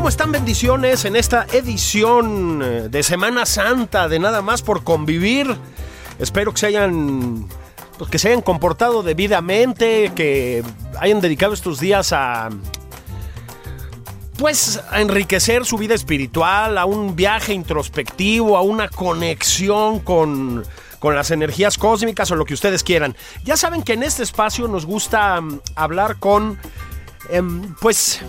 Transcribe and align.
¿Cómo 0.00 0.08
están 0.08 0.32
bendiciones 0.32 1.04
en 1.04 1.14
esta 1.14 1.44
edición 1.52 2.62
eh, 2.64 2.88
de 2.88 3.02
Semana 3.02 3.44
Santa 3.44 4.08
de 4.08 4.18
Nada 4.18 4.40
más 4.40 4.62
por 4.62 4.82
convivir? 4.82 5.54
Espero 6.18 6.54
que 6.54 6.60
se 6.60 6.68
hayan 6.68 7.46
pues, 7.98 8.10
que 8.10 8.18
se 8.18 8.28
hayan 8.28 8.40
comportado 8.40 9.02
debidamente, 9.02 10.10
que 10.16 10.64
hayan 10.98 11.20
dedicado 11.20 11.52
estos 11.52 11.80
días 11.80 12.14
a 12.14 12.48
pues 14.38 14.80
a 14.90 15.02
enriquecer 15.02 15.66
su 15.66 15.76
vida 15.76 15.96
espiritual, 15.96 16.78
a 16.78 16.86
un 16.86 17.14
viaje 17.14 17.52
introspectivo, 17.52 18.56
a 18.56 18.62
una 18.62 18.88
conexión 18.88 20.00
con, 20.00 20.64
con 20.98 21.14
las 21.14 21.30
energías 21.30 21.76
cósmicas 21.76 22.30
o 22.30 22.36
lo 22.36 22.46
que 22.46 22.54
ustedes 22.54 22.82
quieran. 22.82 23.14
Ya 23.44 23.58
saben 23.58 23.82
que 23.82 23.92
en 23.92 24.02
este 24.02 24.22
espacio 24.22 24.66
nos 24.66 24.86
gusta 24.86 25.38
mm, 25.42 25.60
hablar 25.76 26.16
con, 26.18 26.58
em, 27.28 27.74
pues, 27.82 28.22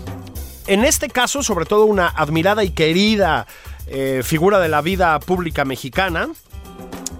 en 0.66 0.84
este 0.84 1.08
caso, 1.08 1.42
sobre 1.42 1.64
todo 1.66 1.84
una 1.86 2.08
admirada 2.08 2.64
y 2.64 2.70
querida 2.70 3.46
eh, 3.86 4.22
figura 4.24 4.58
de 4.60 4.68
la 4.68 4.80
vida 4.80 5.18
pública 5.20 5.64
mexicana, 5.64 6.28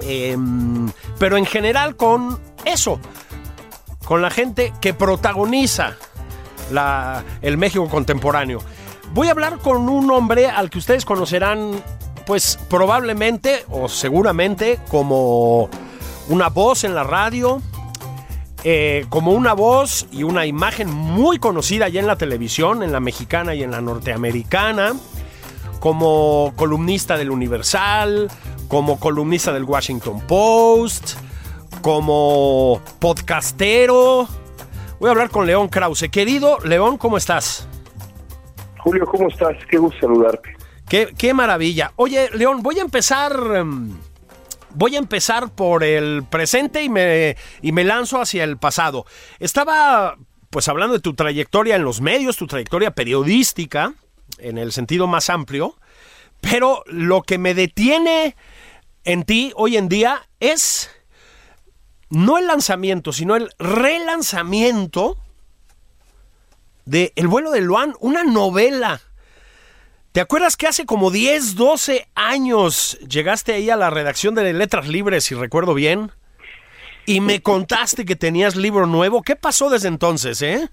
em, 0.03 0.91
pero 1.19 1.37
en 1.37 1.47
general 1.47 1.97
con 1.97 2.41
eso, 2.65 2.99
con 4.05 4.23
la 4.23 4.31
gente 4.31 4.73
que 4.81 4.95
protagoniza 4.95 5.97
la- 6.71 7.23
el 7.43 7.59
México 7.59 7.89
contemporáneo. 7.89 8.61
Voy 9.13 9.29
a 9.29 9.33
hablar 9.33 9.59
con 9.59 9.89
un 9.89 10.11
hombre 10.11 10.49
al 10.49 10.71
que 10.71 10.79
ustedes 10.79 11.05
conocerán, 11.05 11.83
pues 12.27 12.59
probablemente 12.69 13.65
o 13.69 13.89
seguramente 13.89 14.79
como 14.89 15.69
una 16.29 16.49
voz 16.49 16.85
en 16.85 16.95
la 16.95 17.03
radio, 17.05 17.61
eh, 18.65 19.07
como 19.09 19.33
una 19.33 19.55
voz 19.55 20.07
y 20.13 20.23
una 20.23 20.47
imagen 20.47 20.89
muy 20.91 21.39
conocida 21.39 21.89
ya 21.89 22.01
en 22.01 22.07
la 22.07 22.17
televisión, 22.17 22.83
en 22.83 22.93
la 22.93 23.01
mexicana 23.01 23.55
y 23.55 23.63
en 23.63 23.73
la 23.73 23.81
norteamericana, 23.81 24.93
como 25.81 26.53
columnista 26.55 27.17
del 27.17 27.31
Universal, 27.31 28.31
como 28.69 29.01
columnista 29.01 29.53
del 29.53 29.65
Washington 29.65 30.21
Post, 30.27 31.15
como 31.81 32.81
podcastero. 33.01 34.29
Voy 35.01 35.09
a 35.09 35.11
hablar 35.11 35.31
con 35.31 35.47
León 35.47 35.69
Krause. 35.69 36.09
Querido 36.11 36.59
León, 36.61 36.99
¿cómo 36.99 37.17
estás? 37.17 37.67
Julio, 38.79 39.05
¿cómo 39.07 39.29
estás? 39.29 39.57
Qué 39.69 39.79
gusto 39.79 40.01
saludarte. 40.01 40.57
Qué, 40.89 41.13
qué 41.19 41.35
maravilla. 41.35 41.93
Oye, 41.97 42.31
León, 42.35 42.63
voy 42.63 42.79
a 42.79 42.83
empezar. 42.83 43.33
em, 43.57 43.97
Voy 44.75 44.97
a 44.97 44.99
empezar 44.99 45.51
por 45.55 45.85
el 45.85 46.25
presente 46.25 46.83
y 46.83 46.89
me, 46.89 47.37
y 47.61 47.73
me 47.73 47.85
lanzo 47.85 48.21
hacia 48.21 48.45
el 48.45 48.57
pasado. 48.57 49.07
Estaba, 49.39 50.17
pues, 50.51 50.69
hablando 50.69 50.95
de 50.95 51.01
tu 51.01 51.15
trayectoria 51.15 51.77
en 51.77 51.85
los 51.85 52.01
medios, 52.01 52.37
tu 52.37 52.47
trayectoria 52.47 52.93
periodística, 52.93 53.95
en 54.39 54.59
el 54.59 54.73
sentido 54.73 55.07
más 55.07 55.31
amplio, 55.31 55.77
pero 56.41 56.83
lo 56.87 57.23
que 57.23 57.39
me 57.39 57.55
detiene 57.55 58.37
en 59.05 59.25
ti 59.25 59.53
hoy 59.57 59.77
en 59.77 59.89
día 59.89 60.29
es 60.41 60.91
no 62.11 62.39
el 62.39 62.47
lanzamiento, 62.47 63.13
sino 63.13 63.37
el 63.37 63.51
relanzamiento 63.59 65.17
de 66.85 67.13
El 67.17 67.29
vuelo 67.29 67.51
de 67.51 67.61
Luan, 67.61 67.95
una 68.01 68.23
novela. 68.25 69.01
¿Te 70.13 70.21
acuerdas 70.21 70.59
que 70.59 70.67
hace 70.67 70.85
como 70.85 71.11
10, 71.11 71.57
12 71.57 72.07
años 72.15 72.99
llegaste 73.09 73.55
ahí 73.55 73.71
a 73.71 73.77
la 73.77 73.89
redacción 73.89 74.35
de 74.35 74.53
Letras 74.53 74.87
Libres, 74.87 75.25
si 75.25 75.35
recuerdo 75.35 75.73
bien? 75.73 76.11
Y 77.07 77.23
me 77.23 77.41
contaste 77.41 78.05
que 78.05 78.15
tenías 78.15 78.55
libro 78.55 78.85
nuevo. 78.85 79.23
¿Qué 79.23 79.37
pasó 79.37 79.71
desde 79.71 79.89
entonces, 79.89 80.43
eh? 80.43 80.69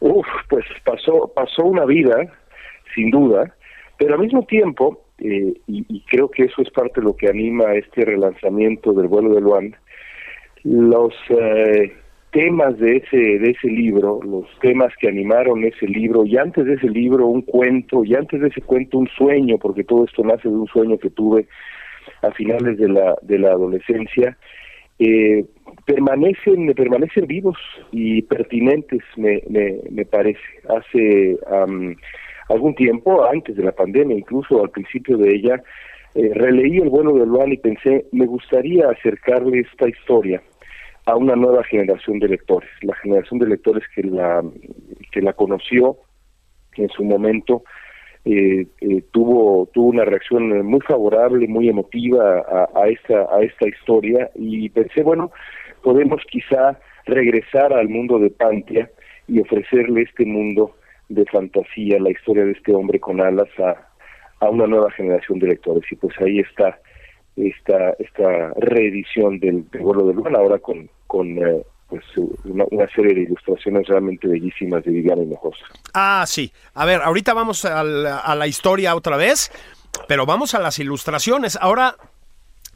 Uf, 0.00 0.26
pues 0.48 0.64
pasó, 0.84 1.30
pasó 1.32 1.62
una 1.62 1.84
vida, 1.84 2.16
sin 2.96 3.12
duda, 3.12 3.54
pero 3.98 4.14
al 4.14 4.20
mismo 4.20 4.44
tiempo, 4.44 5.04
eh, 5.18 5.54
y, 5.68 5.86
y 5.88 6.00
creo 6.10 6.28
que 6.28 6.42
eso 6.46 6.60
es 6.60 6.70
parte 6.70 7.00
de 7.00 7.06
lo 7.06 7.14
que 7.14 7.28
anima 7.28 7.72
este 7.74 8.04
relanzamiento 8.04 8.92
del 8.94 9.06
vuelo 9.06 9.32
de 9.32 9.40
Luan, 9.40 9.76
los 10.64 11.14
eh, 11.28 11.96
temas 12.34 12.76
de 12.80 12.96
ese, 12.96 13.16
de 13.16 13.50
ese 13.50 13.68
libro, 13.68 14.18
los 14.24 14.44
temas 14.60 14.92
que 14.98 15.08
animaron 15.08 15.62
ese 15.62 15.86
libro, 15.86 16.26
y 16.26 16.36
antes 16.36 16.66
de 16.66 16.74
ese 16.74 16.90
libro 16.90 17.28
un 17.28 17.42
cuento, 17.42 18.04
y 18.04 18.16
antes 18.16 18.40
de 18.40 18.48
ese 18.48 18.60
cuento 18.60 18.98
un 18.98 19.06
sueño, 19.06 19.56
porque 19.56 19.84
todo 19.84 20.04
esto 20.04 20.24
nace 20.24 20.48
de 20.48 20.56
un 20.56 20.66
sueño 20.66 20.98
que 20.98 21.10
tuve 21.10 21.46
a 22.22 22.32
finales 22.32 22.76
de 22.76 22.88
la, 22.88 23.16
de 23.22 23.38
la 23.38 23.50
adolescencia, 23.50 24.36
eh, 24.98 25.44
permanecen 25.86 26.72
permanecen 26.74 27.26
vivos 27.26 27.56
y 27.92 28.22
pertinentes 28.22 29.02
me, 29.16 29.40
me, 29.48 29.78
me 29.90 30.04
parece. 30.04 30.40
Hace 30.68 31.38
am, 31.50 31.94
algún 32.48 32.74
tiempo 32.74 33.24
antes 33.28 33.56
de 33.56 33.64
la 33.64 33.72
pandemia 33.72 34.16
incluso 34.16 34.62
al 34.62 34.70
principio 34.70 35.16
de 35.18 35.34
ella 35.34 35.62
eh, 36.14 36.30
releí 36.34 36.78
el 36.78 36.90
vuelo 36.90 37.14
de 37.14 37.26
Luan 37.26 37.52
y 37.52 37.56
pensé 37.56 38.06
me 38.12 38.26
gustaría 38.26 38.88
acercarle 38.88 39.60
esta 39.60 39.88
historia 39.88 40.42
a 41.06 41.16
una 41.16 41.36
nueva 41.36 41.64
generación 41.64 42.18
de 42.18 42.28
lectores. 42.28 42.70
La 42.82 42.94
generación 42.96 43.38
de 43.38 43.48
lectores 43.48 43.84
que 43.94 44.02
la 44.02 44.42
que 45.12 45.20
la 45.20 45.32
conoció 45.32 45.98
en 46.76 46.88
su 46.88 47.04
momento 47.04 47.62
eh, 48.24 48.66
eh, 48.80 49.02
tuvo 49.12 49.66
tuvo 49.72 49.88
una 49.88 50.04
reacción 50.04 50.64
muy 50.66 50.80
favorable, 50.80 51.46
muy 51.46 51.68
emotiva 51.68 52.42
a, 52.74 52.88
esta 52.88 53.26
a 53.30 53.42
esta 53.42 53.68
historia. 53.68 54.30
Y 54.34 54.68
pensé 54.70 55.02
bueno 55.02 55.30
podemos 55.82 56.22
quizá 56.30 56.78
regresar 57.04 57.72
al 57.74 57.88
mundo 57.88 58.18
de 58.18 58.30
Pantia 58.30 58.90
y 59.28 59.40
ofrecerle 59.40 60.02
este 60.02 60.24
mundo 60.24 60.74
de 61.10 61.26
fantasía, 61.26 62.00
la 62.00 62.10
historia 62.10 62.46
de 62.46 62.52
este 62.52 62.74
hombre 62.74 62.98
con 62.98 63.20
alas 63.20 63.48
a, 63.58 63.88
a 64.40 64.48
una 64.48 64.66
nueva 64.66 64.90
generación 64.92 65.38
de 65.38 65.48
lectores. 65.48 65.84
Y 65.92 65.96
pues 65.96 66.14
ahí 66.18 66.38
está 66.38 66.78
esta 67.36 67.94
esta 67.98 68.54
reedición 68.56 69.38
del, 69.40 69.68
del 69.70 69.82
vuelo 69.82 70.06
de 70.06 70.14
Luan 70.14 70.34
ahora 70.34 70.58
con 70.58 70.88
con 71.14 71.38
eh, 71.38 71.64
pues 71.88 72.02
una, 72.44 72.88
serie 72.92 73.14
de 73.14 73.22
ilustraciones 73.22 73.86
realmente 73.86 74.26
bellísimas 74.26 74.82
de 74.82 74.90
Viviana 74.90 75.22
Hinojosa. 75.22 75.64
Ah, 75.92 76.24
sí. 76.26 76.52
A 76.74 76.84
ver, 76.84 77.02
ahorita 77.02 77.34
vamos 77.34 77.64
a 77.64 77.84
la, 77.84 78.18
a 78.18 78.34
la 78.34 78.48
historia 78.48 78.96
otra 78.96 79.16
vez, 79.16 79.52
pero 80.08 80.26
vamos 80.26 80.56
a 80.56 80.58
las 80.58 80.80
ilustraciones. 80.80 81.56
Ahora, 81.60 81.94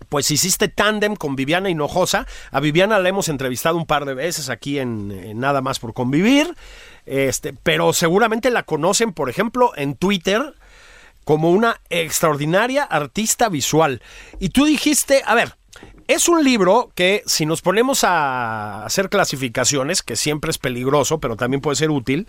pues 0.08 0.30
hiciste 0.30 0.68
tándem 0.68 1.16
con 1.16 1.34
Viviana 1.34 1.68
Hinojosa. 1.68 2.28
A 2.52 2.60
Viviana 2.60 3.00
la 3.00 3.08
hemos 3.08 3.28
entrevistado 3.28 3.76
un 3.76 3.86
par 3.86 4.04
de 4.04 4.14
veces 4.14 4.50
aquí 4.50 4.78
en, 4.78 5.10
en 5.10 5.40
Nada 5.40 5.62
más 5.62 5.80
por 5.80 5.94
convivir. 5.94 6.54
Este, 7.04 7.54
pero 7.60 7.92
seguramente 7.92 8.50
la 8.50 8.62
conocen, 8.62 9.12
por 9.12 9.28
ejemplo, 9.28 9.72
en 9.74 9.96
Twitter 9.96 10.54
como 11.24 11.50
una 11.50 11.80
extraordinaria 11.90 12.84
artista 12.84 13.48
visual. 13.48 14.00
Y 14.38 14.50
tú 14.50 14.64
dijiste, 14.64 15.22
a 15.26 15.34
ver, 15.34 15.57
es 16.08 16.26
un 16.26 16.42
libro 16.42 16.90
que 16.94 17.22
si 17.26 17.44
nos 17.44 17.60
ponemos 17.60 18.02
a 18.02 18.84
hacer 18.84 19.10
clasificaciones, 19.10 20.02
que 20.02 20.16
siempre 20.16 20.50
es 20.50 20.56
peligroso, 20.56 21.20
pero 21.20 21.36
también 21.36 21.60
puede 21.60 21.76
ser 21.76 21.90
útil, 21.90 22.26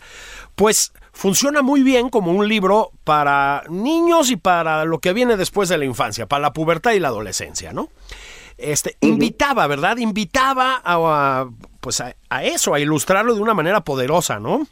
pues 0.56 0.92
funciona 1.14 1.62
muy 1.62 1.82
bien 1.82 2.10
como 2.10 2.32
un 2.32 2.48
libro 2.48 2.92
para 3.06 3.64
niños 3.70 4.32
y 4.32 4.36
para 4.36 4.84
lo 4.84 5.00
que 5.00 5.14
viene 5.14 5.38
después 5.38 5.70
de 5.70 5.78
la 5.78 5.86
infancia, 5.86 6.28
para 6.28 6.42
la 6.42 6.54
pubertad 6.54 6.92
y 6.92 7.00
la 7.00 7.08
adolescencia, 7.08 7.72
¿no? 7.72 7.88
Este, 8.58 8.98
invitaba, 9.00 9.66
¿verdad? 9.68 9.96
Invitaba 9.98 10.82
a, 10.84 10.96
a, 11.42 11.50
pues 11.80 12.02
a, 12.02 12.18
a 12.30 12.44
eso, 12.44 12.74
a 12.74 12.82
ilustrarlo 12.82 13.34
de 13.34 13.42
una 13.42 13.54
manera 13.54 13.82
poderosa, 13.86 14.40
¿no? 14.40 14.68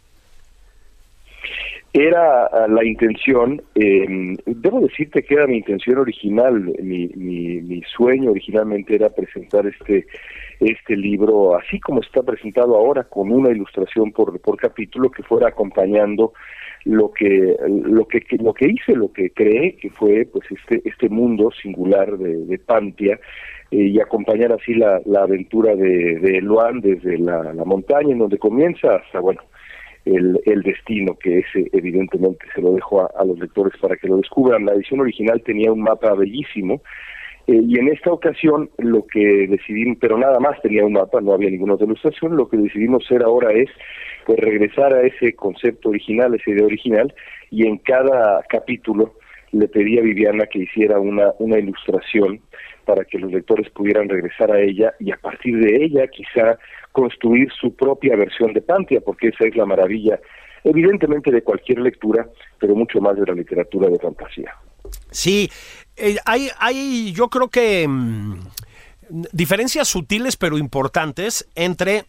Era 1.94 2.46
ah, 2.46 2.68
la 2.68 2.84
intención, 2.86 3.62
eh, 3.76 4.36
debo 4.46 4.82
decirte 4.82 5.24
que 5.24 5.36
era 5.36 5.48
mi 5.48 5.58
intención 5.58 5.98
original, 5.98 6.74
mi, 6.82 7.08
mi, 7.16 7.62
mi, 7.62 7.82
sueño 7.84 8.32
originalmente 8.32 8.96
era 8.96 9.10
presentar 9.10 9.66
este 9.66 10.06
este 10.60 10.98
libro 10.98 11.56
así 11.56 11.80
como 11.80 12.02
está 12.02 12.24
presentado 12.24 12.76
ahora 12.76 13.04
con 13.04 13.32
una 13.32 13.52
ilustración 13.52 14.12
por, 14.12 14.40
por 14.42 14.58
capítulo 14.58 15.12
que 15.12 15.22
fuera 15.22 15.50
acompañando 15.50 16.34
lo 16.84 17.12
que 17.12 17.56
lo 17.68 18.08
que, 18.08 18.24
lo 18.40 18.54
que 18.54 18.70
hice 18.70 18.96
lo 18.96 19.12
que 19.12 19.30
creé 19.30 19.76
que 19.76 19.90
fue 19.92 20.26
pues 20.26 20.46
este 20.52 20.82
este 20.84 21.10
mundo 21.10 21.52
singular 21.52 22.18
de, 22.18 22.46
de 22.46 22.58
Pantia 22.58 23.20
eh, 23.70 23.78
y 23.78 24.00
acompañar 24.00 24.52
así 24.52 24.74
la, 24.74 25.00
la 25.06 25.22
aventura 25.22 25.76
de, 25.76 26.20
de 26.20 26.42
Luan 26.42 26.82
desde 26.82 27.20
la, 27.20 27.54
la 27.54 27.66
montaña 27.66 28.14
en 28.14 28.20
donde 28.20 28.40
comienza 28.40 28.96
hasta 28.96 29.20
bueno 29.20 29.42
el, 30.16 30.40
el 30.46 30.62
destino 30.62 31.18
que 31.18 31.40
ese 31.40 31.70
evidentemente 31.74 32.46
se 32.54 32.62
lo 32.62 32.74
dejo 32.74 33.02
a, 33.02 33.26
los 33.26 33.38
lectores 33.40 33.74
para 33.80 33.96
que 33.96 34.08
lo 34.08 34.18
descubran. 34.18 34.66
La 34.66 34.74
edición 34.74 35.00
original 35.00 35.42
tenía 35.44 35.72
un 35.72 35.82
mapa 35.82 36.14
bellísimo 36.14 36.82
eh, 37.48 37.62
y 37.66 37.80
en 37.80 37.90
esta 37.90 38.12
ocasión 38.12 38.70
lo 38.78 39.06
que 39.08 39.48
decidimos, 39.48 39.98
pero 40.00 40.18
nada 40.18 40.40
más 40.40 40.62
tenía 40.62 40.86
un 40.86 40.94
mapa, 40.94 41.22
no 41.22 41.34
había 41.34 41.50
ninguna 41.50 41.76
otra 41.76 41.86
ilustración, 41.86 42.36
lo 42.36 42.50
que 42.50 42.58
decidimos 42.58 43.06
hacer 43.06 43.24
ahora 43.24 43.52
es 43.54 43.70
pues 44.26 44.40
regresar 44.40 44.94
a 44.94 45.02
ese 45.08 45.34
concepto 45.34 45.90
original, 45.90 46.36
esa 46.36 46.52
idea 46.52 46.66
original, 46.66 47.14
y 47.50 47.66
en 47.66 47.78
cada 47.78 48.44
capítulo 48.50 49.14
le 49.54 49.68
pedí 49.70 49.98
a 49.98 50.02
Viviana 50.02 50.46
que 50.48 50.60
hiciera 50.60 51.00
una, 51.00 51.32
una 51.40 51.58
ilustración 51.58 52.42
para 52.88 53.04
que 53.04 53.20
los 53.20 53.32
lectores 53.32 53.70
pudieran 53.72 54.08
regresar 54.08 54.50
a 54.50 54.62
ella 54.62 54.94
y 54.98 55.12
a 55.12 55.18
partir 55.18 55.60
de 55.60 55.84
ella 55.84 56.08
quizá 56.08 56.58
construir 56.94 57.50
su 57.60 57.76
propia 57.76 58.16
versión 58.16 58.54
de 58.54 58.62
Pantia, 58.62 59.02
porque 59.02 59.28
esa 59.28 59.46
es 59.46 59.56
la 59.58 59.66
maravilla, 59.66 60.20
evidentemente 60.64 61.30
de 61.30 61.44
cualquier 61.44 61.80
lectura, 61.80 62.28
pero 62.58 62.76
mucho 62.76 63.02
más 63.02 63.18
de 63.18 63.26
la 63.26 63.34
literatura 63.34 63.90
de 63.90 64.00
fantasía. 64.00 64.56
Sí, 65.12 65.52
eh, 65.98 66.16
hay, 66.26 66.48
hay, 66.58 67.12
yo 67.12 67.28
creo 67.28 67.50
que 67.50 67.86
mmm, 67.88 68.40
diferencias 69.34 69.90
sutiles 69.90 70.38
pero 70.38 70.58
importantes 70.58 71.50
entre 71.56 72.06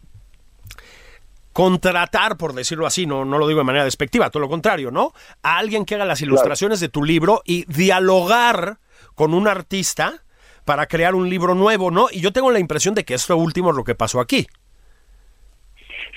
contratar, 1.51 2.37
por 2.37 2.53
decirlo 2.53 2.85
así, 2.85 3.05
no, 3.05 3.25
no 3.25 3.37
lo 3.37 3.47
digo 3.49 3.59
de 3.59 3.65
manera 3.65 3.83
despectiva, 3.83 4.29
todo 4.29 4.39
lo 4.39 4.49
contrario, 4.49 4.91
¿no? 4.91 5.11
A 5.43 5.57
alguien 5.57 5.83
que 5.83 5.95
haga 5.95 6.05
las 6.05 6.21
ilustraciones 6.21 6.79
claro. 6.79 6.87
de 6.87 6.91
tu 6.93 7.03
libro 7.03 7.41
y 7.43 7.65
dialogar 7.65 8.77
con 9.13 9.33
un 9.33 9.49
artista 9.49 10.23
para 10.69 10.85
crear 10.85 11.15
un 11.15 11.27
libro 11.27 11.55
nuevo, 11.55 11.89
¿no? 11.89 12.09
Y 12.11 12.21
yo 12.21 12.31
tengo 12.31 12.51
la 12.51 12.59
impresión 12.59 12.93
de 12.93 13.03
que 13.03 13.15
esto 13.15 13.35
último 13.35 13.71
es 13.71 13.75
lo 13.75 13.83
que 13.83 13.95
pasó 13.95 14.19
aquí. 14.19 14.45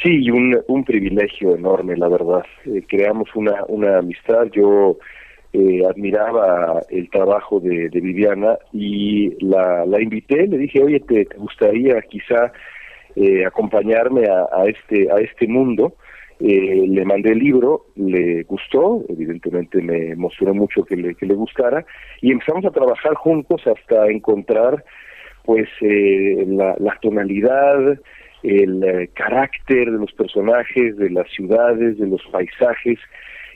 Sí, 0.03 0.31
un, 0.31 0.61
un 0.69 0.85
privilegio 0.85 1.57
enorme, 1.57 1.97
la 1.97 2.07
verdad. 2.09 2.45
Eh, 2.67 2.83
creamos 2.87 3.35
una, 3.35 3.65
una 3.69 4.01
amistad. 4.01 4.49
Yo 4.53 4.99
eh, 5.55 5.81
admiraba 5.89 6.83
el 6.91 7.09
trabajo 7.09 7.61
de, 7.61 7.89
Viviana 7.89 8.59
y 8.75 9.43
la, 9.43 9.87
la, 9.87 10.03
invité, 10.03 10.47
le 10.47 10.59
dije, 10.59 10.83
oye, 10.83 11.01
¿te, 11.01 11.25
te 11.25 11.37
gustaría 11.39 12.03
quizá 12.03 12.53
eh, 13.17 13.47
acompañarme 13.47 14.27
a, 14.27 14.49
a, 14.53 14.67
este, 14.67 15.11
a 15.11 15.17
este 15.17 15.49
mundo? 15.49 15.95
Eh, 16.45 16.87
le 16.89 17.05
mandé 17.05 17.31
el 17.31 17.39
libro, 17.39 17.87
le 17.95 18.43
gustó, 18.43 19.05
evidentemente 19.09 19.81
me 19.81 20.11
emocionó 20.11 20.55
mucho 20.55 20.83
que 20.83 20.97
le, 20.97 21.15
que 21.15 21.25
le 21.25 21.35
gustara, 21.35 21.87
y 22.21 22.33
empezamos 22.33 22.65
a 22.65 22.73
trabajar 22.73 23.15
juntos 23.15 23.63
hasta 23.65 24.09
encontrar 24.09 24.85
pues 25.45 25.69
eh, 25.83 26.45
la, 26.49 26.99
tonalidad, 27.01 27.97
el 28.43 28.83
eh, 28.83 29.11
carácter 29.15 29.93
de 29.93 29.99
los 29.99 30.13
personajes, 30.15 30.97
de 30.97 31.11
las 31.11 31.31
ciudades, 31.31 31.97
de 31.99 32.09
los 32.09 32.23
paisajes, 32.33 32.99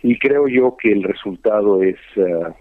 y 0.05 0.17
creo 0.21 0.47
yo 0.47 0.77
que 0.77 0.93
el 0.93 1.03
resultado 1.03 1.83
es... 1.83 1.99
Uh, 2.17 2.53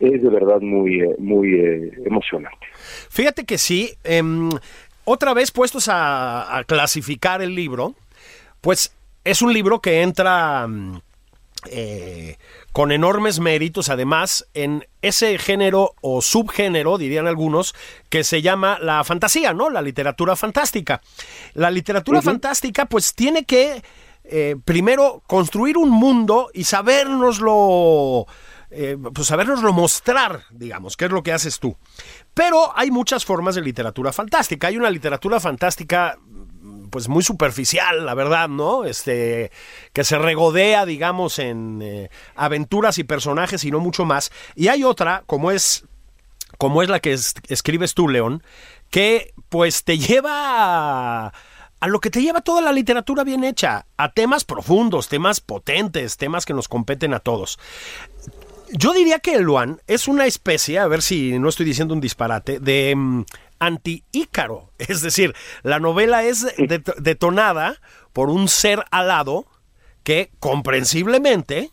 es 0.00 0.20
de 0.20 0.30
verdad 0.30 0.60
muy, 0.60 1.00
muy 1.18 1.54
eh, 1.54 1.92
emocionante. 2.04 2.66
Fíjate 3.08 3.44
que 3.44 3.56
sí, 3.56 3.90
eh, 4.02 4.20
otra 5.04 5.32
vez 5.32 5.52
puestos 5.52 5.88
a 5.88 6.64
clasificar 6.66 7.40
el 7.40 7.54
libro, 7.54 7.94
pues 8.60 8.92
es 9.24 9.42
un 9.42 9.52
libro 9.52 9.80
que 9.80 10.02
entra 10.02 10.66
eh, 11.70 12.38
con 12.72 12.90
enormes 12.90 13.38
méritos, 13.38 13.88
además, 13.88 14.48
en 14.54 14.86
ese 15.00 15.38
género 15.38 15.94
o 16.00 16.22
subgénero, 16.22 16.98
dirían 16.98 17.26
algunos, 17.26 17.74
que 18.08 18.24
se 18.24 18.42
llama 18.42 18.78
la 18.80 19.04
fantasía, 19.04 19.52
¿no? 19.52 19.70
La 19.70 19.82
literatura 19.82 20.34
fantástica. 20.34 21.00
La 21.54 21.70
literatura 21.70 22.18
uh 22.18 22.22
-huh. 22.22 22.24
fantástica, 22.24 22.86
pues 22.86 23.14
tiene 23.14 23.44
que 23.44 23.82
eh, 24.24 24.56
primero 24.64 25.22
construir 25.26 25.76
un 25.76 25.90
mundo 25.90 26.50
y 26.52 26.64
sabernoslo. 26.64 28.26
Eh, 28.74 28.96
pues 29.12 29.28
sabernoslo 29.28 29.74
mostrar, 29.74 30.44
digamos, 30.50 30.96
que 30.96 31.04
es 31.04 31.10
lo 31.10 31.22
que 31.22 31.32
haces 31.32 31.60
tú. 31.60 31.76
Pero 32.32 32.72
hay 32.74 32.90
muchas 32.90 33.22
formas 33.22 33.54
de 33.54 33.60
literatura 33.60 34.14
fantástica. 34.14 34.68
Hay 34.68 34.78
una 34.78 34.88
literatura 34.88 35.40
fantástica 35.40 36.18
pues 36.92 37.08
muy 37.08 37.24
superficial, 37.24 38.04
la 38.04 38.12
verdad, 38.12 38.50
¿no? 38.50 38.84
Este, 38.84 39.50
que 39.94 40.04
se 40.04 40.18
regodea, 40.18 40.84
digamos, 40.84 41.38
en 41.38 41.80
eh, 41.82 42.10
aventuras 42.36 42.98
y 42.98 43.04
personajes 43.04 43.64
y 43.64 43.70
no 43.70 43.80
mucho 43.80 44.04
más. 44.04 44.30
Y 44.54 44.68
hay 44.68 44.84
otra, 44.84 45.24
como 45.26 45.50
es, 45.50 45.86
como 46.58 46.82
es 46.82 46.90
la 46.90 47.00
que 47.00 47.14
es, 47.14 47.32
escribes 47.48 47.94
tú, 47.94 48.08
León, 48.08 48.42
que 48.90 49.32
pues 49.48 49.84
te 49.84 49.96
lleva 49.96 51.28
a, 51.28 51.86
lo 51.86 51.98
que 51.98 52.10
te 52.10 52.20
lleva 52.20 52.42
toda 52.42 52.60
la 52.60 52.72
literatura 52.72 53.24
bien 53.24 53.42
hecha, 53.42 53.86
a 53.96 54.12
temas 54.12 54.44
profundos, 54.44 55.08
temas 55.08 55.40
potentes, 55.40 56.18
temas 56.18 56.44
que 56.44 56.52
nos 56.52 56.68
competen 56.68 57.14
a 57.14 57.20
todos. 57.20 57.58
Yo 58.70 58.92
diría 58.92 59.18
que 59.18 59.34
el 59.34 59.44
Luan 59.44 59.80
es 59.86 60.08
una 60.08 60.26
especie, 60.26 60.78
a 60.78 60.86
ver 60.88 61.00
si 61.00 61.38
no 61.38 61.48
estoy 61.48 61.64
diciendo 61.64 61.94
un 61.94 62.02
disparate, 62.02 62.60
de 62.60 62.92
um, 62.94 63.24
anti-ícaro. 63.62 64.70
Es 64.78 65.02
decir, 65.02 65.34
la 65.62 65.78
novela 65.78 66.24
es 66.24 66.54
det 66.58 66.82
detonada 66.98 67.76
por 68.12 68.28
un 68.28 68.48
ser 68.48 68.84
alado 68.90 69.46
que 70.02 70.30
comprensiblemente 70.40 71.70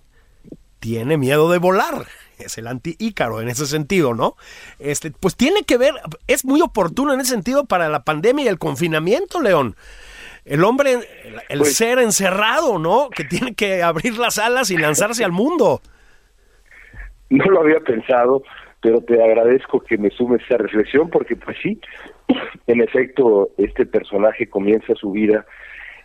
tiene 0.80 1.18
miedo 1.18 1.52
de 1.52 1.58
volar. 1.58 2.06
Es 2.38 2.58
el 2.58 2.68
anti-ícaro 2.68 3.42
en 3.42 3.50
ese 3.50 3.66
sentido, 3.66 4.14
¿no? 4.14 4.38
Este, 4.78 5.12
pues 5.12 5.36
tiene 5.36 5.64
que 5.64 5.78
ver, 5.78 5.96
es 6.28 6.46
muy 6.46 6.62
oportuno 6.62 7.14
en 7.14 7.20
ese 7.20 7.32
sentido 7.32 7.66
para 7.66 7.90
la 7.90 8.04
pandemia 8.04 8.46
y 8.46 8.48
el 8.48 8.60
confinamiento, 8.60 9.42
León. 9.42 9.76
El 10.46 10.64
hombre, 10.64 10.94
el, 10.94 11.42
el 11.50 11.60
pues, 11.60 11.76
ser 11.76 12.00
encerrado, 12.00 12.80
¿no? 12.80 13.10
Que 13.10 13.26
tiene 13.26 13.56
que 13.56 13.84
abrir 13.84 14.18
las 14.18 14.38
alas 14.38 14.72
y 14.72 14.78
lanzarse 14.78 15.26
al 15.26 15.32
mundo. 15.32 15.82
No 17.30 17.46
lo 17.46 17.62
había 17.62 17.80
pensado, 17.82 18.42
pero 18.82 19.02
te 19.02 19.22
agradezco 19.22 19.82
que 19.82 19.98
me 19.98 20.10
sumes 20.10 20.42
esa 20.44 20.58
reflexión 20.58 21.10
porque 21.10 21.36
pues 21.36 21.58
sí, 21.62 21.80
en 22.68 22.82
efecto, 22.82 23.50
este 23.58 23.86
personaje 23.86 24.48
comienza 24.48 24.96
su 24.96 25.12
vida 25.12 25.46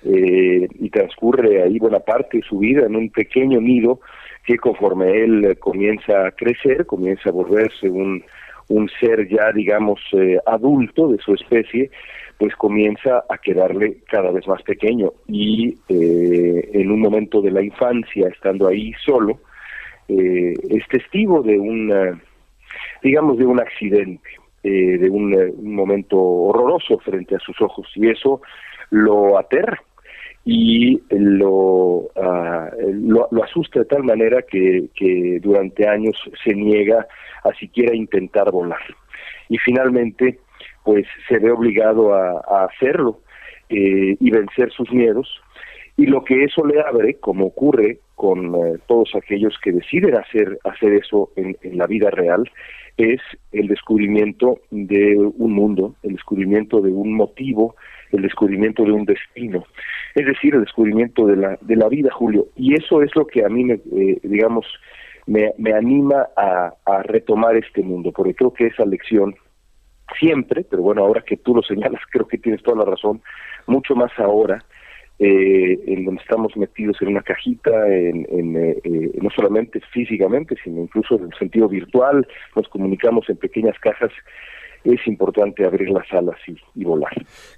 eh, 0.05 0.69
y 0.79 0.91
transcurre 0.91 1.63
ahí 1.63 1.79
buena 1.79 2.01
parte 2.01 2.39
de 2.39 2.43
su 2.43 2.59
vida 2.59 2.87
en 2.87 2.97
un 2.97 3.11
pequeño 3.11 3.61
nido 3.61 4.01
que 4.45 4.59
conforme 4.59 5.25
él 5.25 5.57
comienza 5.59 6.27
a 6.27 6.31
crecer, 6.33 6.85
comienza 6.85 7.31
a 7.31 7.33
volverse 7.33 7.89
un, 7.89 8.23
un 8.69 8.89
ser 9.01 9.29
ya, 9.29 9.53
digamos, 9.53 10.01
eh, 10.13 10.39
adulto 10.47 11.09
de 11.09 11.19
su 11.19 11.35
especie, 11.35 11.91
pues 12.39 12.55
comienza 12.57 13.25
a 13.29 13.39
quedarle 13.39 13.99
cada 14.09 14.31
vez 14.31 14.47
más 14.47 14.63
pequeño. 14.63 15.13
Y 15.29 15.79
eh, 15.89 16.71
en 16.73 16.91
un 16.91 17.01
momento 17.01 17.41
de 17.41 17.51
la 17.51 17.63
infancia, 17.63 18.29
estando 18.29 18.69
ahí 18.69 18.93
solo, 19.05 19.39
eh, 20.09 20.55
es 20.71 20.87
testigo 20.89 21.43
de 21.43 21.59
una, 21.59 22.21
digamos, 23.03 23.39
de 23.39 23.47
un 23.47 23.61
accidente, 23.61 24.29
eh, 24.63 24.99
de 24.99 25.11
un, 25.11 25.35
un, 25.35 25.75
momento 25.75 26.19
horroroso 26.19 26.99
frente 26.99 27.37
a 27.37 27.41
sus 27.41 27.61
ojos 27.61 27.87
y 27.95 28.09
eso 28.09 28.41
lo 28.91 29.39
aterra 29.39 29.83
y 30.45 31.01
lo, 31.11 32.11
uh, 32.15 32.71
lo, 32.93 33.45
asusta 33.45 33.81
de 33.81 33.87
tal 33.87 34.05
manera 34.05 34.43
que, 34.43 34.89
durante 35.43 35.89
años 35.89 36.17
se 36.43 36.55
niega 36.55 37.07
a 37.45 37.53
siquiera 37.55 37.95
intentar 37.95 38.51
volar. 38.51 38.83
Y 39.49 39.59
finalmente, 39.59 40.39
pues 40.83 41.07
se 41.29 41.39
ve 41.39 41.51
obligado 41.51 42.15
a, 42.15 42.43
a 42.47 42.65
hacerlo 42.67 43.21
eh, 43.71 44.17
y 44.21 44.31
vencer 44.31 44.71
sus 44.71 44.91
miedos. 44.93 45.41
Y 45.97 46.07
lo 46.07 46.25
que 46.25 46.45
eso 46.45 46.65
le 46.67 46.81
abre, 46.81 47.15
como 47.15 47.47
ocurre 47.47 47.99
con 48.15 48.55
eh, 48.55 48.79
todos 48.87 49.11
aquellos 49.15 49.55
que 49.63 49.73
deciden 49.73 50.17
hacer, 50.17 50.59
hacer 50.65 50.93
eso 50.95 51.31
en, 51.37 51.57
en 51.63 51.79
la 51.79 51.87
vida 51.87 52.11
real, 52.11 52.49
es 52.97 53.21
el 53.53 53.69
descubrimiento 53.69 54.61
de 54.71 55.17
un 55.17 55.53
mundo, 55.53 55.95
el 56.03 56.13
descubrimiento 56.13 56.81
de 56.81 56.93
un 56.93 57.15
motivo, 57.15 57.75
el 58.13 58.23
descubrimiento 58.23 58.85
de 58.85 58.93
un 58.93 59.05
destino, 59.05 59.65
es 60.15 60.27
decir, 60.27 60.55
el 60.55 60.61
descubrimiento 60.61 61.27
de 61.27 61.37
la, 61.37 61.59
de 61.61 61.77
la 61.77 61.89
vida, 61.89 62.11
Julio. 62.13 62.47
Y 62.57 62.75
eso 62.75 63.03
es 63.03 63.15
lo 63.17 63.27
que 63.27 63.45
a 63.45 63.49
mí, 63.49 63.65
me, 63.65 63.75
eh, 63.75 64.21
digamos, 64.23 64.67
me, 65.27 65.53
me 65.59 65.73
anima 65.73 66.29
a, 66.37 66.75
a, 66.85 67.03
retomar 67.03 67.57
este 67.57 67.83
mundo, 67.83 68.13
porque 68.13 68.35
creo 68.35 68.53
que 68.53 68.67
esa 68.67 68.85
lección 68.85 69.35
siempre, 70.19 70.65
pero 70.69 70.83
bueno, 70.83 71.03
ahora 71.03 71.23
que 71.23 71.37
tú 71.37 71.55
lo 71.55 71.63
señalas, 71.63 72.01
creo 72.11 72.29
que 72.29 72.39
tienes 72.39 72.63
toda 72.63 72.85
la 72.85 72.91
razón, 72.91 73.23
mucho 73.67 73.97
más 73.97 74.13
ahora, 74.19 74.65
eh, 75.19 75.79
en 75.87 76.05
donde 76.05 76.21
estamos 76.23 76.57
metidos 76.57 76.97
en 77.01 77.09
una 77.09 77.23
cajita, 77.23 77.71
en, 77.89 78.57
eh, 78.57 78.77
eh, 78.83 79.13
no 79.21 79.31
solamente 79.31 79.81
físicamente, 79.93 80.57
sino 80.63 80.83
incluso 80.83 81.17
en 81.17 81.25
el 81.25 81.39
sentido 81.39 81.69
virtual, 81.69 82.27
nos 82.57 82.69
comunicamos 82.69 83.29
en 83.29 83.37
pequeñas 83.37 83.79
cajas, 83.79 84.11
es 84.83 85.07
importante 85.07 85.65
abrir 85.65 85.89
las 85.91 86.11
alas 86.13 86.37
y, 86.75 86.85
volar. 86.85 87.13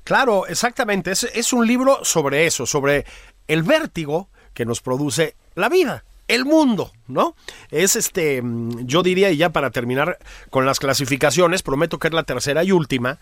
Claro, 0.05 0.47
exactamente, 0.47 1.11
es, 1.13 1.25
es 1.25 1.53
un 1.53 1.67
libro 1.67 2.05
sobre 2.05 2.47
eso, 2.47 2.67
sobre 2.67 3.05
el 3.49 3.63
vértigo 3.63 4.29
que 4.55 4.65
nos 4.65 4.81
produce 4.81 5.35
la 5.55 5.69
vida 5.69 6.05
el 6.29 6.45
mundo, 6.45 6.91
¿no? 7.07 7.37
Es 7.71 7.95
este, 7.95 8.43
yo 8.83 9.03
diría, 9.03 9.31
y 9.31 9.37
ya 9.37 9.51
para 9.51 9.71
terminar 9.71 10.19
con 10.51 10.67
las 10.67 10.81
clasificaciones, 10.81 11.63
prometo 11.63 11.99
que 11.99 12.09
es 12.09 12.15
la 12.15 12.25
tercera 12.25 12.65
y 12.65 12.73
última, 12.73 13.19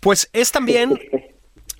pues 0.00 0.30
es 0.32 0.52
también 0.52 0.98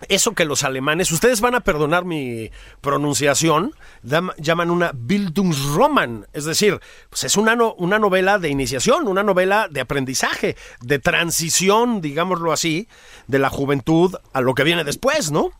eso 0.08 0.34
que 0.34 0.44
los 0.44 0.62
alemanes, 0.62 1.10
ustedes 1.10 1.40
van 1.40 1.54
a 1.54 1.60
perdonar 1.60 2.04
mi 2.04 2.50
pronunciación, 2.80 3.72
llaman 4.02 4.70
una 4.70 4.92
Bildungsroman, 4.94 6.26
es 6.32 6.44
decir, 6.44 6.78
pues 7.08 7.24
es 7.24 7.36
una, 7.36 7.56
una 7.78 7.98
novela 7.98 8.38
de 8.38 8.50
iniciación, 8.50 9.08
una 9.08 9.22
novela 9.22 9.68
de 9.70 9.80
aprendizaje, 9.80 10.54
de 10.82 10.98
transición, 10.98 12.00
digámoslo 12.00 12.52
así, 12.52 12.88
de 13.26 13.38
la 13.38 13.48
juventud 13.48 14.14
a 14.32 14.40
lo 14.40 14.54
que 14.54 14.64
viene 14.64 14.84
después, 14.84 15.32
¿no? 15.32 15.50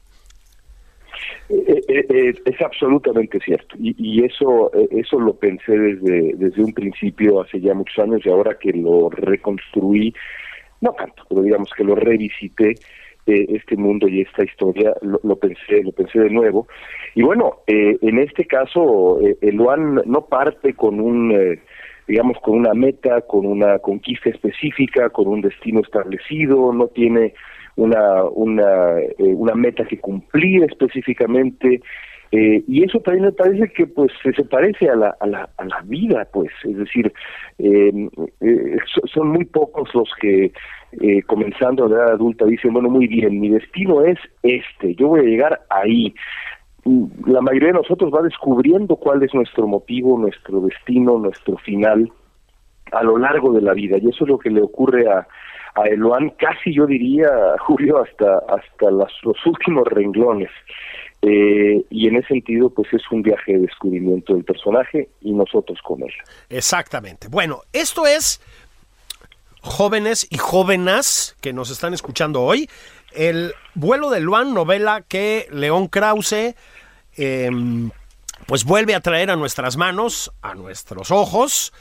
Eh, 1.49 1.81
eh, 1.89 2.07
eh, 2.09 2.35
es 2.45 2.61
absolutamente 2.61 3.39
cierto 3.39 3.77
y, 3.79 4.25
eso 4.25 4.73
eso 4.91 5.21
lo 5.21 5.35
pensé 5.35 5.79
desde 5.79 6.35
desde 6.35 6.63
un 6.63 6.73
principio 6.73 7.41
hace 7.41 7.61
ya 7.61 7.73
muchos 7.73 7.97
años 8.01 8.21
y 8.25 8.29
ahora 8.29 8.59
que 8.59 8.73
lo 8.73 9.11
reconstruí 9.11 10.13
no 10.81 10.93
tanto 10.99 11.23
pero 11.29 11.43
digamos 11.43 11.71
que 11.77 11.85
lo 11.85 11.95
revisité 11.95 12.75
este 13.27 13.77
mundo 13.77 14.09
y 14.09 14.23
esta 14.23 14.45
historia 14.45 14.95
lo, 15.03 15.37
pensé 15.37 15.83
lo 15.83 15.93
pensé 15.93 16.21
de 16.21 16.31
nuevo 16.31 16.69
y 17.15 17.23
bueno 17.23 17.59
en 17.67 18.19
este 18.19 18.45
caso 18.45 19.19
el 19.21 19.57
Luan 19.57 20.03
no 20.07 20.27
parte 20.27 20.75
con 20.75 21.01
un 21.01 21.59
digamos 22.07 22.39
con 22.43 22.59
una 22.59 22.73
meta 22.75 23.23
con 23.23 23.47
una 23.47 23.79
conquista 23.81 24.31
específica 24.31 25.11
con 25.11 25.27
un 25.27 25.41
destino 25.41 25.81
establecido 25.81 26.73
no 26.73 26.87
tiene 26.89 27.35
una, 27.77 28.25
una, 28.25 28.99
eh, 29.01 29.15
una 29.19 29.55
meta 29.55 29.85
que 29.85 29.99
cumplir 29.99 30.65
específicamente. 30.65 31.81
Eh, 32.39 32.63
y 32.69 32.85
eso 32.85 33.01
también 33.01 33.25
me 33.25 33.33
parece 33.33 33.73
que 33.73 33.87
pues 33.87 34.13
se 34.23 34.45
parece 34.45 34.91
a 34.91 34.95
la, 34.95 35.17
a 35.21 35.27
la, 35.27 35.49
a 35.57 35.65
la 35.65 35.81
vida, 35.85 36.29
pues, 36.31 36.51
es 36.65 36.77
decir, 36.77 37.11
em, 37.57 38.11
eh, 38.43 38.77
son 39.11 39.29
muy 39.29 39.47
pocos 39.47 39.89
los 39.95 40.11
que 40.21 40.53
comenzando 41.27 41.85
a 41.85 41.89
edad 41.89 42.13
adulta 42.13 42.45
dicen, 42.45 42.75
bueno, 42.75 42.91
muy 42.91 43.07
bien, 43.07 43.41
mi 43.41 43.49
destino 43.49 44.03
es 44.05 44.19
este, 44.43 44.95
yo 44.97 45.09
voy 45.09 45.21
a 45.21 45.25
llegar 45.25 45.61
ahí. 45.71 46.15
La 47.27 47.41
mayoría 47.41 47.69
de 47.69 47.81
nosotros 47.81 48.13
va 48.13 48.23
descubriendo 48.23 48.97
cuál 48.97 49.23
es 49.23 49.33
nuestro 49.33 49.67
motivo, 49.67 50.19
nuestro 50.19 50.61
destino, 50.61 51.19
nuestro 51.19 51.57
final 51.59 52.11
a 52.93 53.03
lo 53.03 53.17
largo 53.17 53.53
de 53.53 53.63
la 53.63 53.73
vida, 53.73 53.97
y 53.99 54.09
eso 54.09 54.25
es 54.25 54.31
lo 54.31 54.39
que 54.39 54.51
le 54.51 54.63
ocurre 54.63 55.09
a, 55.09 55.27
a 55.75 55.85
Eloan 55.89 56.31
casi 56.39 56.75
yo 56.75 56.87
diría, 56.87 57.29
Julio, 57.61 58.03
hasta, 58.03 58.39
hasta 58.49 58.91
los 58.91 59.47
últimos 59.47 59.87
renglones. 59.89 60.51
Eh, 61.23 61.85
y 61.91 62.09
en 62.09 62.17
ese 62.17 62.29
sentido, 62.29 62.71
pues 62.71 62.93
es 62.93 63.03
un 63.11 63.23
viaje 63.23 63.55
de 63.55 63.61
descubrimiento 63.61 64.35
del 64.35 64.45
personaje 64.45 65.09
y 65.21 65.33
nosotros 65.33 65.79
con 65.83 66.03
él. 66.03 66.13
Exactamente. 66.49 67.29
Bueno, 67.29 67.63
esto 67.73 68.07
es 68.07 68.41
jóvenes 69.61 70.27
y 70.31 70.39
jóvenes 70.39 71.37
que 71.41 71.53
nos 71.53 71.71
están 71.71 71.95
escuchando 71.95 72.43
hoy. 72.43 72.69
El 73.13 73.53
vuelo 73.75 74.11
de 74.11 74.21
Luan, 74.21 74.55
novela 74.55 75.03
que 75.03 75.49
León 75.51 75.89
Krause 75.89 76.55
em, 77.17 77.91
pues 78.47 78.65
vuelve 78.65 78.95
a 78.95 79.01
traer 79.01 79.31
a 79.31 79.37
nuestras 79.37 79.77
manos, 79.77 80.33
a 80.43 80.55
nuestros 80.55 81.11
ojos 81.11 81.73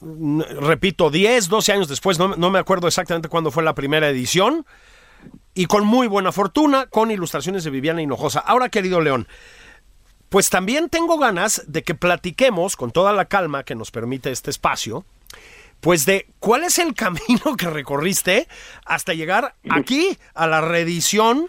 repito, 0.00 1.10
10, 1.10 1.48
12 1.48 1.72
años 1.72 1.88
después, 1.88 2.18
no, 2.18 2.50
me 2.50 2.58
acuerdo 2.58 2.86
exactamente 2.86 3.28
cuándo 3.28 3.50
fue 3.50 3.62
la 3.62 3.74
primera 3.74 4.08
edición, 4.08 4.66
y 5.56 5.66
con 5.66 5.86
muy 5.86 6.06
buena 6.06 6.32
fortuna, 6.32 6.84
con 6.84 7.10
ilustraciones 7.10 7.64
de 7.64 7.70
Viviana 7.70 8.02
Hinojosa. 8.02 8.40
Ahora, 8.40 8.68
querido 8.68 9.00
León, 9.00 9.26
pues 10.28 10.50
también 10.50 10.90
tengo 10.90 11.16
ganas 11.16 11.64
de 11.66 11.82
que 11.82 11.94
platiquemos 11.94 12.76
con 12.76 12.90
toda 12.90 13.14
la 13.14 13.24
calma 13.24 13.64
que 13.64 13.74
nos 13.74 13.90
permite 13.90 14.30
este 14.30 14.50
espacio, 14.50 15.06
pues 15.80 16.04
de 16.04 16.28
cuál 16.40 16.62
es 16.62 16.78
el 16.78 16.92
camino 16.94 17.56
que 17.56 17.70
recorriste 17.70 18.48
hasta 18.84 19.14
llegar 19.14 19.54
aquí 19.70 20.18
a 20.34 20.46
la 20.46 20.60
reedición 20.60 21.46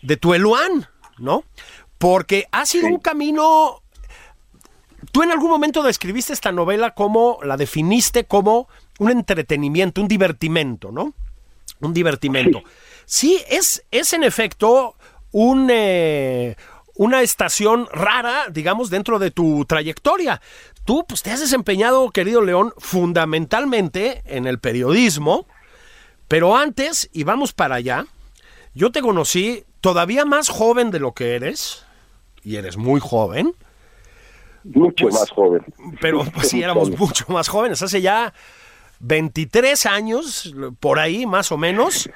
de 0.00 0.16
tu 0.16 0.32
Eluán, 0.32 0.88
¿no? 1.18 1.44
Porque 1.98 2.48
ha 2.52 2.64
sido 2.64 2.88
un 2.88 3.00
camino 3.00 3.82
Tú 5.12 5.22
en 5.22 5.30
algún 5.30 5.50
momento 5.50 5.82
describiste 5.82 6.32
esta 6.32 6.52
novela 6.52 6.94
como, 6.94 7.38
la 7.42 7.58
definiste 7.58 8.24
como 8.24 8.66
un 8.98 9.10
entretenimiento, 9.10 10.00
un 10.00 10.08
divertimento, 10.08 10.90
¿no? 10.90 11.12
Un 11.80 11.92
divertimento. 11.92 12.60
Sí, 12.60 12.64
es, 13.48 13.84
es 13.90 14.12
en 14.12 14.24
efecto 14.24 14.96
un, 15.32 15.68
eh, 15.70 16.56
una 16.94 17.22
estación 17.22 17.88
rara, 17.92 18.48
digamos, 18.50 18.90
dentro 18.90 19.18
de 19.18 19.30
tu 19.30 19.64
trayectoria. 19.64 20.40
Tú 20.84 21.04
pues, 21.08 21.22
te 21.22 21.30
has 21.30 21.40
desempeñado, 21.40 22.10
querido 22.10 22.40
León, 22.40 22.72
fundamentalmente 22.78 24.22
en 24.26 24.46
el 24.46 24.58
periodismo, 24.58 25.46
pero 26.28 26.56
antes, 26.56 27.10
y 27.12 27.24
vamos 27.24 27.52
para 27.52 27.76
allá, 27.76 28.06
yo 28.74 28.92
te 28.92 29.00
conocí 29.00 29.64
todavía 29.80 30.24
más 30.24 30.48
joven 30.48 30.90
de 30.90 31.00
lo 31.00 31.12
que 31.12 31.34
eres, 31.34 31.84
y 32.42 32.56
eres 32.56 32.76
muy 32.76 33.00
joven, 33.00 33.54
mucho 34.64 35.04
pues, 35.04 35.14
más 35.14 35.30
joven. 35.30 35.64
Pero 36.00 36.24
pues, 36.24 36.48
sí, 36.48 36.62
éramos 36.62 36.90
mucho 36.98 37.26
más 37.28 37.48
jóvenes. 37.48 37.82
Hace 37.82 38.00
ya 38.00 38.32
23 39.06 39.84
años, 39.84 40.54
por 40.80 40.98
ahí 40.98 41.26
más 41.26 41.52
o 41.52 41.58
menos, 41.58 42.08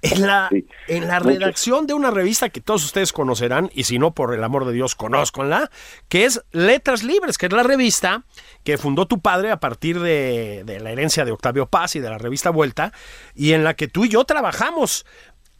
en 0.00 0.26
la, 0.26 0.48
en 0.88 1.06
la 1.06 1.18
redacción 1.18 1.86
de 1.86 1.92
una 1.92 2.10
revista 2.10 2.48
que 2.48 2.62
todos 2.62 2.82
ustedes 2.82 3.12
conocerán, 3.12 3.70
y 3.74 3.84
si 3.84 3.98
no, 3.98 4.14
por 4.14 4.32
el 4.32 4.42
amor 4.42 4.64
de 4.64 4.72
Dios, 4.72 4.94
conózcanla, 4.94 5.70
que 6.08 6.24
es 6.24 6.42
Letras 6.50 7.02
Libres, 7.02 7.36
que 7.36 7.46
es 7.46 7.52
la 7.52 7.62
revista 7.62 8.24
que 8.62 8.78
fundó 8.78 9.06
tu 9.06 9.20
padre 9.20 9.50
a 9.50 9.60
partir 9.60 10.00
de, 10.00 10.62
de 10.64 10.80
la 10.80 10.92
herencia 10.92 11.26
de 11.26 11.32
Octavio 11.32 11.66
Paz 11.66 11.94
y 11.94 12.00
de 12.00 12.08
la 12.08 12.16
revista 12.16 12.48
Vuelta, 12.48 12.92
y 13.34 13.52
en 13.52 13.62
la 13.62 13.74
que 13.74 13.88
tú 13.88 14.06
y 14.06 14.08
yo 14.08 14.24
trabajamos. 14.24 15.04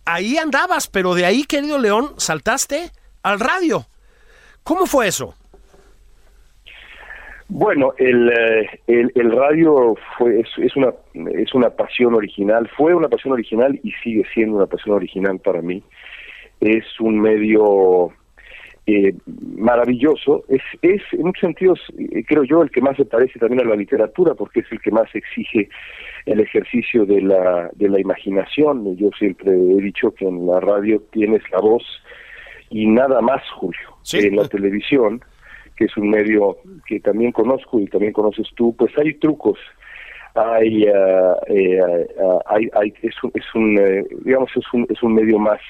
Ahí 0.07 0.39
andabas, 0.39 0.87
pero 0.87 1.15
de 1.15 1.27
ahí, 1.27 1.45
querido 1.45 1.79
León, 1.79 2.15
saltaste 2.17 2.91
al 3.23 3.39
radio. 3.39 3.87
¿Cómo 4.63 4.87
fue 4.87 5.09
eso? 5.09 5.35
Bueno, 7.49 7.93
el, 7.99 8.31
eh, 8.31 8.81
el, 8.87 9.13
el, 9.15 9.31
radio 9.31 9.95
fue 10.17 10.41
es, 10.41 10.49
es, 10.59 10.75
una 10.77 10.93
es 11.33 11.55
una 11.55 11.71
pasión 11.71 12.15
original, 12.15 12.69
fue 12.77 12.95
una 12.95 13.09
pasión 13.09 13.35
original 13.35 13.79
y 13.83 13.93
sigue 14.03 14.25
siendo 14.33 14.57
una 14.57 14.67
pasión 14.67 14.97
original 14.97 15.39
para 15.39 15.61
mí. 15.61 15.83
Es 16.61 16.85
un 17.01 17.21
medio 17.21 18.13
eh, 18.87 19.15
maravilloso, 19.57 20.45
es, 20.49 20.63
es 20.83 21.03
en 21.13 21.23
muchos 21.23 21.41
sentidos, 21.41 21.81
eh, 21.99 22.25
creo 22.27 22.45
yo, 22.45 22.63
el 22.63 22.71
que 22.71 22.81
más 22.81 22.97
se 22.97 23.05
parece 23.05 23.39
también 23.39 23.61
a 23.61 23.71
la 23.71 23.77
literatura, 23.77 24.35
porque 24.35 24.61
es 24.61 24.67
el 24.73 24.81
que 24.81 24.91
más 24.91 25.09
exige 25.15 25.69
el 26.27 26.41
ejercicio 26.41 27.07
de 27.07 27.21
la, 27.21 27.71
de 27.75 27.89
la 27.89 28.01
imaginación. 28.01 28.97
Yo 28.97 29.11
siempre 29.19 29.53
he 29.53 29.83
dicho 29.83 30.15
que 30.15 30.27
en 30.27 30.47
la 30.47 30.61
radio 30.61 31.03
tienes 31.13 31.43
la 31.51 31.61
voz 31.61 31.83
y 32.71 32.87
nada 32.87 33.21
más, 33.21 33.43
Julio. 33.51 33.97
En 34.13 34.37
la 34.37 34.49
televisión 34.49 35.23
que 35.77 35.85
es 35.87 35.97
un 35.97 36.11
medio 36.11 36.59
que 36.87 37.01
también 37.01 37.33
conozco 37.33 37.81
y 37.81 37.87
también 37.87 38.13
conoces 38.13 38.49
tú, 38.57 38.75
pues 38.77 38.97
hay 38.99 39.15
trucos, 39.15 39.59
hay, 40.35 40.85
uh, 40.89 41.35
eh, 41.47 42.07
uh, 42.19 42.39
hay, 42.47 42.69
hay, 42.75 42.95
es 43.03 43.15
un, 43.23 43.31
es 43.35 43.55
un 43.55 43.79
eh, 43.79 44.05
digamos, 44.25 44.51
es 44.57 44.65
un, 44.73 44.87
es 44.89 45.03
un 45.03 45.15
medio 45.15 45.39
más 45.39 45.61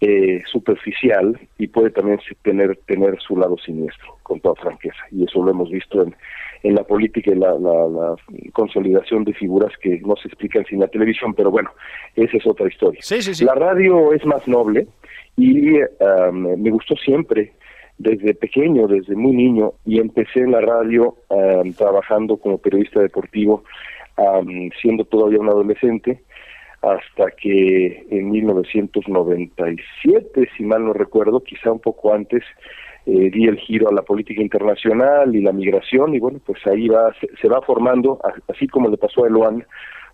eh, 0.00 0.42
superficial 0.50 1.38
y 1.58 1.68
puede 1.68 1.90
también 1.90 2.20
tener, 2.42 2.76
tener 2.86 3.18
su 3.20 3.36
lado 3.36 3.56
siniestro, 3.58 4.18
con 4.22 4.40
toda 4.40 4.54
franqueza, 4.56 5.02
y 5.10 5.24
eso 5.24 5.42
lo 5.42 5.50
hemos 5.50 5.70
visto 5.70 6.02
en, 6.02 6.14
en 6.62 6.74
la 6.74 6.84
política 6.84 7.30
y 7.30 7.36
la, 7.36 7.52
la, 7.58 7.88
la, 7.88 8.16
consolidación 8.52 9.24
de 9.24 9.32
figuras 9.32 9.72
que 9.80 10.00
no 10.00 10.16
se 10.16 10.28
explican 10.28 10.64
sin 10.66 10.80
la 10.80 10.88
televisión, 10.88 11.32
pero 11.34 11.50
bueno, 11.50 11.70
esa 12.14 12.36
es 12.36 12.46
otra 12.46 12.68
historia. 12.68 13.00
Sí, 13.02 13.22
sí, 13.22 13.34
sí. 13.34 13.44
La 13.44 13.54
radio 13.54 14.12
es 14.12 14.24
más 14.26 14.46
noble 14.46 14.86
y 15.36 15.80
um, 15.80 16.60
me 16.60 16.70
gustó 16.70 16.94
siempre 16.96 17.52
desde 17.98 18.34
pequeño, 18.34 18.86
desde 18.86 19.16
muy 19.16 19.34
niño, 19.34 19.72
y 19.84 19.98
empecé 20.00 20.40
en 20.40 20.52
la 20.52 20.60
radio 20.60 21.16
trabajando 21.76 22.36
como 22.36 22.58
periodista 22.58 23.00
deportivo, 23.00 23.64
siendo 24.80 25.04
todavía 25.04 25.40
un 25.40 25.48
adolescente, 25.48 26.22
hasta 26.82 27.30
que 27.32 28.06
en 28.10 28.30
1997, 28.30 30.48
si 30.56 30.64
mal 30.64 30.84
no 30.84 30.92
recuerdo, 30.92 31.42
quizá 31.42 31.72
un 31.72 31.80
poco 31.80 32.14
antes, 32.14 32.44
eh, 33.06 33.30
di 33.30 33.46
el 33.46 33.58
giro 33.58 33.88
a 33.88 33.92
la 33.92 34.02
política 34.02 34.40
internacional 34.42 35.34
y 35.34 35.40
la 35.40 35.52
migración, 35.52 36.14
y 36.14 36.20
bueno, 36.20 36.40
pues 36.44 36.64
ahí 36.66 36.88
va, 36.88 37.14
se, 37.40 37.48
va 37.48 37.62
formando, 37.62 38.20
así 38.48 38.68
como 38.68 38.88
le 38.88 38.98
pasó 38.98 39.24
a 39.24 39.28
Eloan, 39.28 39.64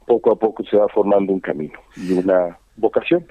poco 0.07 0.33
a 0.33 0.39
poco 0.39 0.63
se 0.65 0.77
va 0.77 0.89
formando 0.89 1.33
un 1.33 1.41
camino 1.41 1.81
y 1.97 2.13
una 2.13 2.59
vocación. 2.77 3.25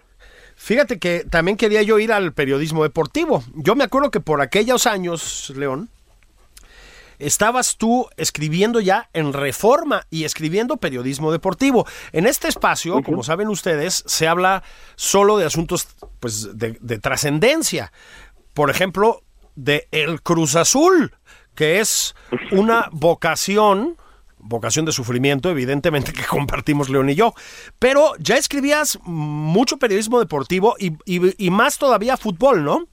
Fíjate 0.63 1.00
que 1.00 1.25
también 1.27 1.58
quería 1.58 1.82
yo 1.82 1.98
ir 1.98 2.13
al 2.13 2.34
periodismo 2.34 2.84
deportivo. 2.84 3.44
Yo 3.56 3.74
me 3.74 3.84
acuerdo 3.84 4.12
que 4.12 4.20
por 4.20 4.41
aquellos 4.41 4.86
años, 4.86 5.51
León, 5.56 5.89
estabas 7.18 7.77
tú 7.77 8.08
escribiendo 8.15 8.80
ya 8.80 9.10
en 9.13 9.34
Reforma 9.34 10.06
y 10.12 10.24
escribiendo 10.24 10.77
periodismo 10.77 11.32
deportivo. 11.32 11.88
En 12.12 12.27
este 12.27 12.48
espacio, 12.48 13.01
como 13.01 13.24
saben 13.24 13.48
ustedes, 13.48 14.03
se 14.06 14.27
habla 14.27 14.62
solo 14.96 15.39
de 15.39 15.46
asuntos 15.46 15.88
pues, 16.20 16.56
de, 16.56 16.77
de 16.80 17.00
trascendencia. 17.00 17.91
Por 18.53 18.70
ejemplo, 18.70 19.24
de 19.56 19.88
El 19.89 20.22
Cruz 20.22 20.56
Azul, 20.56 21.15
que 21.56 21.80
es 21.80 22.13
una 22.51 22.88
vocación 22.91 23.98
vocación 24.43 24.86
de 24.86 24.91
sufrimiento, 24.91 25.50
evidentemente 25.50 26.13
que 26.17 26.24
compartimos 26.29 26.89
León 26.89 27.10
y 27.10 27.15
yo. 27.15 27.33
Pero 27.79 28.13
ya 28.19 28.36
escribías 28.36 29.00
mucho 29.05 29.77
periodismo 29.77 30.19
deportivo 30.19 30.75
y, 30.79 30.93
y, 31.05 31.50
más 31.50 31.77
todavía 31.77 32.17
fútbol, 32.17 32.63
¿no? 32.63 32.88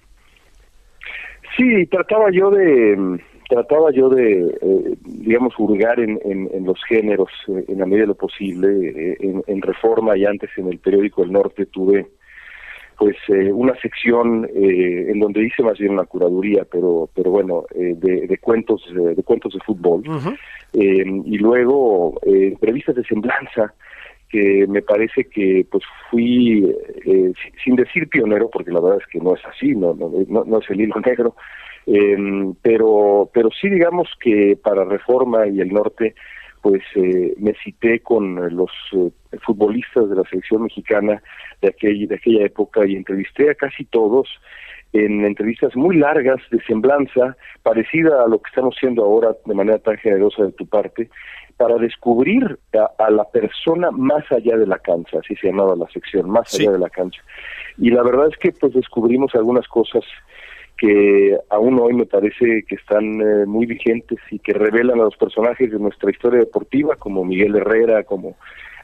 Sí, 1.57 1.87
trataba 1.87 2.31
yo 2.33 2.51
de 2.51 3.21
trataba 3.49 3.91
yo 3.93 4.11
de, 4.11 4.59
eh, 4.61 4.95
digamos, 5.05 5.55
hurgar 5.59 5.99
en, 6.01 6.21
en, 6.23 6.65
los 6.65 6.79
géneros 6.87 7.31
eh, 7.49 7.65
en 7.67 7.79
la 7.79 7.87
medida 7.87 8.03
de 8.03 8.09
lo 8.09 8.15
posible. 8.15 8.69
Eh, 8.69 9.17
en, 9.21 9.43
en, 9.47 9.63
Reforma 9.63 10.17
y 10.17 10.27
antes 10.27 10.51
en 10.59 10.69
el 10.69 10.79
periódico 10.79 11.25
El 11.25 11.33
Norte 11.33 11.65
tuve 11.65 12.09
pues 12.99 13.17
eh, 13.29 13.53
una 13.53 13.75
sección 13.81 14.45
eh, 14.53 15.07
en 15.09 15.21
donde 15.21 15.45
hice 15.45 15.63
más 15.63 15.79
bien 15.79 15.93
una 15.93 16.05
curaduría, 16.05 16.67
pero 16.71 17.09
pero 17.15 17.31
bueno, 17.31 17.65
eh, 17.73 17.95
de, 17.97 18.27
de, 18.27 18.39
cuentos 18.39 18.83
de 18.93 19.23
cuentos 19.23 19.55
de 19.55 19.61
fútbol. 19.61 20.03
Y 20.73 21.39
luego 21.39 22.21
entrevistas 22.27 22.97
de 22.97 23.05
semblanza 23.05 23.73
que 24.29 24.67
me 24.69 24.83
parece 24.83 25.25
que 25.25 25.65
pues 25.71 25.85
fui 26.11 26.75
sin 27.65 27.77
decir 27.77 28.09
pionero 28.09 28.51
porque 28.51 28.73
la 28.73 28.81
verdad 28.81 28.99
es 29.01 29.07
que 29.07 29.21
no 29.21 29.35
es 29.35 29.41
así, 29.47 29.75
no 29.75 29.95
no, 29.95 30.45
no, 30.45 30.59
es 30.59 30.69
el 30.69 30.81
hilo 30.81 31.01
negro, 31.01 31.37
pero 32.61 33.31
pero 33.33 33.49
sí 33.59 33.71
digamos 33.71 34.09
que 34.21 34.59
para 34.61 34.85
Reforma 34.85 35.47
y 35.47 35.61
el 35.61 35.73
Norte 35.73 36.15
pues 36.63 36.83
eh, 36.95 37.35
me 37.39 37.55
cité 37.55 38.01
con 38.01 38.55
los 38.57 38.71
eh, 38.93 39.11
futbolistas 39.43 40.09
de 40.09 40.17
la 40.17 40.25
selección 40.25 40.63
mexicana 40.63 41.23
de, 41.63 41.69
aquel, 41.69 42.09
de 42.09 42.15
aquella 42.15 42.45
época 42.45 42.87
y 42.87 42.97
entrevisté 42.97 43.51
a 43.51 43.55
casi 43.55 43.85
todos 43.85 44.29
en 44.93 45.25
entrevistas 45.25 45.77
muy 45.77 45.97
largas 45.97 46.41
de 46.51 46.63
semblanza, 46.63 47.37
parecida 47.63 48.25
a 48.25 48.29
lo 48.29 48.41
que 48.41 48.49
estamos 48.49 48.75
haciendo 48.77 49.05
ahora 49.05 49.37
de 49.45 49.55
manera 49.55 49.79
tan 49.79 49.99
generosa 49.99 50.45
de 50.45 50.53
tu 50.53 50.67
parte, 50.67 51.11
para 51.59 51.77
descubrir 51.77 52.59
a, 52.99 53.11
la 53.11 53.25
persona 53.25 53.91
más 53.91 54.25
allá 54.31 54.57
de 54.57 54.67
la 54.67 54.79
cancha, 54.79 55.19
así 55.19 55.35
se 55.37 55.49
llamaba 55.49 55.75
la 55.75 55.89
sección, 55.89 56.31
más 56.31 56.55
allá 56.55 56.71
de 56.71 56.79
la 56.79 56.89
cancha. 56.89 57.21
Y 57.77 57.91
la 57.91 58.03
verdad 58.03 58.29
es 58.31 58.39
que 58.39 58.53
pues 58.53 58.73
descubrimos 58.73 59.35
algunas 59.35 59.67
cosas 59.67 60.05
que 60.79 61.37
aún 61.51 61.79
hoy 61.81 61.93
me 61.93 62.07
parece 62.07 62.65
que 62.67 62.77
están 62.77 63.21
eh, 63.21 63.47
muy 63.47 63.67
vigentes 63.67 64.19
y 64.31 64.39
que 64.39 64.53
revelan 64.53 65.01
a 65.01 65.05
los 65.05 65.17
personajes 65.17 65.71
de 65.71 65.79
nuestra 65.79 66.11
historia 66.11 66.39
deportiva, 66.39 66.95
como 66.95 67.25
Miguel 67.25 67.57
Herrera, 67.57 68.05
como 68.05 68.37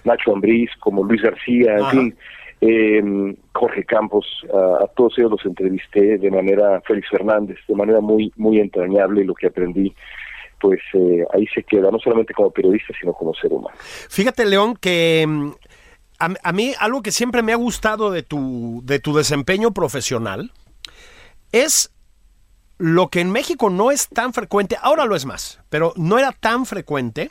Nacho 0.03 0.33
Ambriz, 0.33 0.71
como 0.81 1.05
Luis 1.05 1.23
García, 1.23 1.77
en 1.79 1.87
fin, 1.87 2.17
eh, 2.61 3.37
Jorge 3.53 3.85
Campos, 3.85 4.27
a, 4.53 4.87
todos 4.97 5.17
ellos 5.19 5.31
los 5.31 5.47
entrevisté 5.47 6.19
de 6.19 6.31
manera, 6.31 6.81
Félix 6.85 7.09
Fernández, 7.11 7.59
de 7.69 7.75
manera 7.75 8.01
muy, 8.01 8.33
muy 8.37 8.59
entrañable 8.59 9.23
y 9.23 9.25
lo 9.25 9.35
que 9.35 9.47
aprendí 9.47 9.95
pues 10.61 10.81
eh, 10.95 11.23
ahí 11.35 11.47
se 11.55 11.63
queda, 11.63 11.91
no 11.91 11.99
solamente 11.99 12.33
como 12.33 12.51
periodista, 12.51 12.95
sino 12.99 13.13
como 13.13 13.35
ser 13.35 13.53
humano. 13.53 13.77
Fíjate, 14.09 14.47
León, 14.47 14.77
que 14.81 15.27
mm, 15.29 15.51
a, 16.19 16.29
a, 16.43 16.53
mí 16.53 16.73
algo 16.81 17.03
que 17.03 17.11
siempre 17.11 17.43
me 17.43 17.53
ha 17.53 17.57
gustado 17.57 18.11
de 18.11 18.23
tu, 18.23 18.81
de 18.83 18.99
tu 18.99 19.15
desempeño 19.15 19.73
profesional 19.73 20.51
es 21.55 21.93
lo 22.79 23.09
que 23.09 23.21
en 23.21 23.31
México 23.31 23.71
no 23.71 23.93
es 23.93 24.09
tan 24.09 24.33
frecuente, 24.33 24.77
ahora 24.83 25.05
lo 25.05 25.15
es 25.15 25.25
más, 25.25 25.61
pero 25.71 25.93
no 25.97 26.19
era 26.19 26.33
tan 26.33 26.67
frecuente. 26.67 27.31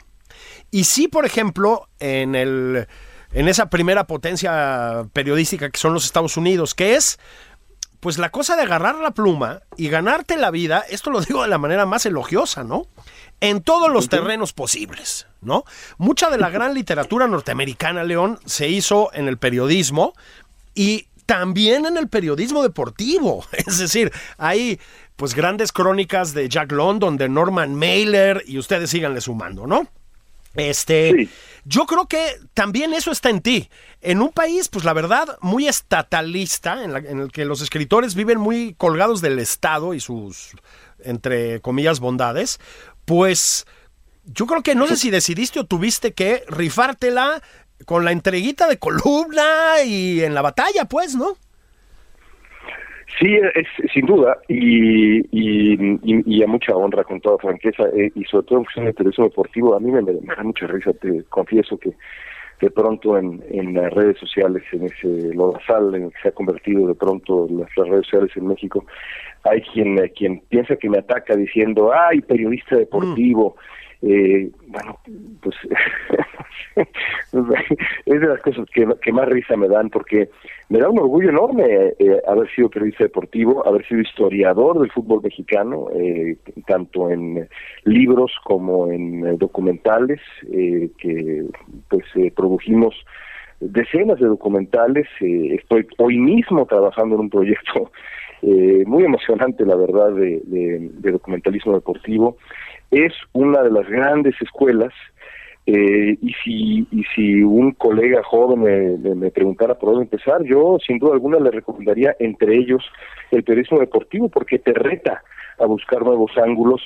Y 0.70 0.84
sí, 0.84 1.08
por 1.08 1.26
ejemplo, 1.26 1.88
en, 2.00 2.34
el, 2.34 2.88
en 3.32 3.48
esa 3.48 3.68
primera 3.68 4.06
potencia 4.06 5.06
periodística 5.12 5.68
que 5.68 5.78
son 5.78 5.92
los 5.92 6.06
Estados 6.06 6.38
Unidos, 6.38 6.74
que 6.74 6.96
es 6.96 7.18
pues 8.00 8.18
la 8.18 8.30
cosa 8.30 8.56
de 8.56 8.62
agarrar 8.62 8.96
la 8.96 9.12
pluma 9.12 9.62
y 9.76 9.88
ganarte 9.88 10.36
la 10.36 10.50
vida, 10.50 10.84
esto 10.88 11.10
lo 11.10 11.20
digo 11.22 11.42
de 11.42 11.48
la 11.48 11.58
manera 11.58 11.84
más 11.84 12.06
elogiosa, 12.06 12.64
¿no? 12.64 12.86
En 13.40 13.62
todos 13.62 13.90
los 13.90 14.08
terrenos 14.08 14.54
posibles, 14.54 15.26
¿no? 15.42 15.64
Mucha 15.98 16.30
de 16.30 16.38
la 16.38 16.48
gran 16.48 16.72
literatura 16.72 17.28
norteamericana, 17.28 18.04
León, 18.04 18.38
se 18.46 18.68
hizo 18.68 19.10
en 19.12 19.28
el 19.28 19.36
periodismo 19.36 20.14
y 20.74 21.08
también 21.26 21.86
en 21.86 21.96
el 21.96 22.08
periodismo 22.08 22.62
deportivo. 22.62 23.44
Es 23.52 23.78
decir, 23.78 24.12
hay 24.38 24.80
pues 25.16 25.34
grandes 25.34 25.72
crónicas 25.72 26.34
de 26.34 26.48
Jack 26.48 26.72
London, 26.72 27.16
de 27.16 27.28
Norman 27.28 27.74
Mailer, 27.74 28.42
y 28.46 28.58
ustedes 28.58 28.90
síganle 28.90 29.20
sumando, 29.20 29.66
¿no? 29.66 29.88
Este, 30.54 31.28
yo 31.64 31.86
creo 31.86 32.06
que 32.06 32.36
también 32.52 32.94
eso 32.94 33.10
está 33.10 33.30
en 33.30 33.40
ti. 33.40 33.68
En 34.00 34.22
un 34.22 34.30
país, 34.30 34.68
pues 34.68 34.84
la 34.84 34.92
verdad, 34.92 35.36
muy 35.40 35.66
estatalista, 35.66 36.82
en, 36.82 36.96
en, 36.96 37.20
el 37.20 37.32
que 37.32 37.44
los 37.44 37.60
escritores 37.60 38.14
viven 38.14 38.38
muy 38.38 38.74
colgados 38.74 39.20
del 39.20 39.38
Estado 39.38 39.94
y 39.94 40.00
sus, 40.00 40.50
entre 41.00 41.60
comillas, 41.60 42.00
bondades, 42.00 42.60
pues 43.04 43.66
yo 44.24 44.46
creo 44.46 44.62
que 44.62 44.74
no 44.74 44.86
sé 44.86 44.96
si 44.96 45.10
decidiste 45.10 45.60
o 45.60 45.64
tuviste 45.64 46.12
que 46.12 46.44
rifártela 46.48 47.42
con 47.84 48.04
la 48.04 48.12
entreguita 48.12 48.68
de 48.68 48.78
columna 48.78 49.82
y 49.84 50.22
en 50.22 50.34
la 50.34 50.42
batalla, 50.42 50.84
pues, 50.84 51.14
¿no? 51.14 51.36
Sí, 53.18 53.36
es 53.54 53.66
sin 53.92 54.06
duda, 54.06 54.38
y, 54.48 55.20
y, 55.30 56.42
a 56.42 56.46
mucha 56.48 56.74
honra, 56.74 57.04
con 57.04 57.20
toda 57.20 57.38
franqueza, 57.38 57.84
eh, 57.96 58.10
y 58.14 58.24
sobre 58.24 58.46
todo 58.46 58.58
en 58.58 58.64
función 58.64 58.84
del 58.86 58.94
periodismo 58.94 59.24
deportivo, 59.26 59.76
a 59.76 59.80
mí 59.80 59.92
me, 59.92 60.02
da 60.02 60.42
mucha 60.42 60.66
risa, 60.66 60.92
te 60.94 61.22
confieso 61.24 61.78
que 61.78 61.92
de 62.60 62.70
pronto 62.70 63.16
en, 63.16 63.42
en 63.50 63.74
las 63.74 63.92
redes 63.92 64.18
sociales, 64.18 64.64
en 64.72 64.84
ese 64.84 65.34
lodazal 65.34 65.94
en 65.94 66.04
el 66.04 66.10
que 66.10 66.18
se 66.22 66.28
ha 66.28 66.32
convertido 66.32 66.88
de 66.88 66.94
pronto 66.94 67.46
las, 67.50 67.72
redes 67.76 68.04
sociales 68.06 68.30
en 68.36 68.48
México, 68.48 68.84
hay 69.44 69.60
quien, 69.60 69.96
quien 70.16 70.40
piensa 70.48 70.74
que 70.74 70.88
me 70.88 70.98
ataca 70.98 71.36
diciendo, 71.36 71.92
ay, 71.92 72.20
periodista 72.20 72.76
deportivo, 72.76 73.56
eh, 74.02 74.50
bueno, 74.66 74.98
pues 75.40 75.54
es 76.76 78.20
de 78.20 78.26
las 78.26 78.40
cosas 78.42 78.66
que, 78.70 79.12
más 79.12 79.28
risa 79.28 79.56
me 79.56 79.68
dan 79.68 79.90
porque 79.90 80.30
me 80.68 80.78
da 80.78 80.88
un 80.88 80.98
orgullo 80.98 81.30
enorme 81.30 81.94
eh, 81.98 82.20
haber 82.26 82.50
sido 82.54 82.68
periodista 82.68 83.04
deportivo, 83.04 83.66
haber 83.66 83.86
sido 83.86 84.00
historiador 84.00 84.80
del 84.80 84.90
fútbol 84.90 85.20
mexicano, 85.22 85.88
eh, 85.94 86.36
tanto 86.66 87.10
en 87.10 87.48
libros 87.84 88.32
como 88.44 88.90
en 88.90 89.26
eh, 89.26 89.36
documentales, 89.38 90.20
eh, 90.52 90.90
que 90.98 91.44
pues 91.88 92.04
produjimos 92.34 92.94
decenas 93.60 94.18
de 94.18 94.26
documentales. 94.26 95.06
estoy 95.20 95.86
hoy 95.98 96.18
mismo 96.18 96.66
trabajando 96.66 97.14
en 97.14 97.22
un 97.22 97.30
proyecto 97.30 97.90
muy 98.42 99.04
emocionante, 99.04 99.64
la 99.64 99.76
verdad, 99.76 100.12
de 100.12 101.10
documentalismo 101.12 101.74
deportivo 101.74 102.36
es 102.94 103.12
una 103.32 103.62
de 103.62 103.70
las 103.70 103.88
grandes 103.88 104.34
escuelas 104.40 104.92
eh, 105.66 106.18
y 106.20 106.32
si 106.44 106.86
y 106.90 107.04
si 107.14 107.42
un 107.42 107.72
colega 107.72 108.22
joven 108.22 108.62
me, 108.62 109.14
me, 109.14 109.30
preguntara 109.30 109.74
por 109.74 109.90
dónde 109.90 110.04
empezar, 110.04 110.42
yo 110.44 110.76
sin 110.86 110.98
duda 110.98 111.14
alguna 111.14 111.38
le 111.38 111.50
recomendaría 111.50 112.14
entre 112.18 112.56
ellos 112.56 112.84
el 113.30 113.44
periodismo 113.44 113.78
deportivo 113.78 114.28
porque 114.28 114.58
te 114.58 114.74
reta 114.74 115.22
a 115.58 115.64
buscar 115.64 116.02
nuevos 116.02 116.32
ángulos, 116.36 116.82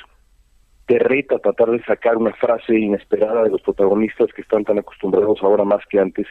te 0.87 0.99
reta 0.99 1.37
a 1.37 1.41
tratar 1.41 1.71
de 1.71 1.83
sacar 1.85 2.17
una 2.17 2.33
frase 2.35 2.79
inesperada 2.79 3.43
de 3.43 3.51
los 3.51 3.63
protagonistas 3.63 4.33
que 4.33 4.43
están 4.43 4.65
tan 4.65 4.79
acostumbrados 4.79 5.43
ahora 5.43 5.65
más 5.65 5.85
que 5.91 5.99
antes 5.99 6.27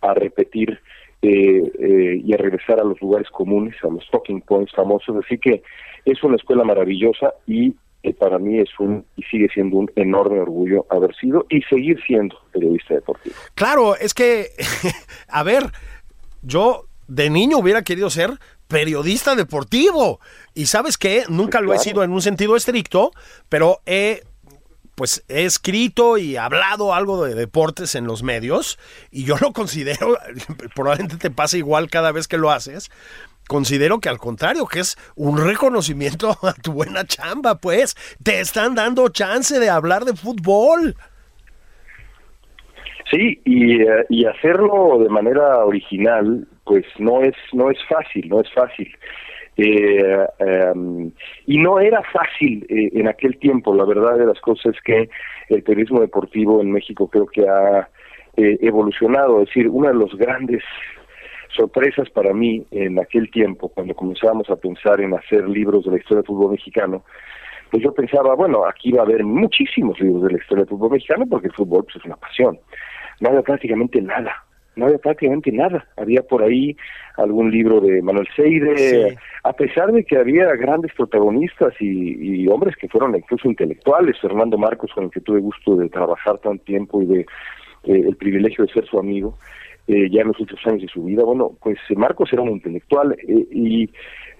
a 0.00 0.14
repetir 0.14 0.80
eh, 1.22 1.72
eh, 1.78 2.20
y 2.22 2.34
a 2.34 2.36
regresar 2.36 2.80
a 2.80 2.84
los 2.84 3.00
lugares 3.00 3.30
comunes, 3.30 3.74
a 3.82 3.88
los 3.88 4.06
talking 4.10 4.42
points 4.42 4.72
famosos. 4.74 5.24
Así 5.24 5.38
que 5.38 5.62
es 6.04 6.22
una 6.22 6.36
escuela 6.36 6.64
maravillosa 6.64 7.32
y 7.46 7.74
que 8.04 8.12
para 8.12 8.38
mí 8.38 8.58
es 8.58 8.68
un 8.78 9.06
y 9.16 9.22
sigue 9.22 9.48
siendo 9.52 9.78
un 9.78 9.90
enorme 9.96 10.38
orgullo 10.38 10.86
haber 10.90 11.16
sido 11.16 11.46
y 11.48 11.62
seguir 11.62 11.98
siendo 12.06 12.36
periodista 12.52 12.94
deportivo. 12.94 13.34
Claro, 13.54 13.96
es 13.96 14.12
que, 14.12 14.50
a 15.28 15.42
ver, 15.42 15.72
yo 16.42 16.84
de 17.08 17.30
niño 17.30 17.56
hubiera 17.56 17.82
querido 17.82 18.10
ser 18.10 18.38
periodista 18.68 19.34
deportivo. 19.34 20.20
Y 20.52 20.66
sabes 20.66 20.98
qué, 20.98 21.24
nunca 21.30 21.62
lo 21.62 21.72
he 21.72 21.78
sido 21.78 22.02
en 22.02 22.12
un 22.12 22.20
sentido 22.20 22.56
estricto, 22.56 23.10
pero 23.48 23.80
he 23.86 24.22
pues 24.94 25.24
he 25.28 25.44
escrito 25.44 26.18
y 26.18 26.36
hablado 26.36 26.94
algo 26.94 27.24
de 27.24 27.34
deportes 27.34 27.94
en 27.96 28.06
los 28.06 28.22
medios. 28.22 28.78
Y 29.10 29.24
yo 29.24 29.36
lo 29.40 29.52
considero, 29.54 30.18
probablemente 30.74 31.16
te 31.16 31.30
pasa 31.30 31.56
igual 31.56 31.88
cada 31.88 32.12
vez 32.12 32.28
que 32.28 32.36
lo 32.36 32.50
haces, 32.50 32.90
considero 33.48 33.98
que 34.00 34.08
al 34.08 34.18
contrario, 34.18 34.66
que 34.66 34.80
es 34.80 34.96
un 35.16 35.38
reconocimiento 35.38 36.30
a 36.42 36.52
tu 36.54 36.72
buena 36.72 37.04
chamba, 37.04 37.56
pues 37.56 37.94
te 38.22 38.40
están 38.40 38.74
dando 38.74 39.08
chance 39.08 39.58
de 39.58 39.70
hablar 39.70 40.04
de 40.04 40.14
fútbol. 40.14 40.94
Sí, 43.10 43.40
y, 43.44 43.82
eh, 43.82 44.06
y 44.08 44.24
hacerlo 44.24 44.98
de 44.98 45.08
manera 45.08 45.64
original, 45.64 46.46
pues 46.64 46.84
no 46.98 47.22
es 47.22 47.34
no 47.52 47.70
es 47.70 47.78
fácil, 47.88 48.28
no 48.28 48.40
es 48.40 48.52
fácil. 48.52 48.88
Eh, 49.56 50.26
em, 50.40 51.12
y 51.46 51.58
no 51.58 51.78
era 51.78 52.02
fácil 52.02 52.66
eh, 52.68 52.90
en 52.92 53.06
aquel 53.06 53.38
tiempo, 53.38 53.72
la 53.72 53.84
verdad 53.84 54.18
de 54.18 54.26
las 54.26 54.40
cosas 54.40 54.74
es 54.74 54.80
que 54.82 55.08
el 55.48 55.62
periodismo 55.62 56.00
deportivo 56.00 56.60
en 56.60 56.72
México 56.72 57.08
creo 57.08 57.26
que 57.26 57.48
ha 57.48 57.88
eh, 58.36 58.58
evolucionado, 58.62 59.42
es 59.42 59.46
decir, 59.46 59.68
una 59.68 59.90
de 59.90 59.98
las 59.98 60.12
grandes 60.16 60.64
sorpresas 61.54 62.10
para 62.10 62.32
mí 62.32 62.66
en 62.70 62.98
aquel 62.98 63.30
tiempo, 63.30 63.68
cuando 63.68 63.94
comenzábamos 63.94 64.48
a 64.50 64.56
pensar 64.56 65.00
en 65.00 65.14
hacer 65.14 65.48
libros 65.48 65.84
de 65.84 65.92
la 65.92 65.96
historia 65.98 66.22
del 66.22 66.26
fútbol 66.26 66.52
mexicano, 66.52 67.04
pues 67.70 67.82
yo 67.82 67.92
pensaba, 67.92 68.34
bueno, 68.34 68.66
aquí 68.66 68.92
va 68.92 69.00
a 69.00 69.04
haber 69.04 69.24
muchísimos 69.24 69.98
libros 70.00 70.22
de 70.24 70.32
la 70.32 70.38
historia 70.38 70.64
del 70.64 70.70
fútbol 70.70 70.92
mexicano 70.92 71.26
porque 71.28 71.48
el 71.48 71.54
fútbol 71.54 71.84
pues, 71.84 71.96
es 71.96 72.04
una 72.04 72.16
pasión. 72.16 72.58
No 73.20 73.30
había 73.30 73.42
prácticamente 73.42 74.00
nada, 74.00 74.44
no 74.76 74.86
había 74.86 74.98
prácticamente 74.98 75.52
nada. 75.52 75.86
Había 75.96 76.22
por 76.22 76.42
ahí 76.42 76.76
algún 77.16 77.50
libro 77.50 77.80
de 77.80 78.02
Manuel 78.02 78.28
Seide, 78.34 79.16
a 79.42 79.52
pesar 79.52 79.92
de 79.92 80.04
que 80.04 80.18
había 80.18 80.54
grandes 80.56 80.92
protagonistas 80.94 81.74
y, 81.80 82.46
hombres 82.48 82.76
que 82.76 82.88
fueron 82.88 83.16
incluso 83.16 83.48
intelectuales, 83.48 84.18
Fernando 84.20 84.58
Marcos, 84.58 84.90
con 84.94 85.04
el 85.04 85.10
que 85.10 85.20
tuve 85.20 85.40
gusto 85.40 85.76
de 85.76 85.88
trabajar 85.88 86.38
tanto 86.38 86.64
tiempo 86.64 87.02
y 87.02 87.06
de 87.06 87.20
eh, 87.20 87.26
el 87.84 88.16
privilegio 88.16 88.64
de 88.64 88.72
ser 88.72 88.86
su 88.86 88.98
amigo, 88.98 89.36
eh, 89.88 90.08
ya 90.10 90.22
en 90.22 90.28
los 90.28 90.40
últimos 90.40 90.66
años 90.66 90.82
de 90.82 90.88
su 90.88 91.04
vida. 91.04 91.24
Bueno, 91.24 91.52
pues 91.62 91.78
Marcos 91.96 92.32
era 92.32 92.42
un 92.42 92.50
intelectual 92.50 93.12
eh, 93.12 93.46
y 93.50 93.90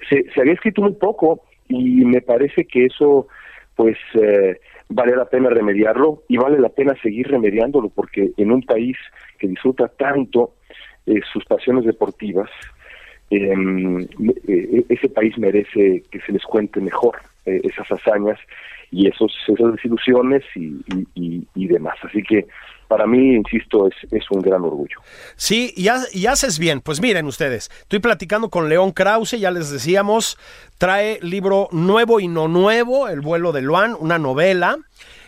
se, 0.08 0.24
había 0.40 0.54
escrito 0.54 0.82
muy 0.82 0.92
poco 0.92 1.42
y 1.68 2.04
me 2.04 2.20
parece 2.20 2.64
que 2.64 2.86
eso, 2.86 3.26
pues, 3.74 3.96
vale 4.88 5.16
la 5.16 5.24
pena 5.24 5.48
remediarlo 5.50 6.22
y 6.28 6.36
vale 6.36 6.58
la 6.58 6.68
pena 6.68 6.94
seguir 7.02 7.28
remediándolo 7.28 7.88
porque 7.88 8.30
en 8.36 8.52
un 8.52 8.62
país 8.62 8.96
que 9.38 9.48
disfruta 9.48 9.88
tanto 9.88 10.52
eh, 11.06 11.20
sus 11.32 11.44
pasiones 11.44 11.84
deportivas, 11.84 12.48
em, 13.28 14.00
eh, 14.48 14.84
ese 14.88 15.08
país 15.10 15.36
merece 15.36 16.02
que 16.10 16.20
se 16.20 16.32
les 16.32 16.42
cuente 16.44 16.80
mejor 16.80 17.16
eh, 17.44 17.60
esas 17.64 17.90
hazañas 17.92 18.38
y 18.90 19.08
esos 19.08 19.30
esas 19.48 19.72
desilusiones 19.72 20.44
y, 20.54 20.82
y, 21.54 21.66
demás. 21.66 21.96
Así 22.02 22.22
que 22.22 22.46
para 22.94 23.08
mí, 23.08 23.34
insisto, 23.34 23.88
es, 23.88 24.30
un 24.30 24.40
gran 24.40 24.62
orgullo. 24.62 25.00
Sí, 25.34 25.74
y, 25.76 25.88
y, 26.12 26.26
haces 26.26 26.60
bien. 26.60 26.80
Pues 26.80 27.00
miren 27.00 27.26
ustedes, 27.26 27.68
estoy 27.80 27.98
platicando 27.98 28.50
con 28.50 28.68
León 28.68 28.92
Krause, 28.92 29.32
ya 29.32 29.50
les 29.50 29.68
decíamos, 29.70 30.38
trae 30.78 31.18
libro 31.20 31.66
nuevo 31.72 32.20
y 32.20 32.28
no 32.28 32.46
nuevo, 32.46 33.08
El 33.08 33.20
vuelo 33.20 33.50
de 33.50 33.62
Luan, 33.62 33.96
una 33.98 34.20
novela. 34.20 34.78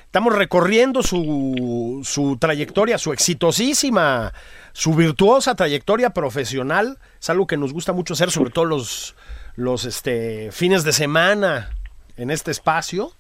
Estamos 0.05 0.37
recorriendo 0.37 1.03
su, 1.03 2.03
su 2.05 2.37
trayectoria, 2.37 2.99
su 2.99 3.13
exitosísima, 3.13 4.33
su 4.73 4.95
virtuosa 4.95 5.57
trayectoria 5.57 6.11
profesional. 6.11 6.99
Es 7.21 7.31
algo 7.31 7.49
que 7.49 7.57
nos 7.57 7.73
gusta 7.73 7.93
mucho 7.93 8.15
hacer, 8.15 8.31
sobre 8.31 8.53
todo 8.53 8.67
los, 8.67 9.17
los 9.57 9.85
este, 9.87 10.53
fines 10.53 10.85
de 10.85 10.93
semana 10.93 11.71
en 12.17 12.31
este 12.31 12.53
espacio, 12.53 13.11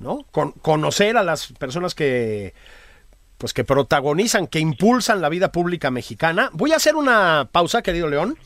¿no? 0.00 0.26
Con, 0.32 0.50
conocer 0.50 1.16
a 1.16 1.22
las 1.22 1.52
personas 1.52 1.94
que 1.94 2.54
pues 3.44 3.52
que 3.52 3.62
protagonizan, 3.62 4.46
que 4.46 4.58
impulsan 4.58 5.20
la 5.20 5.28
vida 5.28 5.52
pública 5.52 5.90
mexicana. 5.90 6.48
Voy 6.54 6.72
a 6.72 6.76
hacer 6.76 6.96
una 6.96 7.46
pausa, 7.52 7.82
querido 7.82 8.08
León, 8.08 8.38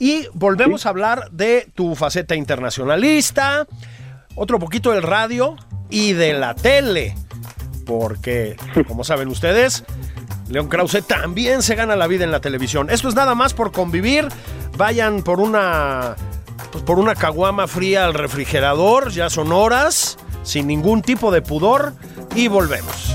y 0.00 0.26
volvemos 0.32 0.84
a 0.84 0.88
hablar 0.88 1.30
de 1.30 1.68
tu 1.76 1.94
faceta 1.94 2.34
internacionalista, 2.34 3.68
otro 4.34 4.58
poquito 4.58 4.90
del 4.90 5.04
radio 5.04 5.54
y 5.88 6.14
de 6.14 6.32
la 6.32 6.56
tele 6.56 7.14
porque, 7.86 8.56
como 8.88 9.04
saben 9.04 9.28
ustedes, 9.28 9.84
León 10.48 10.66
Krause 10.66 11.06
también 11.06 11.62
se 11.62 11.76
gana 11.76 11.94
la 11.94 12.08
vida 12.08 12.24
en 12.24 12.32
la 12.32 12.40
televisión. 12.40 12.90
Esto 12.90 13.08
es 13.08 13.14
nada 13.14 13.36
más 13.36 13.54
por 13.54 13.70
convivir. 13.70 14.26
Vayan 14.76 15.22
por 15.22 15.38
una, 15.38 16.16
pues 16.72 16.82
por 16.82 16.98
una 16.98 17.14
caguama 17.14 17.68
fría 17.68 18.04
al 18.04 18.14
refrigerador, 18.14 19.12
ya 19.12 19.30
son 19.30 19.52
horas, 19.52 20.18
sin 20.42 20.66
ningún 20.66 21.02
tipo 21.02 21.30
de 21.30 21.40
pudor, 21.40 21.94
y 22.34 22.48
volvemos. 22.48 23.14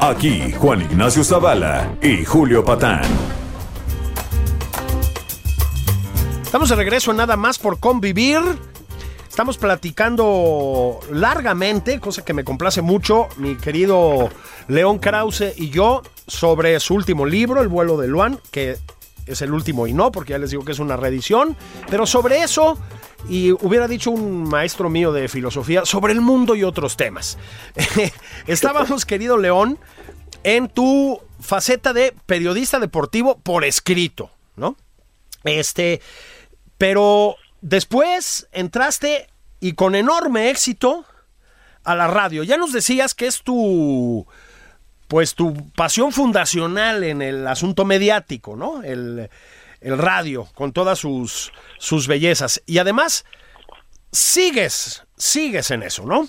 Aquí 0.00 0.52
Juan 0.52 0.80
Ignacio 0.80 1.24
Zavala 1.24 1.92
y 2.00 2.24
Julio 2.24 2.64
Patán. 2.64 3.02
Estamos 6.40 6.68
de 6.68 6.76
regreso 6.76 7.12
nada 7.12 7.36
más 7.36 7.58
por 7.58 7.80
convivir. 7.80 8.38
Estamos 9.28 9.58
platicando 9.58 11.00
largamente, 11.10 11.98
cosa 11.98 12.24
que 12.24 12.32
me 12.32 12.44
complace 12.44 12.80
mucho, 12.80 13.26
mi 13.38 13.56
querido 13.56 14.28
León 14.68 15.00
Krause 15.00 15.54
y 15.56 15.70
yo, 15.70 16.02
sobre 16.28 16.78
su 16.78 16.94
último 16.94 17.26
libro, 17.26 17.60
El 17.60 17.68
vuelo 17.68 17.96
de 17.96 18.06
Luan, 18.06 18.38
que 18.52 18.78
es 19.26 19.42
el 19.42 19.52
último 19.52 19.88
y 19.88 19.94
no, 19.94 20.12
porque 20.12 20.30
ya 20.30 20.38
les 20.38 20.50
digo 20.50 20.64
que 20.64 20.72
es 20.72 20.78
una 20.78 20.96
reedición. 20.96 21.56
Pero 21.90 22.06
sobre 22.06 22.44
eso, 22.44 22.78
y 23.28 23.52
hubiera 23.52 23.88
dicho 23.88 24.10
un 24.10 24.48
maestro 24.48 24.90
mío 24.90 25.12
de 25.12 25.28
filosofía 25.28 25.84
sobre 25.84 26.12
el 26.12 26.20
mundo 26.20 26.54
y 26.54 26.64
otros 26.64 26.96
temas. 26.96 27.38
Estábamos, 28.46 29.04
querido 29.04 29.38
León, 29.38 29.78
en 30.44 30.68
tu 30.68 31.20
faceta 31.40 31.92
de 31.92 32.14
periodista 32.26 32.78
deportivo 32.78 33.38
por 33.38 33.64
escrito, 33.64 34.30
¿no? 34.56 34.76
Este, 35.44 36.00
pero 36.78 37.36
después 37.60 38.48
entraste 38.52 39.28
y 39.60 39.72
con 39.72 39.94
enorme 39.94 40.50
éxito 40.50 41.04
a 41.84 41.94
la 41.94 42.06
radio. 42.06 42.42
Ya 42.44 42.56
nos 42.56 42.72
decías 42.72 43.14
que 43.14 43.26
es 43.26 43.42
tu 43.42 44.26
pues 45.08 45.34
tu 45.34 45.70
pasión 45.70 46.12
fundacional 46.12 47.02
en 47.02 47.22
el 47.22 47.46
asunto 47.46 47.86
mediático, 47.86 48.56
¿no? 48.56 48.82
El, 48.82 49.30
el 49.80 49.98
radio, 49.98 50.46
con 50.54 50.72
todas 50.72 50.98
sus, 50.98 51.52
sus 51.78 52.08
bellezas. 52.08 52.62
Y 52.66 52.78
además, 52.78 53.24
sigues, 54.10 55.06
sigues 55.16 55.70
en 55.70 55.82
eso, 55.82 56.04
¿no? 56.06 56.26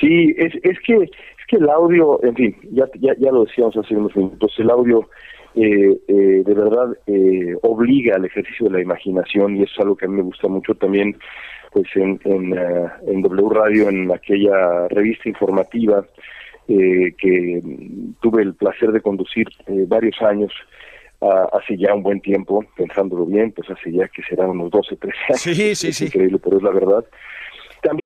Sí, 0.00 0.34
es, 0.36 0.54
es 0.62 0.78
que 0.80 0.94
es 0.94 1.46
que 1.48 1.56
el 1.56 1.68
audio, 1.68 2.22
en 2.22 2.34
fin, 2.34 2.56
ya, 2.72 2.84
ya, 2.98 3.14
ya 3.18 3.30
lo 3.30 3.44
decíamos 3.44 3.76
hace 3.76 3.94
unos 3.94 4.14
minutos, 4.16 4.52
el 4.58 4.70
audio 4.70 5.08
eh, 5.54 5.98
eh, 6.08 6.42
de 6.46 6.54
verdad 6.54 6.96
eh, 7.06 7.54
obliga 7.60 8.16
al 8.16 8.24
ejercicio 8.24 8.66
de 8.66 8.72
la 8.72 8.80
imaginación 8.80 9.56
y 9.56 9.62
eso 9.62 9.72
es 9.74 9.80
algo 9.80 9.96
que 9.96 10.06
a 10.06 10.08
mí 10.08 10.16
me 10.16 10.22
gusta 10.22 10.48
mucho 10.48 10.74
también 10.74 11.14
pues 11.72 11.86
en, 11.94 12.18
en, 12.24 12.58
en 13.06 13.22
W 13.22 13.48
Radio, 13.50 13.88
en 13.88 14.10
aquella 14.10 14.88
revista 14.88 15.28
informativa 15.28 16.04
que 16.66 17.62
tuve 18.20 18.42
el 18.42 18.54
placer 18.54 18.92
de 18.92 19.00
conducir 19.00 19.46
varios 19.88 20.20
años, 20.22 20.52
hace 21.52 21.76
ya 21.76 21.94
un 21.94 22.02
buen 22.02 22.20
tiempo, 22.20 22.64
pensándolo 22.76 23.26
bien, 23.26 23.52
pues 23.52 23.70
hace 23.70 23.92
ya 23.92 24.08
que 24.08 24.22
serán 24.22 24.50
unos 24.50 24.70
12, 24.70 24.96
13 24.96 25.18
años. 25.28 25.40
Sí, 25.40 25.74
sí, 25.74 25.92
sí. 25.92 26.04
Increíble, 26.06 26.38
pero 26.38 26.56
es 26.56 26.62
la 26.62 26.70
verdad. 26.70 27.04
También... 27.82 28.00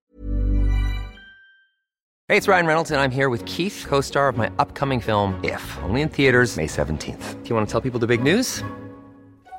Hey, 2.28 2.36
it's 2.36 2.48
Ryan 2.48 2.66
Reynolds, 2.66 2.90
and 2.90 3.00
I'm 3.00 3.12
here 3.12 3.28
with 3.28 3.44
Keith, 3.44 3.84
co-star 3.88 4.28
of 4.28 4.36
my 4.36 4.50
upcoming 4.58 5.00
film, 5.00 5.38
If, 5.42 5.62
only 5.84 6.02
in 6.02 6.08
theaters 6.08 6.56
May 6.56 6.66
17th. 6.66 7.42
Do 7.42 7.48
you 7.48 7.54
want 7.54 7.68
to 7.68 7.72
tell 7.72 7.80
people 7.80 8.00
the 8.00 8.06
big 8.06 8.22
news? 8.22 8.64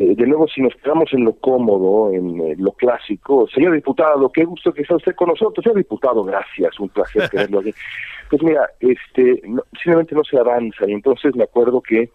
eh, 0.00 0.14
de 0.14 0.26
nuevo, 0.28 0.46
si 0.46 0.60
nos 0.60 0.72
quedamos 0.76 1.12
en 1.12 1.24
lo 1.24 1.32
cómodo, 1.32 2.12
en 2.12 2.40
eh, 2.40 2.54
lo 2.56 2.70
clásico, 2.70 3.48
señor 3.52 3.74
diputado, 3.74 4.30
qué 4.30 4.44
gusto 4.44 4.72
que 4.72 4.82
está 4.82 4.94
usted 4.94 5.16
con 5.16 5.28
nosotros. 5.28 5.64
Señor 5.64 5.76
diputado, 5.78 6.22
gracias, 6.22 6.78
un 6.78 6.88
placer 6.88 7.28
tenerlo 7.30 7.58
aquí. 7.58 7.74
Pues 8.30 8.40
mira, 8.44 8.70
este, 8.78 9.42
simplemente 9.82 10.14
no 10.14 10.22
se 10.22 10.38
avanza. 10.38 10.88
Y 10.88 10.92
entonces 10.92 11.34
me 11.34 11.42
acuerdo 11.42 11.80
que, 11.80 12.10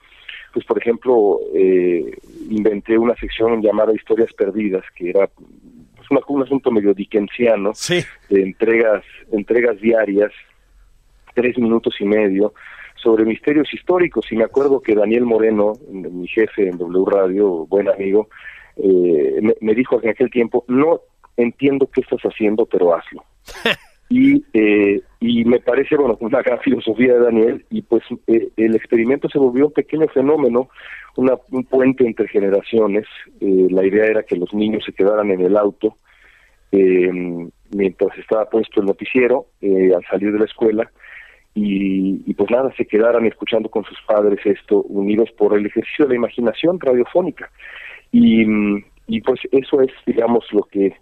pues 0.54 0.66
por 0.66 0.78
ejemplo, 0.78 1.40
eh, 1.54 2.16
inventé 2.50 2.98
una 2.98 3.16
sección 3.16 3.62
llamada 3.62 3.94
Historias 3.94 4.32
Perdidas, 4.32 4.86
que 4.96 5.10
era 5.10 5.28
pues, 5.28 6.08
un 6.30 6.42
asunto 6.42 6.72
medio 6.72 6.94
dickensiano, 6.94 7.72
de 8.30 8.42
entregas, 8.42 9.04
entregas 9.34 9.78
diarias, 9.82 10.32
tres 11.34 11.58
minutos 11.58 11.96
y 12.00 12.06
medio, 12.06 12.54
sobre 13.04 13.26
misterios 13.26 13.72
históricos 13.74 14.26
y 14.32 14.38
me 14.38 14.46
acuerdo 14.46 14.82
que 14.82 14.96
Daniel 14.96 15.26
Moreno, 15.26 15.74
mi 15.92 16.28
jefe 16.28 16.70
en 16.70 16.78
W 16.78 17.06
Radio, 17.06 17.68
buen 17.68 17.90
amigo, 17.90 18.30
eh, 18.78 19.40
me, 19.60 19.76
dijo 19.76 20.02
en 20.02 20.10
aquel 20.10 20.32
tiempo, 20.32 20.64
no 20.68 21.02
entiendo 21.38 21.90
qué 21.94 22.02
estás 22.02 22.22
haciendo, 22.22 22.66
pero 22.66 22.96
hazlo. 22.96 23.24
y, 24.10 24.44
eh, 24.54 25.02
y 25.20 25.46
me 25.46 25.60
parece, 25.60 25.98
bueno, 25.98 26.18
una 26.22 26.42
gran 26.42 26.60
filosofía 26.60 27.14
de 27.14 27.20
Daniel 27.20 27.66
y 27.70 27.82
pues 27.82 28.04
eh, 28.28 28.50
el 28.56 28.76
experimento 28.76 29.28
se 29.30 29.40
volvió 29.40 29.68
un 29.68 29.74
pequeño 29.74 30.08
fenómeno, 30.08 30.70
una, 31.18 31.34
un 31.52 31.66
puente 31.66 32.06
entre 32.06 32.28
generaciones. 32.28 33.06
la 33.40 33.86
idea 33.86 34.06
era 34.06 34.24
que 34.24 34.38
los 34.38 34.54
niños 34.54 34.84
se 34.86 34.94
quedaran 34.94 35.30
en 35.30 35.42
el 35.42 35.58
auto 35.58 35.98
mientras 37.70 38.18
estaba 38.18 38.50
puesto 38.50 38.80
el 38.80 38.88
noticiero 38.88 39.46
al 39.62 40.04
salir 40.10 40.32
de 40.32 40.40
la 40.40 40.46
escuela 40.46 40.92
y, 41.56 42.34
pues 42.34 42.50
nada, 42.50 42.74
se 42.76 42.86
quedaran 42.86 43.26
escuchando 43.26 43.70
con 43.70 43.84
sus 43.84 43.98
padres 44.08 44.40
esto, 44.46 44.82
unidos 44.84 45.30
por 45.38 45.56
el 45.56 45.66
ejercicio 45.66 46.06
de 46.06 46.10
la 46.10 46.16
imaginación 46.16 46.80
radiofónica. 46.80 47.52
Y, 48.12 48.44
y 49.08 49.22
pues 49.22 49.40
eso 49.52 49.82
es, 49.82 49.92
digamos, 50.06 50.46
lo 50.52 50.64
que 50.64 50.96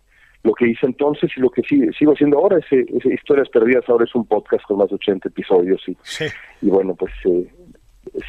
lo 0.43 0.53
que 0.53 0.67
hice 0.67 0.87
entonces 0.87 1.29
y 1.37 1.39
lo 1.39 1.51
que 1.51 1.61
sigo 1.61 2.13
haciendo 2.13 2.39
ahora 2.39 2.57
es, 2.57 2.65
Historias 3.05 3.47
Perdidas, 3.49 3.87
ahora 3.87 4.05
es 4.05 4.15
un 4.15 4.25
podcast 4.25 4.63
con 4.65 4.79
más 4.79 4.89
de 4.89 4.95
80 4.95 5.29
episodios 5.29 5.79
y, 5.87 5.95
y 6.63 6.69
bueno, 6.69 6.95
pues 6.95 7.13
eh, 7.25 7.47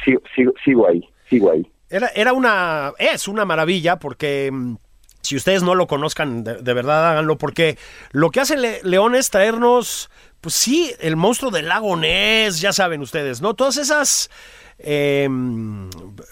sigo, 0.05 0.21
sigo, 0.35 0.53
sigo 0.63 0.87
ahí, 0.87 1.03
sigo 1.27 1.51
ahí. 1.51 1.67
Era, 1.89 2.09
era 2.15 2.33
una, 2.33 2.93
es 2.99 3.27
una 3.27 3.45
maravilla 3.45 3.97
porque 3.97 4.51
mm, 4.51 4.75
si 5.21 5.35
ustedes 5.37 5.63
no 5.63 5.73
lo 5.73 5.87
conozcan, 5.87 6.43
de, 6.43 6.73
verdad 6.73 7.11
háganlo, 7.11 7.37
porque 7.37 7.77
lo 8.11 8.29
que 8.29 8.41
hace 8.41 8.57
León 8.83 9.15
es 9.15 9.29
traernos 9.29 10.11
pues 10.43 10.55
sí, 10.55 10.91
el 10.99 11.15
monstruo 11.15 11.51
del 11.51 11.69
lago 11.69 11.95
Ness, 11.95 12.59
ya 12.59 12.73
saben 12.73 12.99
ustedes, 12.99 13.41
¿no? 13.41 13.53
Todas 13.53 13.77
esas, 13.77 14.29
em, 14.77 15.89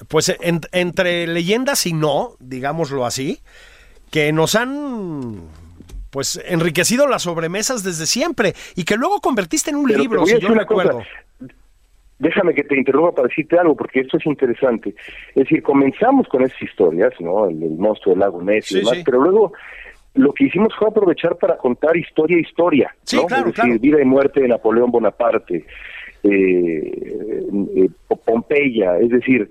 pues 0.10 0.36
entre 0.42 1.28
leyendas 1.28 1.86
y 1.86 1.94
no, 1.94 2.32
digámoslo 2.42 3.06
así, 3.06 3.40
que 4.12 4.34
nos 4.34 4.56
han 4.56 5.44
pues 6.10 6.44
enriquecido 6.46 7.08
las 7.08 7.22
sobremesas 7.22 7.84
desde 7.86 8.06
siempre 8.06 8.54
y 8.76 8.84
que 8.84 8.98
luego 8.98 9.22
convertiste 9.22 9.70
en 9.70 9.78
un 9.78 9.90
libro, 9.90 10.26
si 10.26 10.38
yo 10.42 10.50
recuerdo. 10.50 11.02
Déjame 12.20 12.54
que 12.54 12.66
te 12.66 12.78
interrumpa 12.78 13.16
para 13.16 13.30
decirte 13.30 13.58
algo, 13.58 13.78
porque 13.78 14.02
esto 14.02 14.18
es 14.18 14.26
interesante. 14.26 14.94
Es 15.30 15.36
decir, 15.36 15.64
comenzamos 15.64 16.28
con 16.28 16.44
esas 16.44 16.62
historias, 16.62 17.14
¿no? 17.22 17.48
El, 17.48 17.56
monstruo 17.78 18.14
del 18.14 18.20
lago 18.20 18.44
Ness 18.44 18.74
y 18.74 18.80
demás, 18.80 18.98
pero 19.06 19.22
luego 19.22 19.54
lo 20.14 20.34
que 20.34 20.46
hicimos 20.46 20.74
fue 20.78 20.90
aprovechar 20.90 21.38
para 21.38 21.58
contar 21.58 21.96
historia 21.96 22.40
historia, 22.40 22.94
¿no? 23.14 23.28
es 23.30 23.56
decir, 23.56 23.80
vida 23.80 24.02
y 24.02 24.06
muerte 24.06 24.42
de 24.42 24.50
Napoleón 24.50 24.92
Bonaparte, 24.92 25.66
eh, 26.24 27.48
eh, 27.76 27.90
Pompeya, 28.26 28.98
es 29.00 29.10
decir, 29.10 29.50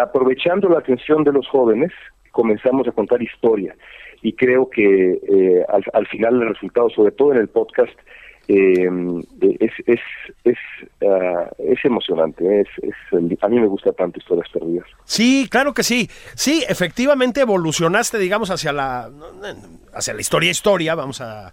aprovechando 0.00 0.68
la 0.68 0.78
atención 0.78 1.24
de 1.24 1.32
los 1.32 1.46
jóvenes, 1.48 1.92
comenzamos 2.30 2.88
a 2.88 2.92
contar 2.92 3.22
historia. 3.22 3.74
Y 4.22 4.32
creo 4.32 4.68
que 4.68 5.20
eh, 5.28 5.64
al, 5.68 5.84
al 5.92 6.06
final 6.08 6.42
el 6.42 6.48
resultado, 6.48 6.90
sobre 6.90 7.12
todo 7.12 7.32
en 7.32 7.38
el 7.38 7.48
podcast, 7.48 7.96
eh, 8.48 8.88
es 9.60 9.72
es 9.86 10.00
es, 10.44 10.56
ah, 11.06 11.50
es 11.58 11.84
emocionante 11.84 12.62
es, 12.62 12.68
es, 12.82 12.94
a 13.12 13.48
mí 13.48 13.60
me 13.60 13.66
gusta 13.66 13.92
tanto 13.92 14.18
historias 14.18 14.48
perdidas. 14.50 14.86
Sí 15.04 15.46
claro 15.50 15.74
que 15.74 15.82
sí. 15.82 16.08
Sí 16.34 16.64
efectivamente 16.66 17.42
evolucionaste 17.42 18.18
digamos 18.18 18.50
hacia 18.50 18.72
la 18.72 19.10
hacia 19.92 20.14
la 20.14 20.20
historia 20.22 20.50
historia 20.50 20.94
vamos 20.94 21.20
a, 21.20 21.52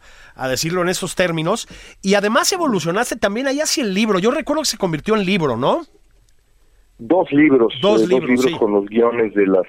decirlo 0.49 0.83
en 0.83 0.89
esos 0.89 1.15
términos. 1.15 1.67
Y 2.01 2.13
además 2.13 2.51
evolucionaste 2.53 3.17
también 3.17 3.47
ahí 3.47 3.59
hacia 3.59 3.83
el 3.83 3.93
libro. 3.93 4.19
Yo 4.19 4.31
recuerdo 4.31 4.61
que 4.61 4.69
se 4.69 4.77
convirtió 4.77 5.15
en 5.15 5.25
libro 5.25 5.57
no 5.57 5.81
dos 6.97 7.29
libros 7.33 7.73
dos, 7.81 8.03
eh, 8.03 8.07
libros, 8.07 8.57
con 8.57 8.71
los 8.71 8.85
guiones 8.85 9.33
de 9.33 9.45
las 9.47 9.67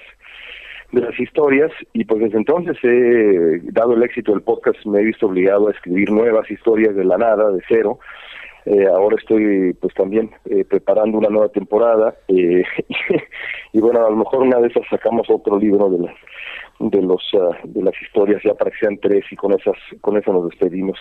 de 0.91 1.01
las 1.01 1.19
historias 1.19 1.71
y 1.93 2.05
pues 2.05 2.21
desde 2.21 2.37
entonces 2.37 2.77
he 2.81 3.59
dado 3.71 3.93
el 3.93 4.03
éxito 4.03 4.31
del 4.31 4.41
podcast 4.41 4.83
me 4.85 5.01
he 5.01 5.05
visto 5.05 5.27
obligado 5.27 5.67
a 5.67 5.71
escribir 5.71 6.11
nuevas 6.11 6.49
historias 6.49 6.95
de 6.95 7.03
la 7.03 7.17
nada 7.17 7.51
de 7.51 7.61
cero. 7.67 7.99
Eh, 8.65 8.85
ahora 8.85 9.15
estoy 9.17 9.73
pues 9.73 9.93
también 9.93 10.29
eh, 10.45 10.65
preparando 10.65 11.17
una 11.17 11.29
nueva 11.29 11.47
temporada 11.49 12.15
eh, 12.27 12.63
y 13.73 13.79
bueno 13.79 14.05
a 14.05 14.09
lo 14.09 14.17
mejor 14.17 14.43
una 14.43 14.59
de 14.59 14.67
esas 14.67 14.83
sacamos 14.89 15.29
otro 15.29 15.57
libro 15.57 15.89
de 15.89 15.99
las 15.99 16.15
de 16.79 17.01
los 17.01 17.21
ah, 17.33 17.57
de 17.63 17.81
las 17.81 17.93
historias 18.01 18.41
ya 18.43 18.53
para 18.55 18.71
que 18.71 18.77
sean 18.79 18.97
tres 18.97 19.23
y 19.31 19.37
con 19.37 19.53
esas 19.53 19.77
con 20.01 20.17
eso 20.17 20.31
nos 20.31 20.49
despedimos. 20.49 20.97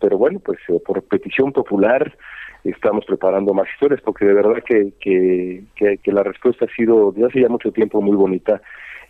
Pero 0.00 0.18
bueno 0.18 0.40
pues 0.44 0.58
por 0.84 1.02
petición 1.02 1.52
popular 1.52 2.16
estamos 2.62 3.04
preparando 3.04 3.52
más 3.52 3.68
historias 3.74 4.00
porque 4.00 4.26
de 4.26 4.34
verdad 4.34 4.62
que, 4.64 4.92
que, 5.00 5.64
que, 5.76 5.98
que 5.98 6.12
la 6.12 6.22
respuesta 6.22 6.64
ha 6.64 6.74
sido 6.74 7.12
desde 7.12 7.26
hace 7.26 7.40
ya 7.42 7.48
mucho 7.48 7.72
tiempo 7.72 8.00
muy 8.00 8.16
bonita 8.16 8.60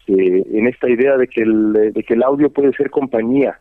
eh, 0.07 0.45
en 0.53 0.67
esta 0.67 0.89
idea 0.89 1.17
de 1.17 1.27
que, 1.29 1.43
el, 1.43 1.93
de 1.93 2.03
que 2.03 2.15
el 2.15 2.23
audio 2.23 2.51
puede 2.51 2.73
ser 2.73 2.91
compañía 2.91 3.59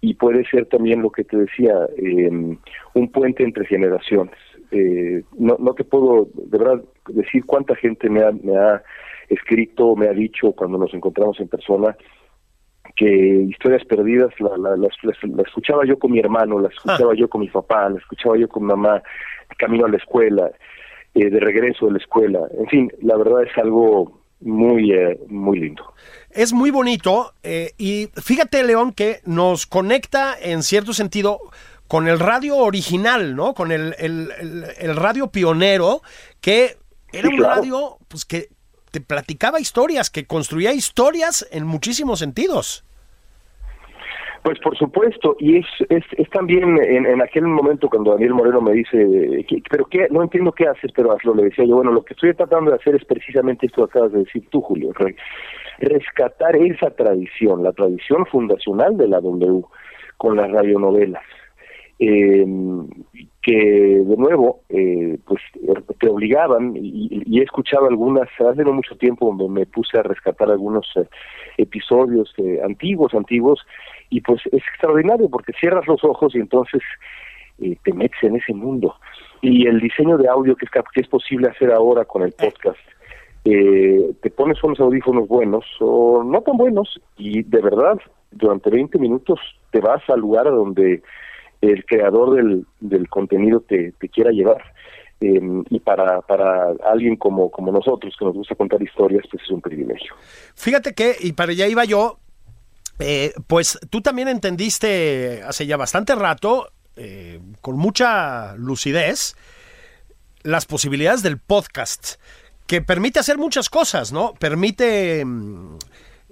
y 0.00 0.14
puede 0.14 0.44
ser 0.46 0.66
también 0.66 1.02
lo 1.02 1.10
que 1.10 1.24
te 1.24 1.36
decía, 1.36 1.72
em, 1.96 2.58
un 2.94 3.10
puente 3.10 3.42
entre 3.42 3.64
generaciones. 3.66 4.36
Eh, 4.70 5.22
no, 5.38 5.56
no 5.58 5.74
te 5.74 5.84
puedo 5.84 6.28
de 6.34 6.58
verdad 6.58 6.82
decir 7.08 7.44
cuánta 7.46 7.74
gente 7.76 8.10
me 8.10 8.22
ha, 8.22 8.32
me 8.32 8.56
ha 8.56 8.82
escrito, 9.28 9.94
me 9.96 10.08
ha 10.08 10.12
dicho 10.12 10.52
cuando 10.52 10.78
nos 10.78 10.92
encontramos 10.94 11.38
en 11.40 11.48
persona 11.48 11.96
que 12.96 13.06
historias 13.48 13.84
perdidas 13.84 14.32
la, 14.40 14.56
la, 14.56 14.76
la, 14.76 15.42
escuchaba 15.42 15.84
yo 15.84 15.98
con 15.98 16.12
mi 16.12 16.20
hermano, 16.20 16.60
la 16.60 16.68
escuchaba 16.68 17.12
ah. 17.12 17.16
yo 17.16 17.28
con 17.28 17.40
mi 17.40 17.48
papá, 17.48 17.88
la 17.88 17.98
escuchaba 17.98 18.36
yo 18.36 18.48
con 18.48 18.64
mamá, 18.64 19.02
camino 19.58 19.86
a 19.86 19.88
la 19.88 19.96
escuela, 19.96 20.50
eh, 21.14 21.30
de 21.30 21.40
regreso 21.40 21.86
de 21.86 21.92
la 21.92 21.98
escuela. 21.98 22.40
En 22.58 22.66
fin, 22.66 22.92
la 23.02 23.16
verdad 23.16 23.42
es 23.42 23.56
algo 23.58 24.20
muy, 24.44 24.92
eh, 24.92 25.18
muy 25.28 25.58
lindo. 25.58 25.92
Es 26.30 26.52
muy 26.52 26.70
bonito 26.70 27.32
eh, 27.42 27.72
y 27.78 28.08
fíjate, 28.20 28.62
León, 28.64 28.92
que 28.92 29.20
nos 29.24 29.66
conecta 29.66 30.36
en 30.40 30.62
cierto 30.62 30.92
sentido 30.92 31.40
con 31.88 32.08
el 32.08 32.18
radio 32.18 32.56
original, 32.56 33.36
¿no? 33.36 33.54
Con 33.54 33.70
el, 33.70 33.94
el, 33.98 34.96
radio 34.96 35.28
pionero, 35.28 36.02
que 36.40 36.76
era 37.12 37.28
un 37.28 37.38
radio 37.38 37.98
pues, 38.08 38.24
que 38.24 38.48
te 38.90 39.00
platicaba 39.00 39.60
historias, 39.60 40.10
que 40.10 40.26
construía 40.26 40.72
historias 40.72 41.46
en 41.50 41.66
muchísimos 41.66 42.18
sentidos. 42.18 42.84
Pues 44.44 44.58
por 44.58 44.76
supuesto, 44.76 45.36
y 45.38 45.56
es, 45.56 45.66
es, 45.88 46.04
es 46.18 46.28
también 46.28 46.78
en, 46.78 47.22
aquel 47.22 47.44
momento 47.44 47.88
cuando 47.88 48.12
Daniel 48.12 48.34
Moreno 48.34 48.60
me 48.60 48.72
dice, 48.72 49.46
pero 49.70 49.86
qué, 49.86 50.06
no 50.10 50.22
entiendo 50.22 50.52
qué 50.52 50.68
haces, 50.68 50.92
pero 50.94 51.12
hazlo, 51.12 51.34
le 51.34 51.44
decía 51.44 51.64
yo, 51.64 51.76
bueno, 51.76 51.92
lo 51.92 52.04
que 52.04 52.12
estoy 52.12 52.34
tratando 52.34 52.70
de 52.70 52.76
hacer 52.76 52.94
es 52.94 53.06
precisamente 53.06 53.64
esto 53.64 53.86
que 53.86 53.92
acabas 53.92 54.12
de 54.12 54.18
decir 54.18 54.46
tú, 54.50 54.60
Julio, 54.60 54.92
rescatar 55.78 56.56
esa 56.56 56.90
tradición, 56.90 57.62
la 57.62 57.72
tradición 57.72 58.26
fundacional 58.26 58.98
de 58.98 59.08
la 59.08 59.22
W 59.22 59.62
con 60.18 60.36
las 60.36 60.50
radionovelas, 60.50 61.24
eh, 61.98 62.44
que 63.44 63.52
de 63.52 64.16
nuevo, 64.16 64.60
eh, 64.70 65.18
pues 65.26 65.40
te 65.98 66.08
obligaban, 66.08 66.74
y, 66.76 67.38
he 67.38 67.42
escuchado 67.42 67.86
algunas, 67.86 68.28
hace 68.40 68.64
no 68.64 68.72
mucho 68.72 68.96
tiempo 68.96 69.32
me, 69.32 69.48
me 69.48 69.66
puse 69.66 69.98
a 69.98 70.02
rescatar 70.02 70.50
algunos 70.50 70.86
eh, 70.96 71.06
episodios 71.58 72.32
eh, 72.38 72.60
antiguos, 72.64 73.12
antiguos, 73.14 73.60
y 74.14 74.20
pues 74.20 74.40
es 74.46 74.62
extraordinario 74.62 75.28
porque 75.28 75.52
cierras 75.58 75.84
los 75.88 76.04
ojos 76.04 76.32
y 76.36 76.38
entonces 76.38 76.80
eh, 77.60 77.76
te 77.82 77.92
metes 77.92 78.22
en 78.22 78.36
ese 78.36 78.54
mundo. 78.54 78.94
Y 79.42 79.66
el 79.66 79.80
diseño 79.80 80.16
de 80.16 80.28
audio 80.28 80.54
que 80.54 80.66
es, 80.66 80.70
que 80.70 81.00
es 81.00 81.08
posible 81.08 81.48
hacer 81.48 81.72
ahora 81.72 82.04
con 82.04 82.22
el 82.22 82.30
podcast, 82.30 82.78
eh, 83.44 84.12
te 84.22 84.30
pones 84.30 84.62
unos 84.62 84.78
audífonos 84.78 85.26
buenos 85.26 85.64
o 85.80 86.22
no 86.22 86.42
tan 86.42 86.56
buenos 86.56 87.00
y 87.18 87.42
de 87.42 87.60
verdad 87.60 87.98
durante 88.30 88.70
20 88.70 89.00
minutos 89.00 89.40
te 89.72 89.80
vas 89.80 90.08
al 90.08 90.20
lugar 90.20 90.44
donde 90.44 91.02
el 91.60 91.84
creador 91.86 92.36
del, 92.36 92.66
del 92.78 93.08
contenido 93.08 93.60
te, 93.60 93.92
te 93.98 94.08
quiera 94.08 94.30
llevar. 94.30 94.62
Em, 95.20 95.64
y 95.70 95.80
para, 95.80 96.20
para 96.20 96.72
alguien 96.84 97.16
como, 97.16 97.50
como 97.50 97.72
nosotros 97.72 98.14
que 98.16 98.24
nos 98.24 98.34
gusta 98.34 98.54
contar 98.54 98.80
historias, 98.80 99.24
pues 99.30 99.42
es 99.42 99.50
un 99.50 99.60
privilegio. 99.60 100.14
Fíjate 100.54 100.92
que, 100.94 101.16
y 101.20 101.32
para 101.32 101.52
allá 101.52 101.66
iba 101.66 101.84
yo, 101.84 102.18
eh, 102.98 103.32
pues 103.46 103.78
tú 103.90 104.00
también 104.00 104.28
entendiste 104.28 105.42
hace 105.46 105.66
ya 105.66 105.76
bastante 105.76 106.14
rato, 106.14 106.70
eh, 106.96 107.40
con 107.60 107.76
mucha 107.76 108.54
lucidez, 108.56 109.36
las 110.42 110.66
posibilidades 110.66 111.22
del 111.22 111.38
podcast, 111.38 112.20
que 112.66 112.82
permite 112.82 113.18
hacer 113.18 113.38
muchas 113.38 113.68
cosas, 113.68 114.12
¿no? 114.12 114.34
Permite 114.34 115.24
mm, 115.24 115.76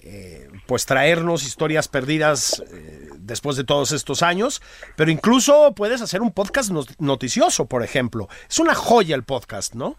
eh, 0.05 0.49
pues 0.67 0.85
traernos 0.85 1.45
historias 1.45 1.87
perdidas 1.87 2.63
eh, 2.73 3.09
después 3.19 3.57
de 3.57 3.63
todos 3.63 3.93
estos 3.93 4.23
años, 4.23 4.61
pero 4.97 5.11
incluso 5.11 5.75
puedes 5.77 6.03
hacer 6.03 6.23
un 6.23 6.33
podcast 6.33 6.73
noticioso, 6.99 7.67
por 7.67 7.85
ejemplo. 7.85 8.29
Es 8.49 8.59
una 8.59 8.75
joya 8.75 9.15
el 9.15 9.23
podcast, 9.23 9.75
¿no? 9.75 9.97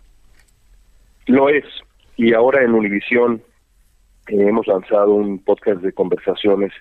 Lo 1.27 1.49
es. 1.49 1.63
Y 2.17 2.33
ahora 2.33 2.63
en 2.63 2.73
Univisión 2.73 3.43
hemos 4.27 4.67
lanzado 4.67 5.13
un 5.13 5.39
podcast 5.39 5.81
de 5.81 5.93
conversaciones 5.93 6.71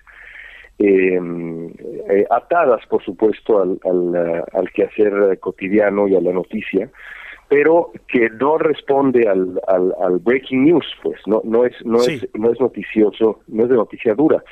em, 0.79 1.67
eh, 2.09 2.25
atadas, 2.29 2.85
por 2.87 3.03
supuesto, 3.03 3.61
al, 3.61 3.79
al, 3.83 4.43
al, 4.53 4.71
quehacer 4.71 5.39
cotidiano 5.39 6.07
y 6.07 6.15
a 6.15 6.21
la 6.21 6.31
noticia, 6.31 6.89
pero 7.49 7.91
que 8.07 8.29
no 8.29 8.57
responde 8.57 9.27
al, 9.27 9.61
al, 9.67 10.19
breaking 10.19 10.65
news, 10.65 10.85
pues 11.03 11.19
no 11.27 11.41
no 11.43 11.65
es 11.65 11.73
no 11.85 11.99
es 11.99 12.27
no 12.33 12.51
es 12.51 12.59
noticioso, 12.59 13.41
no 13.47 13.63
es 13.63 13.69
de 13.69 13.75
noticia 13.75 14.15
dura. 14.15 14.43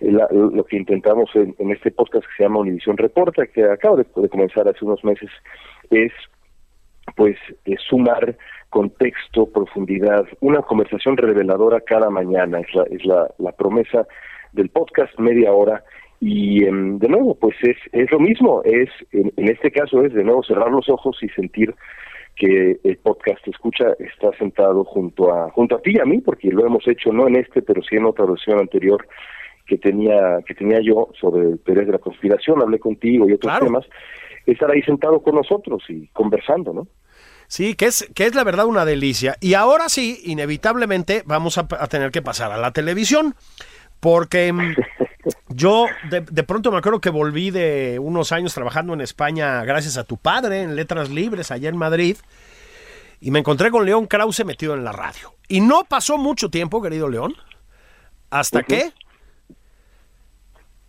Eh, 0.00 0.12
lo 0.30 0.64
que 0.64 0.76
intentamos 0.76 1.28
en, 1.34 1.54
este 1.70 1.90
podcast 1.90 2.24
que 2.24 2.32
se 2.36 2.42
llama 2.44 2.60
Univisión 2.60 2.96
Reporta, 2.96 3.46
que 3.46 3.64
acaba 3.64 3.96
de, 3.96 4.28
comenzar 4.28 4.68
hace 4.68 4.84
unos 4.84 5.02
meses, 5.04 5.30
es 5.90 6.12
pues 7.16 7.36
sumar 7.88 8.36
contexto, 8.70 9.46
profundidad, 9.46 10.26
una 10.40 10.62
conversación 10.62 11.16
reveladora 11.16 11.80
cada 11.80 12.10
mañana, 12.10 12.60
es 12.60 12.74
la, 12.74 12.82
es 12.84 13.04
la, 13.04 13.30
la 13.38 13.52
promesa 13.52 14.06
del 14.52 14.68
podcast, 14.68 15.18
media 15.18 15.52
hora, 15.52 15.82
y 16.20 16.64
em, 16.64 16.98
de 16.98 17.08
nuevo, 17.08 17.34
pues 17.36 17.56
es, 17.62 17.76
es 17.92 18.10
lo 18.10 18.18
mismo, 18.18 18.62
es 18.64 18.88
en, 19.12 19.32
este 19.36 19.70
caso 19.70 20.04
es 20.04 20.12
de 20.12 20.24
nuevo 20.24 20.42
cerrar 20.42 20.70
los 20.70 20.88
ojos 20.88 21.16
y 21.22 21.28
sentir 21.28 21.74
que 22.34 22.78
el 22.82 22.96
podcast 22.98 23.46
escucha 23.46 23.86
está 23.98 24.36
sentado 24.38 24.84
junto 24.84 25.32
a 25.32 25.50
junto 25.50 25.76
a 25.76 25.80
ti 25.80 25.92
y 25.94 26.00
a 26.00 26.04
mí, 26.04 26.20
porque 26.20 26.50
lo 26.50 26.66
hemos 26.66 26.86
hecho 26.88 27.12
no 27.12 27.28
en 27.28 27.36
este, 27.36 27.62
pero 27.62 27.82
sí 27.82 27.96
en 27.96 28.06
otra 28.06 28.26
versión 28.26 28.58
anterior 28.58 29.06
que 29.66 29.78
tenía 29.78 30.40
que 30.46 30.54
tenía 30.54 30.80
yo 30.80 31.08
sobre 31.20 31.56
teorías 31.58 31.86
de 31.86 31.92
la 31.92 31.98
conspiración, 31.98 32.62
hablé 32.62 32.78
contigo 32.78 33.28
y 33.28 33.34
otros 33.34 33.58
temas, 33.60 33.86
estar 34.46 34.70
ahí 34.70 34.82
sentado 34.82 35.20
con 35.20 35.36
nosotros 35.36 35.84
y 35.88 36.08
conversando, 36.08 36.72
¿no? 36.72 36.88
Sí, 37.48 37.74
que 37.74 37.86
es, 37.86 38.06
que 38.14 38.26
es 38.26 38.34
la 38.34 38.44
verdad 38.44 38.66
una 38.66 38.84
delicia. 38.84 39.36
Y 39.40 39.54
ahora 39.54 39.88
sí, 39.88 40.20
inevitablemente 40.24 41.22
vamos 41.24 41.56
a, 41.56 41.66
tener 41.88 42.10
que 42.10 42.22
pasar 42.22 42.52
a 42.52 42.58
la 42.58 42.72
televisión. 42.72 43.34
Porque 44.00 44.52
mm, 44.52 44.74
yo 45.48 45.86
de, 46.10 46.20
de, 46.20 46.42
pronto 46.44 46.70
me 46.70 46.78
acuerdo 46.78 47.00
que 47.00 47.10
volví 47.10 47.50
de 47.50 47.98
unos 48.00 48.32
años 48.32 48.54
trabajando 48.54 48.92
en 48.92 49.00
España 49.00 49.64
gracias 49.64 49.96
a 49.96 50.04
tu 50.04 50.18
padre 50.18 50.62
en 50.62 50.76
Letras 50.76 51.08
Libres 51.08 51.50
allá 51.50 51.70
en 51.70 51.76
Madrid. 51.78 52.18
Y 53.20 53.30
me 53.30 53.40
encontré 53.40 53.70
con 53.70 53.84
León 53.84 54.06
Krause 54.06 54.44
metido 54.44 54.74
en 54.74 54.84
la 54.84 54.92
radio. 54.92 55.34
Y 55.48 55.60
no 55.60 55.84
pasó 55.84 56.18
mucho 56.18 56.50
tiempo, 56.50 56.82
querido 56.82 57.08
León, 57.08 57.34
hasta 58.30 58.62
que 58.62 58.92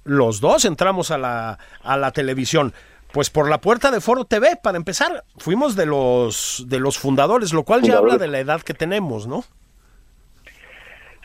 los 0.04 0.41
dos 0.41 0.65
entramos 0.65 1.10
a 1.12 1.17
la, 1.17 1.58
a 1.82 1.98
la 1.98 2.12
televisión. 2.12 2.74
Pues 3.12 3.30
por 3.30 3.50
la 3.50 3.60
puerta 3.60 3.89
de 3.89 4.02
Foro 4.02 4.26
TV, 4.26 4.58
para 4.62 4.78
empezar, 4.78 5.24
fuimos 5.38 5.76
de 5.76 5.86
los 5.88 6.65
de 6.67 6.80
los 6.80 7.00
fundadores, 7.00 7.54
lo 7.54 7.63
cual 7.63 7.82
ya 7.82 7.98
habla 7.98 8.17
de 8.17 8.28
la 8.28 8.39
edad 8.39 8.62
que 8.62 8.74
tenemos, 8.74 9.28
¿no? 9.28 9.43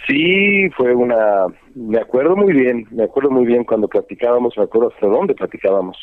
Sí, 0.06 0.68
fue 0.76 0.94
una, 0.94 1.46
me 1.74 1.98
acuerdo 1.98 2.36
muy 2.36 2.52
bien, 2.52 2.86
me 2.90 3.04
acuerdo 3.04 3.30
muy 3.30 3.46
bien 3.46 3.64
cuando 3.64 3.88
platicábamos, 3.88 4.56
me 4.56 4.64
acuerdo 4.64 4.92
hasta 4.92 5.06
dónde 5.06 5.34
platicábamos 5.34 5.96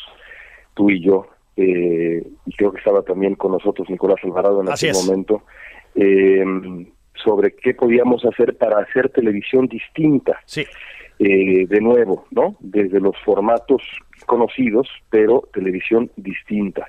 tú 0.74 0.90
y 0.90 1.04
yo, 1.04 1.28
eh, 1.56 2.22
y 2.46 2.52
creo 2.54 2.72
que 2.72 2.78
estaba 2.78 3.02
también 3.02 3.36
con 3.36 3.52
nosotros 3.52 3.88
Nicolás 3.88 4.18
Alvarado 4.24 4.60
en 4.62 4.68
ese 4.68 4.92
momento, 4.92 5.42
eh, 5.94 6.44
sobre 7.14 7.54
qué 7.54 7.74
podíamos 7.74 8.24
hacer 8.24 8.56
para 8.56 8.78
hacer 8.78 9.08
televisión 9.10 9.66
distinta. 9.66 10.40
Sí. 10.46 10.64
Eh, 11.18 11.66
de 11.68 11.80
nuevo, 11.80 12.24
¿no? 12.30 12.56
Desde 12.60 12.98
los 13.00 13.16
formatos 13.24 13.82
conocidos, 14.26 14.88
pero 15.10 15.48
televisión 15.52 16.10
distinta. 16.16 16.88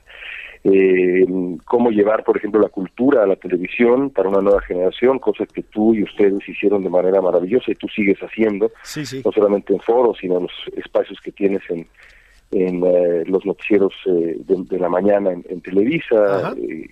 Eh, 0.63 1.25
cómo 1.65 1.91
llevar, 1.91 2.23
por 2.23 2.37
ejemplo, 2.37 2.61
la 2.61 2.69
cultura 2.69 3.23
a 3.23 3.27
la 3.27 3.35
televisión 3.35 4.09
para 4.11 4.29
una 4.29 4.41
nueva 4.41 4.61
generación, 4.61 5.19
cosas 5.19 5.49
que 5.49 5.61
tú 5.63 5.93
y 5.93 6.03
ustedes 6.03 6.47
hicieron 6.47 6.83
de 6.83 6.89
manera 6.89 7.21
maravillosa 7.21 7.71
y 7.71 7.75
tú 7.75 7.87
sigues 7.89 8.17
haciendo, 8.19 8.71
no 9.25 9.31
solamente 9.33 9.73
en 9.73 9.81
foros, 9.81 10.17
sino 10.21 10.37
en 10.37 10.43
los 10.43 10.53
espacios 10.77 11.19
que 11.21 11.33
tienes 11.33 11.61
en, 11.69 11.85
en 12.53 12.83
eh, 12.83 13.23
los 13.25 13.45
noticieros 13.45 13.93
eh, 14.05 14.37
de, 14.37 14.79
la 14.79 14.89
mañana 14.89 15.31
en, 15.31 15.61
Televisa 15.61 16.53
y, 16.57 16.89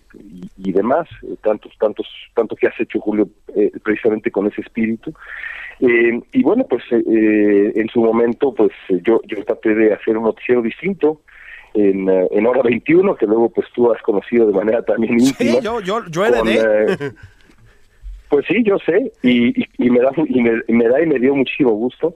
y, 0.58 0.72
demás, 0.72 1.08
tantos, 1.42 1.72
tantos, 1.80 2.08
tanto 2.36 2.56
que 2.56 2.68
has 2.68 2.80
hecho 2.80 3.00
Julio 3.00 3.30
precisamente 3.84 4.32
con 4.32 4.48
ese 4.48 4.62
espíritu. 4.62 5.14
Eh, 5.82 6.22
y 6.32 6.44
bueno, 6.44 6.66
pues 6.70 6.84
eh, 6.92 7.02
eh, 7.08 7.72
en 7.76 7.88
su 7.90 8.02
momento, 8.02 8.54
pues 8.54 8.72
yo, 9.04 9.20
yo 9.26 9.44
traté 9.44 9.74
de 9.74 9.94
hacer 9.94 10.16
un 10.16 10.26
noticiero 10.26 10.62
distinto 10.62 11.22
en, 11.74 12.08
en 12.08 12.46
Hora 12.46 12.62
21, 12.62 13.16
que 13.16 13.26
luego 13.26 13.50
pues 13.50 13.68
tú 13.74 13.92
has 13.92 14.02
conocido 14.04 14.46
de 14.46 14.54
manera 14.54 14.84
también 14.84 15.14
íntima. 15.14 15.54
Sí, 15.54 15.60
yo, 15.64 15.82
yo, 15.82 16.06
yo 16.08 16.26
heredé. 16.26 17.14
pues 18.30 18.46
sí, 18.48 18.64
yo 18.64 18.78
sé, 18.86 19.12
y, 19.24 19.64
y, 19.84 19.90
me 19.90 20.00
da, 20.02 20.12
y 20.16 20.74
me, 20.74 20.88
da 20.88 21.02
y 21.02 21.08
me 21.08 21.18
dio 21.18 21.34
muchísimo 21.36 21.72
gusto. 21.72 22.14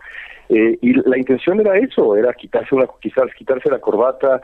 Y 0.49 0.93
la 1.09 1.17
intención 1.17 1.59
era 1.59 1.77
eso, 1.77 2.15
era 2.15 2.33
quitarse 2.33 2.75
una, 2.75 2.85
quizás 3.01 3.33
quitarse 3.35 3.69
la 3.69 3.79
corbata, 3.79 4.41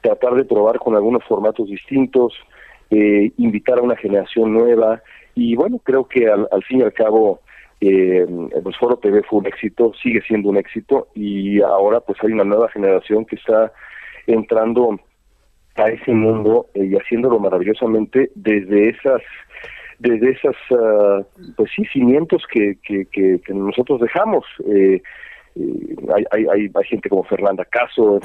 tratar 0.00 0.34
de 0.34 0.44
probar 0.44 0.78
con 0.78 0.94
algunos 0.94 1.24
formatos 1.24 1.68
distintos, 1.68 2.34
invitar 2.90 3.78
a 3.78 3.82
una 3.82 3.96
generación 3.96 4.52
nueva, 4.52 5.02
y 5.34 5.54
bueno, 5.56 5.80
creo 5.82 6.06
que 6.06 6.28
al, 6.28 6.48
al 6.50 6.62
fin 6.64 6.80
y 6.80 6.82
al 6.82 6.92
cabo 6.92 7.40
eh, 7.86 8.26
pues 8.62 8.76
Foro 8.78 8.96
TV 8.96 9.22
fue 9.24 9.40
un 9.40 9.46
éxito, 9.46 9.92
sigue 10.02 10.22
siendo 10.22 10.48
un 10.48 10.56
éxito 10.56 11.08
y 11.14 11.60
ahora 11.60 12.00
pues 12.00 12.18
hay 12.22 12.32
una 12.32 12.44
nueva 12.44 12.70
generación 12.70 13.26
que 13.26 13.36
está 13.36 13.72
entrando 14.26 14.98
a 15.74 15.88
ese 15.90 16.12
mundo 16.12 16.66
eh, 16.74 16.86
y 16.86 16.94
haciéndolo 16.94 17.38
maravillosamente 17.38 18.30
desde 18.34 18.90
esas 18.90 19.20
desde 19.98 20.30
esas 20.30 20.56
ah, 20.70 21.20
pues 21.56 21.70
sí 21.76 21.84
cimientos 21.92 22.44
que, 22.50 22.78
que, 22.82 23.06
que, 23.06 23.40
nosotros 23.52 24.00
dejamos 24.00 24.44
eh, 24.66 25.02
eh, 25.56 25.96
hay, 26.14 26.24
hay, 26.30 26.70
hay, 26.74 26.84
gente 26.84 27.08
como 27.08 27.24
Fernanda 27.24 27.64
Caso, 27.64 28.20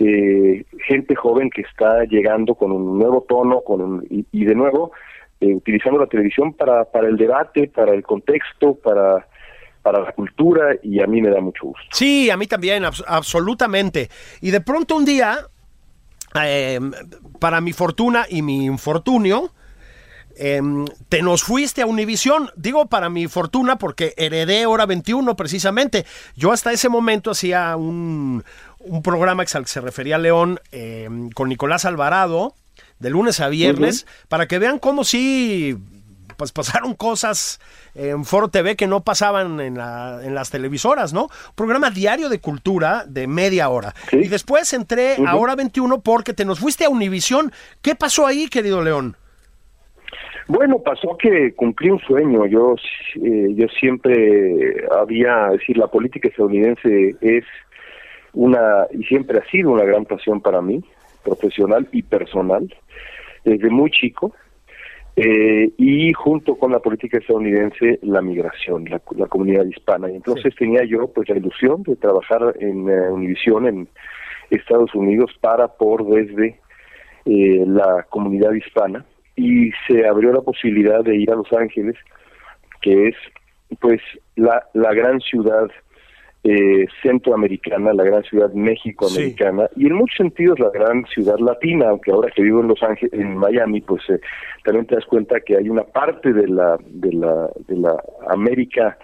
eh, 0.00 0.64
gente 0.86 1.14
joven 1.14 1.50
que 1.50 1.62
está 1.62 2.04
llegando 2.04 2.54
con 2.54 2.72
un 2.72 2.98
nuevo 2.98 3.24
tono, 3.28 3.62
con 3.62 4.04
y 4.10 4.44
de 4.44 4.54
nuevo 4.54 4.92
eh, 5.40 5.54
utilizando 5.54 5.98
la 5.98 6.06
televisión 6.06 6.52
para, 6.52 6.84
para 6.84 7.08
el 7.08 7.16
debate, 7.16 7.66
para 7.68 7.94
el 7.94 8.02
contexto, 8.02 8.74
para, 8.74 9.26
para 9.80 10.00
la 10.00 10.12
cultura 10.12 10.76
y 10.82 11.00
a 11.02 11.06
mí 11.06 11.22
me 11.22 11.30
da 11.30 11.40
mucho 11.40 11.68
gusto. 11.68 11.86
Sí, 11.92 12.28
a 12.28 12.36
mí 12.36 12.46
también, 12.46 12.84
absolutamente. 12.84 14.10
Y 14.42 14.50
de 14.50 14.60
pronto 14.60 14.96
un 14.96 15.06
día, 15.06 15.38
em, 16.34 16.92
para 17.38 17.62
mi 17.62 17.72
fortuna 17.72 18.26
y 18.28 18.42
mi 18.42 18.66
infortunio, 18.66 19.50
em, 20.40 20.86
te 21.08 21.22
nos 21.22 21.42
fuiste 21.42 21.82
a 21.82 21.86
Univisión. 21.86 22.50
Digo 22.56 22.86
para 22.86 23.10
mi 23.10 23.28
fortuna 23.28 23.76
porque 23.76 24.14
heredé 24.16 24.66
Hora 24.66 24.86
21 24.86 25.36
precisamente. 25.36 26.06
Yo 26.34 26.52
hasta 26.52 26.72
ese 26.72 26.88
momento 26.88 27.30
hacía 27.30 27.76
un, 27.76 28.42
un 28.78 29.02
programa 29.02 29.42
al 29.42 29.62
que 29.64 29.70
se 29.70 29.80
refería 29.80 30.18
León 30.18 30.60
em, 30.72 31.30
con 31.30 31.48
Nicolás 31.48 31.84
Alvarado 31.84 32.54
de 32.98 33.10
lunes 33.10 33.40
a 33.40 33.48
viernes, 33.48 34.06
para 34.28 34.46
que 34.46 34.58
vean 34.58 34.78
cómo 34.78 35.04
sí 35.04 35.76
pues 36.36 36.52
pasaron 36.52 36.94
cosas 36.94 37.60
en 37.94 38.24
Foro 38.24 38.48
TV 38.48 38.74
que 38.74 38.86
no 38.86 39.02
pasaban 39.02 39.60
en, 39.60 39.76
la, 39.76 40.20
en 40.22 40.34
las 40.34 40.48
televisoras, 40.48 41.12
¿no? 41.12 41.28
programa 41.54 41.90
diario 41.90 42.30
de 42.30 42.40
cultura 42.40 43.04
de 43.06 43.26
media 43.26 43.68
hora. 43.68 43.94
Y 44.10 44.28
después 44.28 44.72
entré 44.72 45.18
a 45.26 45.36
Hora 45.36 45.54
21 45.54 46.00
porque 46.00 46.32
te 46.32 46.46
nos 46.46 46.60
fuiste 46.60 46.86
a 46.86 46.88
Univisión. 46.88 47.52
¿Qué 47.82 47.94
pasó 47.94 48.26
ahí, 48.26 48.48
querido 48.48 48.80
León? 48.80 49.18
Bueno, 50.52 50.80
pasó 50.80 51.16
que 51.16 51.54
cumplí 51.54 51.90
un 51.90 52.00
sueño. 52.00 52.44
Yo, 52.46 52.74
eh, 53.22 53.54
yo 53.54 53.68
siempre 53.68 54.84
había, 54.90 55.50
decir, 55.50 55.78
la 55.78 55.86
política 55.86 56.26
estadounidense 56.26 57.14
es 57.20 57.44
una, 58.32 58.88
y 58.90 59.04
siempre 59.04 59.38
ha 59.38 59.48
sido 59.48 59.70
una 59.70 59.84
gran 59.84 60.06
pasión 60.06 60.40
para 60.40 60.60
mí, 60.60 60.82
profesional 61.22 61.86
y 61.92 62.02
personal 62.02 62.68
desde 63.44 63.70
muy 63.70 63.92
chico 63.92 64.34
eh, 65.14 65.70
y 65.78 66.12
junto 66.14 66.56
con 66.56 66.72
la 66.72 66.80
política 66.80 67.18
estadounidense 67.18 68.00
la 68.02 68.20
migración, 68.20 68.86
la, 68.86 68.98
comunidad 69.28 69.64
hispana. 69.66 70.10
Y 70.10 70.16
entonces 70.16 70.52
tenía 70.56 70.82
yo 70.82 71.06
pues 71.12 71.28
la 71.28 71.36
ilusión 71.36 71.84
de 71.84 71.94
trabajar 71.94 72.56
en 72.58 72.90
uh, 72.90 73.14
Univisión 73.14 73.68
en 73.68 73.88
Estados 74.50 74.96
Unidos 74.96 75.30
para 75.40 75.68
por 75.68 76.04
desde 76.06 76.58
eh, 77.24 77.64
la 77.68 78.04
comunidad 78.10 78.50
hispana 78.50 79.06
y 79.40 79.72
se 79.86 80.06
abrió 80.06 80.32
la 80.32 80.42
posibilidad 80.42 81.02
de 81.02 81.16
ir 81.16 81.30
a 81.30 81.36
Los 81.36 81.50
Ángeles, 81.52 81.96
que 82.82 83.08
es 83.08 83.16
pues 83.80 84.00
la, 84.36 84.66
la 84.74 84.92
gran 84.92 85.18
ciudad 85.20 85.68
eh, 86.44 86.86
centroamericana, 87.02 87.94
la 87.94 88.04
gran 88.04 88.22
ciudad 88.24 88.52
México-americana 88.52 89.68
y 89.76 89.86
en 89.86 89.94
muchos 89.94 90.16
sentidos 90.18 90.58
la 90.58 90.70
gran 90.70 91.06
ciudad 91.06 91.38
latina, 91.38 91.88
aunque 91.88 92.10
ahora 92.10 92.30
que 92.34 92.42
vivo 92.42 92.60
en 92.60 92.68
Los 92.68 92.82
Ángeles, 92.82 93.14
en 93.14 93.36
Miami, 93.36 93.80
pues 93.80 94.02
eh, 94.10 94.20
también 94.64 94.86
te 94.86 94.96
das 94.96 95.06
cuenta 95.06 95.40
que 95.40 95.56
hay 95.56 95.70
una 95.70 95.84
parte 95.84 96.34
de 96.34 96.46
la 96.46 96.76
de 96.86 97.12
la 97.12 97.48
de 97.66 97.76
la 97.76 98.02
América 98.28 98.98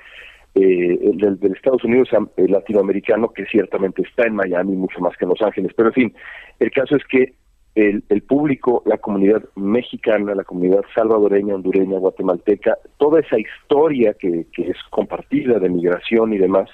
eh, 0.54 0.98
del, 1.14 1.38
del, 1.38 1.52
Estados 1.52 1.84
Unidos 1.84 2.08
eh, 2.36 2.48
latinoamericano, 2.48 3.28
que 3.28 3.46
ciertamente 3.46 4.02
está 4.02 4.26
en 4.26 4.34
Miami 4.34 4.76
mucho 4.76 5.00
más 5.00 5.16
que 5.16 5.24
en 5.24 5.30
Los 5.30 5.42
Ángeles. 5.42 5.72
Pero 5.76 5.88
en 5.88 5.94
fin, 5.94 6.14
el 6.58 6.70
caso 6.70 6.96
es 6.96 7.04
que 7.04 7.34
el, 7.76 8.02
el, 8.08 8.22
público, 8.22 8.82
la 8.86 8.96
comunidad 8.96 9.44
mexicana, 9.54 10.34
la 10.34 10.44
comunidad 10.44 10.80
salvadoreña, 10.94 11.54
hondureña, 11.54 11.98
guatemalteca, 11.98 12.78
toda 12.96 13.20
esa 13.20 13.38
historia 13.38 14.14
que, 14.14 14.46
que 14.52 14.70
es 14.70 14.76
compartida 14.90 15.58
de 15.58 15.68
migración 15.68 16.32
y 16.32 16.38
demás, 16.38 16.70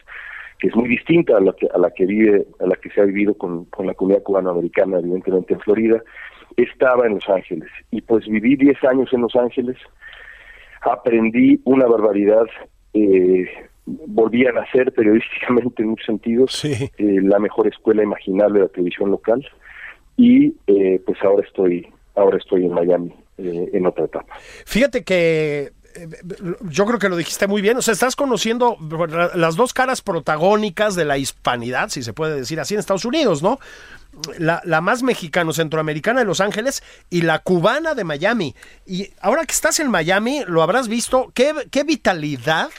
que 0.61 0.68
es 0.68 0.76
muy 0.76 0.88
distinta 0.88 1.36
a 1.36 1.40
la 1.40 1.53
que, 1.55 1.66
a 1.74 1.76
la 1.76 1.90
que 1.90 2.07
vive, 2.07 2.46
a 2.61 2.66
la 2.66 2.76
que 2.76 2.88
se 2.90 3.00
ha 3.00 3.05
vivido 3.05 3.34
con, 3.34 3.64
con 3.64 3.88
la 3.88 3.94
comunidad 3.94 4.22
cubanoamericana, 4.22 5.00
evidentemente 5.00 5.55
en 5.55 5.61
Florida, 5.61 6.00
estaba 6.57 7.05
en 7.07 7.14
Los 7.14 7.28
Ángeles. 7.28 7.68
Y 7.90 8.00
pues 8.03 8.26
viví 8.28 8.55
10 8.55 8.84
años 8.84 9.12
en 9.12 9.22
Los 9.22 9.34
Ángeles, 9.34 9.76
aprendí 10.82 11.61
una 11.64 11.86
barbaridad, 11.86 12.46
eh, 12.94 13.48
volví 13.86 14.46
a 14.46 14.53
nacer 14.53 14.92
periodísticamente 14.92 15.82
en 15.82 15.88
muchos 15.88 16.07
sentidos, 16.07 16.64
eh, 16.64 16.88
la 16.98 17.40
mejor 17.40 17.66
escuela 17.66 18.05
imaginable 18.05 18.61
de 18.61 18.66
la 18.66 18.72
televisión 18.72 19.11
local, 19.11 19.44
y 20.16 20.54
eh, 20.66 21.02
pues 21.04 21.18
ahora 21.22 21.46
estoy, 21.46 21.86
ahora 22.14 22.38
estoy 22.38 22.64
en 22.64 22.72
Miami 22.72 23.14
eh, 23.38 23.70
en 23.72 23.86
otra 23.86 24.04
etapa. 24.04 24.34
Fíjate 24.64 25.04
que 25.04 25.72
yo 26.62 26.86
creo 26.86 26.98
que 26.98 27.08
lo 27.08 27.16
dijiste 27.16 27.46
muy 27.46 27.60
bien, 27.60 27.76
o 27.76 27.82
sea, 27.82 27.92
estás 27.92 28.16
conociendo 28.16 28.76
las 29.34 29.56
dos 29.56 29.74
caras 29.74 30.00
protagónicas 30.00 30.94
de 30.94 31.04
la 31.04 31.18
hispanidad, 31.18 31.90
si 31.90 32.02
se 32.02 32.12
puede 32.12 32.36
decir 32.36 32.60
así, 32.60 32.74
en 32.74 32.80
Estados 32.80 33.04
Unidos, 33.04 33.42
¿no? 33.42 33.58
La, 34.38 34.60
la, 34.64 34.80
más 34.80 35.02
mexicano-centroamericana 35.02 36.20
de 36.20 36.26
Los 36.26 36.40
Ángeles 36.40 36.82
y 37.08 37.22
la 37.22 37.38
cubana 37.38 37.94
de 37.94 38.04
Miami. 38.04 38.54
Y 38.86 39.10
ahora 39.20 39.44
que 39.44 39.52
estás 39.52 39.80
en 39.80 39.90
Miami, 39.90 40.42
lo 40.46 40.62
habrás 40.62 40.88
visto, 40.88 41.32
qué, 41.34 41.54
qué 41.70 41.84
vitalidad 41.84 42.70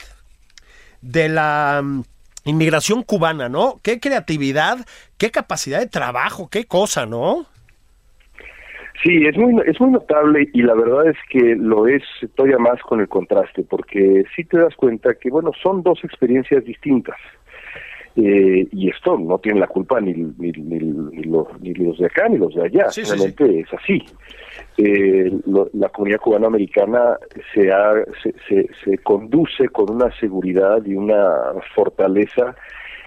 de 1.00 1.28
la 1.28 1.82
inmigración 2.44 3.02
cubana, 3.02 3.48
¿no? 3.48 3.80
Qué 3.82 4.00
creatividad, 4.00 4.78
qué 5.18 5.30
capacidad 5.30 5.80
de 5.80 5.88
trabajo, 5.88 6.48
qué 6.50 6.64
cosa, 6.64 7.06
¿no? 7.06 7.46
Sí, 9.02 9.26
es 9.26 9.36
muy, 9.36 9.54
es 9.66 9.78
muy 9.80 9.90
notable 9.90 10.48
y 10.54 10.62
la 10.62 10.74
verdad 10.74 11.08
es 11.08 11.16
que 11.28 11.56
lo 11.56 11.86
es 11.86 12.02
todavía 12.36 12.58
más 12.58 12.80
con 12.80 13.00
el 13.00 13.08
contraste, 13.08 13.62
porque 13.62 14.24
sí 14.34 14.44
te 14.44 14.58
das 14.58 14.74
cuenta 14.76 15.14
que, 15.14 15.28
bueno, 15.28 15.50
son 15.62 15.82
dos 15.82 16.02
experiencias 16.04 16.64
distintas. 16.64 17.16
Eh, 18.16 18.68
y 18.70 18.90
esto 18.90 19.18
no 19.18 19.38
tiene 19.38 19.58
la 19.58 19.66
culpa 19.66 20.00
ni, 20.00 20.12
ni, 20.12 20.52
ni, 20.52 20.78
los, 21.24 21.60
ni, 21.60 21.74
los, 21.74 21.98
de 21.98 22.06
acá 22.06 22.28
ni 22.28 22.38
los 22.38 22.54
de 22.54 22.62
allá, 22.62 22.86
realmente 22.94 23.60
es 23.60 23.74
así. 23.74 24.04
Eh, 24.78 25.32
lo, 25.46 25.68
la 25.72 25.88
comunidad 25.88 26.20
cubana 26.20 26.46
americana 26.46 27.18
se, 27.52 27.72
ha, 27.72 27.92
se, 28.22 28.34
se, 28.48 28.68
se 28.84 28.98
conduce 28.98 29.68
con 29.68 29.90
una 29.90 30.12
seguridad 30.18 30.84
y 30.84 30.94
una 30.94 31.54
fortaleza 31.74 32.54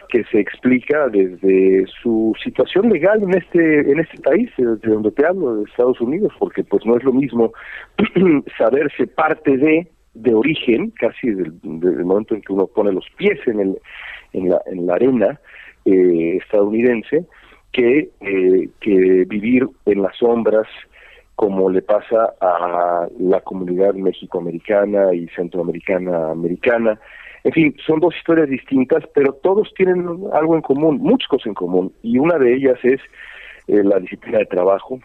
que 0.10 0.24
se 0.26 0.39
explica 0.39 1.08
desde 1.10 1.86
su 2.01 2.34
situación 2.43 2.89
legal 2.89 3.22
en 3.24 3.34
este 3.34 3.91
en 3.91 3.99
este 3.99 4.22
país 4.22 4.49
de 4.58 4.89
donde 4.89 5.12
te 5.12 5.26
hablo 5.26 5.58
de 5.58 5.64
Estados 5.66 5.99
Unidos 5.99 6.32
porque 6.39 6.64
pues 6.64 6.86
no 6.86 6.95
es 6.95 7.03
lo 7.03 7.12
mismo 7.12 7.51
saberse 8.58 9.08
parte 9.08 9.58
de 9.58 9.88
de 10.14 10.34
origen 10.34 10.91
casi 10.91 11.30
desde 11.30 11.51
el, 11.99 12.05
momento 12.05 12.36
en 12.36 12.41
que 12.41 12.53
uno 12.53 12.68
pone 12.68 12.91
los 12.91 13.05
pies 13.18 13.39
en 13.47 13.60
el 13.60 13.78
en 14.34 14.49
la 14.49 14.61
en 14.65 14.86
la 14.86 14.95
arena 14.95 15.39
eh, 15.86 16.38
estadounidense 16.41 17.25
que 17.71 18.09
eh, 18.21 18.69
que 18.80 19.25
vivir 19.25 19.67
en 19.86 20.01
las 20.01 20.15
sombras 20.17 20.67
como 21.38 21.69
le 21.69 21.84
pasa 21.84 22.34
a 22.41 23.07
la 23.19 23.41
comunidad 23.41 23.93
mexicoamericana 23.93 25.13
y 25.13 25.28
centroamericana 25.30 26.32
americana. 26.32 26.99
En 27.43 27.51
fin, 27.51 27.75
son 27.86 27.99
dos 27.99 28.15
historias 28.15 28.49
distintas, 28.49 29.03
pero 29.13 29.34
todos 29.34 29.71
tienen 29.75 30.23
algo 30.34 30.55
en 30.55 30.63
común, 30.63 30.97
muchas 30.97 31.28
cosas 31.28 31.45
en 31.45 31.53
común, 31.53 31.93
y 32.01 32.17
una 32.17 32.39
de 32.39 32.55
ellas 32.55 32.80
es 32.82 32.99
eh, 33.67 33.84
la 33.84 33.99
disciplina 33.99 34.39
de 34.39 34.47
trabajo, 34.47 34.99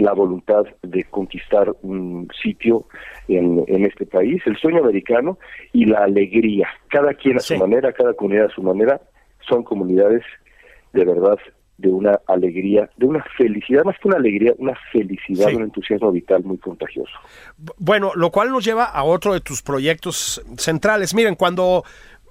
la 0.00 0.12
voluntad 0.12 0.64
de 0.82 1.04
conquistar 1.04 1.74
un 1.82 2.28
sitio 2.42 2.86
en, 3.28 3.64
en, 3.66 3.84
este 3.84 4.06
país, 4.06 4.42
el 4.46 4.56
sueño 4.56 4.80
americano 4.80 5.38
y 5.72 5.84
la 5.86 6.04
alegría. 6.04 6.68
Cada 6.88 7.14
quien 7.14 7.36
a 7.36 7.40
su 7.40 7.56
manera, 7.56 7.92
cada 7.92 8.14
comunidad 8.14 8.46
a 8.46 8.54
su 8.54 8.62
manera, 8.62 9.00
son 9.48 9.62
comunidades 9.62 10.22
de 10.92 11.04
verdad 11.04 11.38
de 11.80 11.88
una 11.88 12.20
alegría, 12.26 12.90
de 12.96 13.06
una 13.06 13.24
felicidad, 13.38 13.84
más 13.84 13.96
que 14.00 14.08
una 14.08 14.18
alegría, 14.18 14.52
una 14.58 14.74
felicidad, 14.92 15.48
sí. 15.48 15.54
un 15.54 15.62
entusiasmo 15.62 16.12
vital 16.12 16.44
muy 16.44 16.58
contagioso. 16.58 17.12
Bueno, 17.78 18.12
lo 18.14 18.30
cual 18.30 18.50
nos 18.50 18.64
lleva 18.64 18.84
a 18.84 19.02
otro 19.02 19.32
de 19.32 19.40
tus 19.40 19.62
proyectos 19.62 20.42
centrales. 20.58 21.14
Miren, 21.14 21.36
cuando 21.36 21.84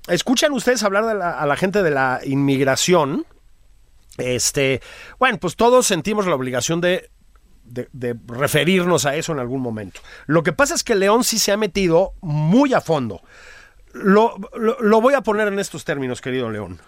escuchan 0.08 0.52
ustedes 0.54 0.84
hablar 0.84 1.06
de 1.06 1.16
la, 1.16 1.40
a 1.40 1.48
la 1.48 1.56
gente 1.56 1.82
de 1.82 1.90
la 1.90 2.20
inmigración, 2.26 3.26
este, 4.18 4.82
bueno, 5.18 5.40
pues 5.40 5.56
todos 5.56 5.88
sentimos 5.88 6.28
la 6.28 6.36
obligación 6.36 6.80
de, 6.80 7.10
de, 7.70 7.88
de, 7.94 8.16
referirnos 8.28 9.06
a 9.06 9.16
eso 9.16 9.32
en 9.32 9.40
algún 9.40 9.62
momento. 9.62 10.02
Lo 10.28 10.44
que 10.44 10.54
pasa 10.54 10.76
es 10.76 10.84
que 10.84 10.96
León 10.96 11.24
sí 11.24 11.38
se 11.40 11.52
ha 11.52 11.58
metido 11.58 12.14
muy 12.22 12.74
a 12.74 12.82
fondo. 12.82 13.22
Lo, 13.94 14.36
lo, 14.56 15.02
voy 15.02 15.16
a 15.16 15.22
poner 15.22 15.48
en 15.48 15.60
estos 15.60 15.84
términos, 15.84 16.22
querido 16.22 16.50
León 16.50 16.80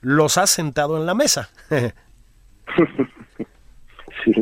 los 0.00 0.38
has 0.38 0.50
sentado 0.50 0.96
en 0.98 1.06
la 1.06 1.14
mesa. 1.14 1.48
sí, 4.24 4.32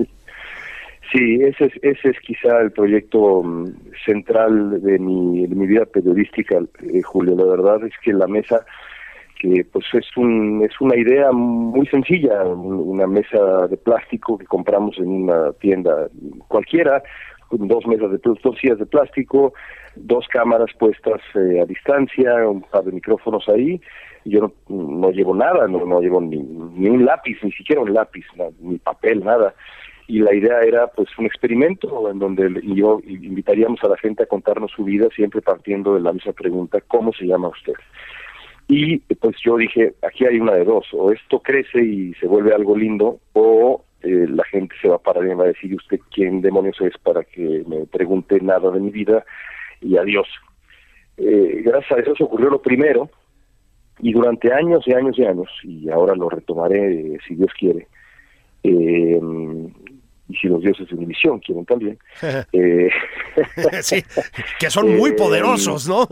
sí, 1.13 1.43
ese 1.43 1.67
es, 1.67 1.73
ese 1.83 2.11
es 2.11 2.21
quizá 2.21 2.61
el 2.61 2.73
proyecto 2.73 3.19
um, 3.19 3.73
central 4.05 4.83
de 4.83 4.99
mi, 4.99 5.47
de 5.47 5.55
mi 5.55 5.67
vida 5.67 5.87
periodística, 5.87 6.59
eh, 6.83 7.03
Julio. 7.03 7.37
La 7.37 7.45
verdad 7.45 7.85
es 7.85 7.93
que 8.03 8.13
la 8.13 8.27
mesa 8.27 8.65
que 9.39 9.65
pues 9.73 9.85
es 9.93 10.07
un 10.17 10.65
es 10.65 10.81
una 10.81 10.97
idea 10.97 11.33
muy 11.33 11.87
sencilla 11.87 12.45
una 12.45 13.07
mesa 13.07 13.67
de 13.69 13.77
plástico 13.77 14.39
que 14.39 14.47
compramos 14.47 14.99
en 14.99 15.09
una 15.09 15.53
tienda 15.55 16.09
cualquiera 16.49 17.03
dos 17.51 17.87
mesas 17.87 18.11
de 18.11 18.19
dos 18.23 18.57
sillas 18.61 18.79
de 18.79 18.87
plástico 18.87 19.53
dos 19.95 20.27
cámaras 20.29 20.71
puestas 20.79 21.21
eh, 21.35 21.61
a 21.61 21.65
distancia 21.65 22.49
un 22.49 22.63
par 22.63 22.85
de 22.85 22.93
micrófonos 22.93 23.49
ahí 23.49 23.81
yo 24.27 24.41
no, 24.41 24.53
no 24.69 25.11
llevo 25.11 25.35
nada, 25.35 25.67
no, 25.69 25.85
no 25.87 26.01
llevo 26.01 26.21
ni, 26.21 26.39
ni, 26.39 26.89
un 26.89 27.05
lápiz, 27.05 27.39
ni 27.43 27.53
siquiera 27.53 27.81
un 27.81 27.95
lápiz, 27.95 28.25
ni 28.61 28.79
papel, 28.79 29.25
nada. 29.25 29.55
Y 30.09 30.21
la 30.21 30.35
idea 30.35 30.61
era 30.61 30.87
pues 30.89 31.09
un 31.19 31.27
experimento 31.27 32.11
en 32.11 32.19
donde 32.19 32.61
yo 32.63 33.01
invitaríamos 33.05 33.83
a 33.83 33.89
la 33.89 33.97
gente 33.97 34.23
a 34.23 34.27
contarnos 34.27 34.71
su 34.71 34.85
vida 34.85 35.09
siempre 35.15 35.43
partiendo 35.43 35.95
de 35.95 36.01
la 36.01 36.13
misma 36.13 36.33
pregunta, 36.33 36.81
¿cómo 36.87 37.13
se 37.13 37.27
llama 37.27 37.49
usted? 37.49 37.75
Y 38.69 38.99
pues 38.99 39.37
yo 39.45 39.57
dije, 39.57 39.95
aquí 40.03 40.25
hay 40.25 40.41
una 40.41 40.55
de 40.55 40.65
dos, 40.65 40.87
o 40.93 41.13
esto 41.13 41.41
crece 41.41 41.83
y 41.83 42.15
se 42.15 42.27
vuelve 42.27 42.53
algo 42.53 42.77
lindo, 42.77 43.21
o 43.33 43.85
eh, 44.03 44.27
la 44.29 44.45
gente 44.45 44.75
se 44.83 44.89
va 44.89 44.97
a 44.97 45.03
parar 45.03 45.25
y 45.25 45.35
va 45.35 45.45
a 45.45 45.49
decir, 45.49 45.75
¿usted 45.75 46.01
quién 46.13 46.41
demonios 46.41 46.81
es 46.81 46.99
para 46.99 47.23
que 47.23 47.63
me 47.69 47.87
pregunte 47.87 48.41
nada 48.41 48.71
de 48.71 48.81
mi 48.81 48.91
vida? 48.91 49.25
Y 49.81 49.97
adiós. 49.97 50.27
Eh, 51.17 51.63
gracias 51.65 51.99
a 51.99 52.03
eso 52.03 52.17
se 52.17 52.25
ocurrió 52.25 52.51
lo 52.51 52.61
primero, 52.61 53.09
y 54.01 54.13
durante 54.13 54.53
años 54.53 54.87
y 54.87 54.93
años 54.93 55.19
y 55.19 55.25
años, 55.25 55.49
y 55.63 55.89
ahora 55.89 56.15
lo 56.15 56.29
retomaré 56.29 57.15
eh, 57.15 57.19
si 57.27 57.35
Dios 57.35 57.51
quiere, 57.59 57.87
eh, 58.63 59.21
y 60.29 60.35
si 60.37 60.49
los 60.49 60.61
dioses 60.61 60.89
de 60.89 60.97
mi 60.97 61.07
misión 61.07 61.39
quieren 61.41 61.65
también. 61.65 61.99
eh, 62.53 62.91
sí, 63.83 64.03
que 64.59 64.71
son 64.71 64.97
muy 64.97 65.13
poderosos, 65.13 65.89
¿no? 65.89 66.07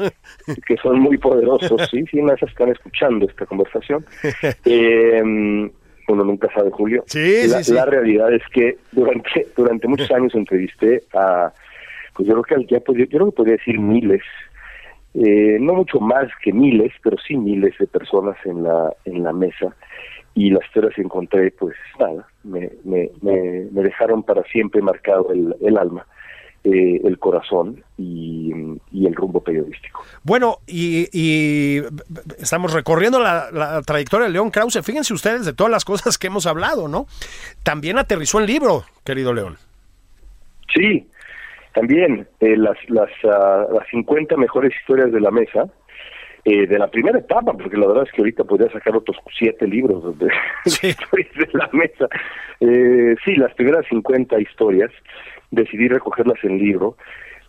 que 0.66 0.76
son 0.82 1.00
muy 1.00 1.18
poderosos, 1.18 1.88
sí, 1.90 2.04
sí, 2.10 2.22
más 2.22 2.42
están 2.42 2.70
escuchando 2.70 3.26
esta 3.26 3.46
conversación. 3.46 4.04
Eh, 4.64 5.22
uno 6.06 6.22
nunca 6.22 6.48
sabe, 6.52 6.70
Julio. 6.70 7.02
Sí, 7.06 7.48
la, 7.48 7.62
sí, 7.62 7.72
la 7.72 7.86
realidad 7.86 8.32
es 8.32 8.42
que 8.52 8.76
durante 8.92 9.46
durante 9.56 9.88
muchos 9.88 10.10
años 10.10 10.34
entrevisté 10.34 11.02
a, 11.14 11.52
pues 12.14 12.28
yo 12.28 12.42
creo 12.42 12.58
que 12.58 12.66
ya 12.74 12.80
podría, 12.80 13.06
yo 13.06 13.18
creo 13.18 13.30
que 13.30 13.36
podría 13.36 13.56
decir 13.56 13.78
miles 13.78 14.22
eh, 15.14 15.58
no 15.60 15.74
mucho 15.74 16.00
más 16.00 16.26
que 16.42 16.52
miles, 16.52 16.92
pero 17.02 17.16
sí 17.18 17.36
miles 17.36 17.72
de 17.78 17.86
personas 17.86 18.36
en 18.44 18.64
la, 18.64 18.92
en 19.04 19.22
la 19.22 19.32
mesa 19.32 19.74
y 20.34 20.50
las 20.50 20.64
que 20.72 21.02
encontré, 21.02 21.52
pues 21.52 21.76
nada, 22.00 22.26
me, 22.44 22.70
me, 22.84 23.10
me, 23.22 23.66
me 23.70 23.82
dejaron 23.82 24.22
para 24.22 24.42
siempre 24.44 24.80
marcado 24.82 25.32
el, 25.32 25.54
el 25.60 25.78
alma. 25.78 26.06
Eh, 26.66 26.98
el 27.04 27.18
corazón 27.18 27.84
y, 27.98 28.50
y, 28.90 29.06
el 29.06 29.14
rumbo 29.14 29.44
periodístico. 29.44 30.02
Bueno, 30.22 30.60
y, 30.66 31.08
y 31.12 31.82
estamos 32.38 32.72
recorriendo 32.72 33.20
la, 33.20 33.50
la, 33.52 33.82
trayectoria 33.82 34.28
de 34.28 34.32
León 34.32 34.50
Krause. 34.50 34.80
Fíjense 34.82 35.12
ustedes 35.12 35.44
de 35.44 35.52
todas 35.52 35.70
las 35.70 35.84
cosas 35.84 36.16
que 36.16 36.28
hemos 36.28 36.46
hablado, 36.46 36.88
¿no? 36.88 37.04
También 37.62 37.98
aterrizó 37.98 38.38
el 38.38 38.46
libro, 38.46 38.84
querido 39.04 39.34
León. 39.34 39.58
Sí, 40.74 41.06
también 41.74 42.26
eh, 42.40 42.56
las, 42.56 42.78
las, 42.88 43.10
uh, 43.24 43.74
las 43.74 43.86
50 43.90 44.36
mejores 44.36 44.72
historias 44.80 45.12
de 45.12 45.20
la 45.20 45.30
mesa, 45.30 45.66
eh, 46.44 46.66
de 46.66 46.78
la 46.78 46.88
primera 46.88 47.18
etapa, 47.18 47.52
porque 47.54 47.76
la 47.76 47.86
verdad 47.86 48.04
es 48.06 48.12
que 48.12 48.20
ahorita 48.20 48.44
podría 48.44 48.70
sacar 48.70 48.94
otros 48.94 49.16
siete 49.38 49.66
libros 49.66 50.18
de, 50.18 50.28
sí. 50.66 50.88
de 50.88 51.48
la 51.52 51.70
mesa. 51.72 52.06
Eh, 52.60 53.14
sí, 53.24 53.36
las 53.36 53.54
primeras 53.54 53.86
50 53.88 54.38
historias, 54.40 54.90
decidí 55.50 55.88
recogerlas 55.88 56.42
en 56.42 56.58
libro. 56.58 56.96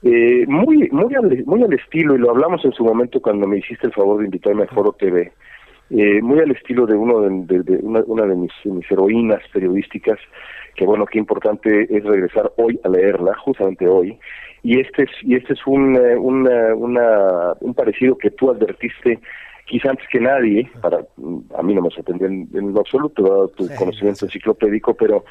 Eh, 0.02 0.46
muy, 0.48 0.88
muy, 0.91 1.14
al, 1.16 1.43
muy 1.46 1.64
al 1.64 1.74
estilo, 1.74 2.16
y 2.16 2.20
lo 2.20 2.30
hablamos 2.30 2.64
en 2.64 2.72
su 2.72 2.86
momento 2.86 3.22
cuando 3.22 3.48
me 3.48 3.58
hiciste 3.58 3.88
el 3.88 3.93
favor 3.93 4.20
de 4.20 4.26
invitarme 4.26 4.64
a 4.64 4.68
Foro 4.68 4.93
TV, 4.93 5.32
eh, 5.90 6.22
muy 6.22 6.40
al 6.40 6.52
estilo 6.52 6.86
de 6.86 6.96
uno 6.96 7.22
de, 7.22 7.80
una, 7.84 8.26
de 8.26 8.36
mis, 8.36 8.52
mis, 8.66 8.90
heroínas 8.92 9.42
periodísticas, 9.54 10.20
que 10.76 10.86
bueno, 10.86 11.06
qué 11.06 11.20
importante 11.20 11.88
es 11.90 12.04
regresar 12.04 12.52
hoy 12.58 12.80
a 12.84 12.90
leerla, 12.90 13.34
justamente 13.36 13.88
hoy, 13.88 14.18
y 14.64 14.80
este 14.80 15.04
es, 15.04 15.10
y 15.22 15.36
este 15.36 15.54
es 15.54 15.60
un, 15.68 15.96
eh, 15.96 16.16
una, 16.16 17.54
un 17.60 17.74
parecido 17.74 18.18
que 18.18 18.32
tú 18.32 18.50
advertiste 18.50 19.20
quizá 19.66 19.90
antes 19.90 20.08
que 20.10 20.20
nadie, 20.20 20.70
para 20.82 21.00
a 21.58 21.64
mí 21.64 21.74
no 21.74 21.82
me 21.82 21.90
sorprendió 21.90 22.28
en, 22.28 22.74
lo 22.74 22.80
absoluto, 22.80 23.24
dado 23.24 23.48
tu 23.50 23.68
conocimiento 23.76 24.26
enciclopédico, 24.26 24.94
pero 24.94 25.26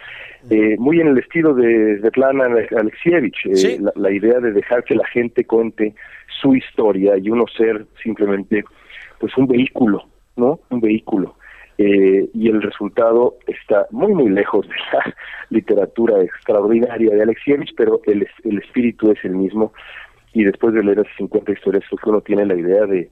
eh, 0.51 0.77
muy 0.79 1.01
en 1.01 1.09
el 1.09 1.19
estilo 1.19 1.55
de 1.55 1.99
Svetlana 2.01 2.47
Alexievich, 2.77 3.47
eh, 3.47 3.79
la, 3.95 4.11
idea 4.11 4.41
de 4.41 4.53
dejar 4.53 4.83
que 4.85 4.97
la 4.97 5.07
gente 5.07 5.45
cuente 5.45 5.95
su 6.41 6.55
historia 6.55 7.17
y 7.17 7.31
uno 7.31 7.45
ser 7.57 7.87
simplemente 8.03 8.65
pues 9.21 9.37
un 9.37 9.47
vehículo, 9.47 10.05
¿no? 10.37 10.61
Un 10.71 10.81
vehículo. 10.81 11.37
Eh, 11.77 12.29
y 12.33 12.49
el 12.49 12.63
resultado 12.63 13.35
está 13.49 13.89
muy 13.91 14.13
muy 14.15 14.31
lejos 14.31 14.67
de 14.69 14.75
la 14.93 15.15
literatura 15.51 16.23
extraordinaria 16.23 17.11
de 17.15 17.23
Alexievich, 17.23 17.75
pero 17.77 18.01
el, 18.07 18.29
el 18.45 18.59
espíritu 18.59 19.11
es 19.11 19.25
el 19.25 19.35
mismo 19.35 19.73
y 20.33 20.45
después 20.45 20.73
de 20.75 20.85
leer 20.85 21.01
esas 21.01 21.17
50 21.17 21.53
historias 21.53 21.85
uno 22.07 22.21
tiene 22.21 22.47
la 22.47 22.55
idea 22.55 22.87
de 22.87 23.11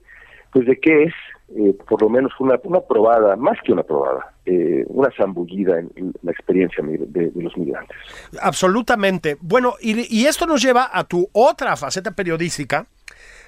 pues 0.53 0.67
de 0.67 0.79
qué 0.79 1.05
es, 1.05 1.13
eh, 1.57 1.75
por 1.89 2.01
lo 2.03 2.09
menos 2.09 2.31
una, 2.39 2.59
una 2.63 2.79
probada, 2.79 3.35
más 3.35 3.57
que 3.65 3.73
una 3.73 3.81
probada, 3.81 4.33
eh, 4.45 4.85
una 4.87 5.09
zambullida 5.17 5.79
en, 5.79 6.13
la 6.21 6.31
experiencia 6.31 6.83
de, 6.85 7.31
los 7.33 7.57
migrantes. 7.57 7.97
Absolutamente. 8.39 9.35
Bueno, 9.41 9.73
y, 9.81 10.15
y 10.15 10.27
esto 10.27 10.45
nos 10.45 10.61
lleva 10.61 10.91
a 10.93 11.05
tu 11.05 11.27
otra 11.33 11.75
faceta 11.75 12.11
periodística, 12.11 12.85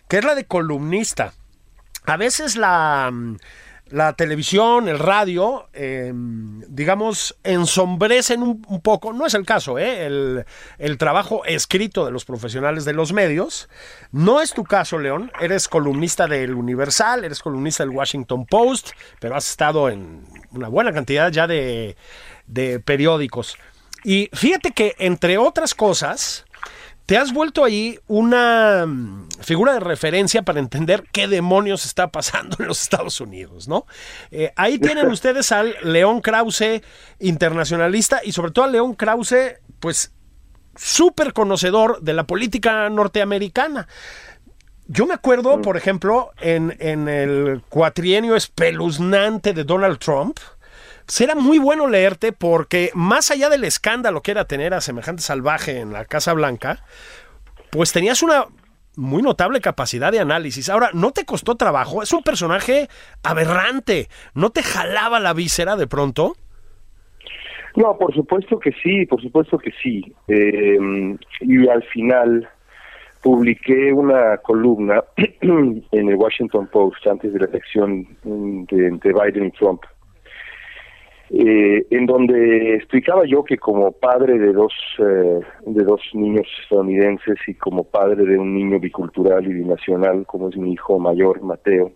que 0.10 0.18
es 0.18 0.26
la 0.26 0.34
de 0.34 0.46
columnista. 0.46 1.34
A 2.08 2.18
veces 2.18 2.58
la 2.58 3.12
la 3.96 4.12
televisión, 4.12 4.90
el 4.90 5.00
radio, 5.00 5.70
em, 5.72 6.60
digamos, 6.68 7.34
ensombrecen 7.46 8.44
un, 8.44 8.82
poco, 8.82 9.14
no 9.14 9.26
es 9.26 9.36
el 9.36 9.46
caso, 9.46 9.80
¿eh? 9.80 10.06
el, 10.80 10.98
trabajo 10.98 11.46
escrito 11.46 12.04
de 12.04 12.12
los 12.12 12.26
profesionales 12.26 12.84
de 12.84 12.92
los 12.92 13.14
medios. 13.14 13.70
No 14.12 14.42
es 14.42 14.52
tu 14.54 14.66
caso, 14.66 15.00
León, 15.00 15.32
eres 15.40 15.70
columnista 15.70 16.28
del 16.28 16.56
Universal, 16.56 17.24
eres 17.24 17.40
columnista 17.40 17.86
del 17.86 17.96
Washington 17.96 18.46
Post, 18.46 18.90
pero 19.22 19.38
has 19.38 19.50
estado 19.50 19.88
en 19.88 20.26
una 20.52 20.68
buena 20.68 20.92
cantidad 20.92 21.32
ya 21.32 21.48
de, 21.48 21.96
de 22.48 22.82
periódicos. 22.82 23.58
Y 24.04 24.30
fíjate 24.34 24.72
que, 24.72 24.96
entre 25.00 25.38
otras 25.38 25.74
cosas, 25.74 26.45
te 27.06 27.18
has 27.18 27.34
vuelto 27.34 27.64
ahí 27.64 28.00
una 28.08 28.86
mm, 28.86 29.30
figura 29.42 29.74
de 29.74 29.80
referencia 29.80 30.42
para 30.42 30.60
entender 30.60 31.04
qué 31.12 31.28
demonios 31.28 31.86
está 31.86 32.12
pasando 32.12 32.58
en 32.60 32.68
los 32.68 32.82
Estados 32.82 33.22
Unidos, 33.22 33.68
¿no? 33.68 33.86
Eh, 34.32 34.52
ahí 34.56 34.80
tienen 34.80 35.08
ustedes 35.12 35.52
al 35.52 35.76
León 35.84 36.22
Krause, 36.22 36.82
internacionalista, 37.20 38.22
y 38.24 38.32
sobre 38.32 38.52
todo 38.52 38.66
al 38.66 38.72
León 38.72 38.96
Krause, 38.96 39.60
pues 39.80 40.14
súper 40.76 41.34
conocedor 41.34 42.02
de 42.02 42.14
la 42.14 42.26
política 42.26 42.90
norteamericana. 42.90 43.88
Yo 44.88 45.06
me 45.06 45.14
acuerdo, 45.14 45.58
mm. 45.58 45.62
por 45.62 45.78
ejemplo, 45.78 46.32
en, 46.40 46.76
en 46.80 47.08
el 47.08 47.62
cuatrienio 47.70 48.36
espeluznante 48.36 49.54
de 49.54 49.64
Donald 49.64 50.00
Trump, 50.00 50.38
será 51.08 51.36
muy 51.36 51.60
bueno 51.60 51.88
leerte 51.88 52.32
porque 52.32 52.92
más 52.94 53.32
allá 53.32 53.50
del 53.50 53.64
escándalo 53.64 54.22
que 54.22 54.32
era 54.32 54.46
tener 54.46 54.74
a 54.74 54.82
semejante 54.82 55.22
salvaje 55.22 55.80
en 55.80 55.94
la 55.94 56.06
Casa 56.06 56.34
Blanca, 56.34 56.84
pues 57.70 57.92
tenías 57.92 58.24
una 58.24 58.46
muy 58.98 59.22
notable 59.22 59.60
capacidad 59.62 60.12
de 60.12 60.20
análisis. 60.20 60.70
Ahora, 60.70 60.90
¿no 60.94 61.12
te 61.12 61.26
costó 61.26 61.56
trabajo? 61.56 62.02
Es 62.02 62.14
un 62.14 62.24
personaje 62.24 62.88
aberrante. 63.24 64.08
¿No 64.34 64.50
te 64.52 64.64
jalaba 64.64 65.20
la 65.20 65.34
víscera 65.34 65.76
de 65.76 65.88
pronto? 65.88 66.36
No, 67.76 67.98
por 67.98 68.14
supuesto 68.14 68.58
que 68.58 68.72
sí, 68.82 69.06
por 69.06 69.22
supuesto 69.22 69.58
que 69.58 69.72
sí. 69.84 70.14
Eh, 70.30 70.78
y 71.42 71.68
al 71.68 71.84
final 71.84 72.48
publiqué 73.22 73.92
una 73.92 74.38
columna 74.38 75.04
en 75.42 75.84
el 75.92 76.16
Washington 76.16 76.68
Post 76.68 77.06
antes 77.08 77.34
de 77.34 77.40
la 77.40 77.46
elección 77.48 78.08
de, 78.24 78.92
de 78.92 79.14
Biden 79.14 79.48
y 79.48 79.52
Trump 79.52 79.82
eh, 81.32 81.88
en 81.90 82.06
donde 82.06 82.76
explicaba 82.76 83.26
yo 83.26 83.44
que 83.44 83.58
como 83.58 83.92
padre 83.92 84.38
de 84.38 84.54
dos 84.54 84.74
eh, 85.00 85.40
de 85.66 85.84
dos 85.84 86.00
niños 86.14 86.48
estadounidenses 86.62 87.38
y 87.48 87.56
como 87.56 87.84
padre 87.84 88.26
de 88.26 88.38
un 88.38 88.54
niño 88.54 88.80
bicultural 88.80 89.44
y 89.48 89.54
binacional 89.54 90.28
como 90.28 90.50
es 90.50 90.58
mi 90.58 90.74
hijo 90.74 91.00
mayor 91.00 91.42
Mateo 91.42 91.94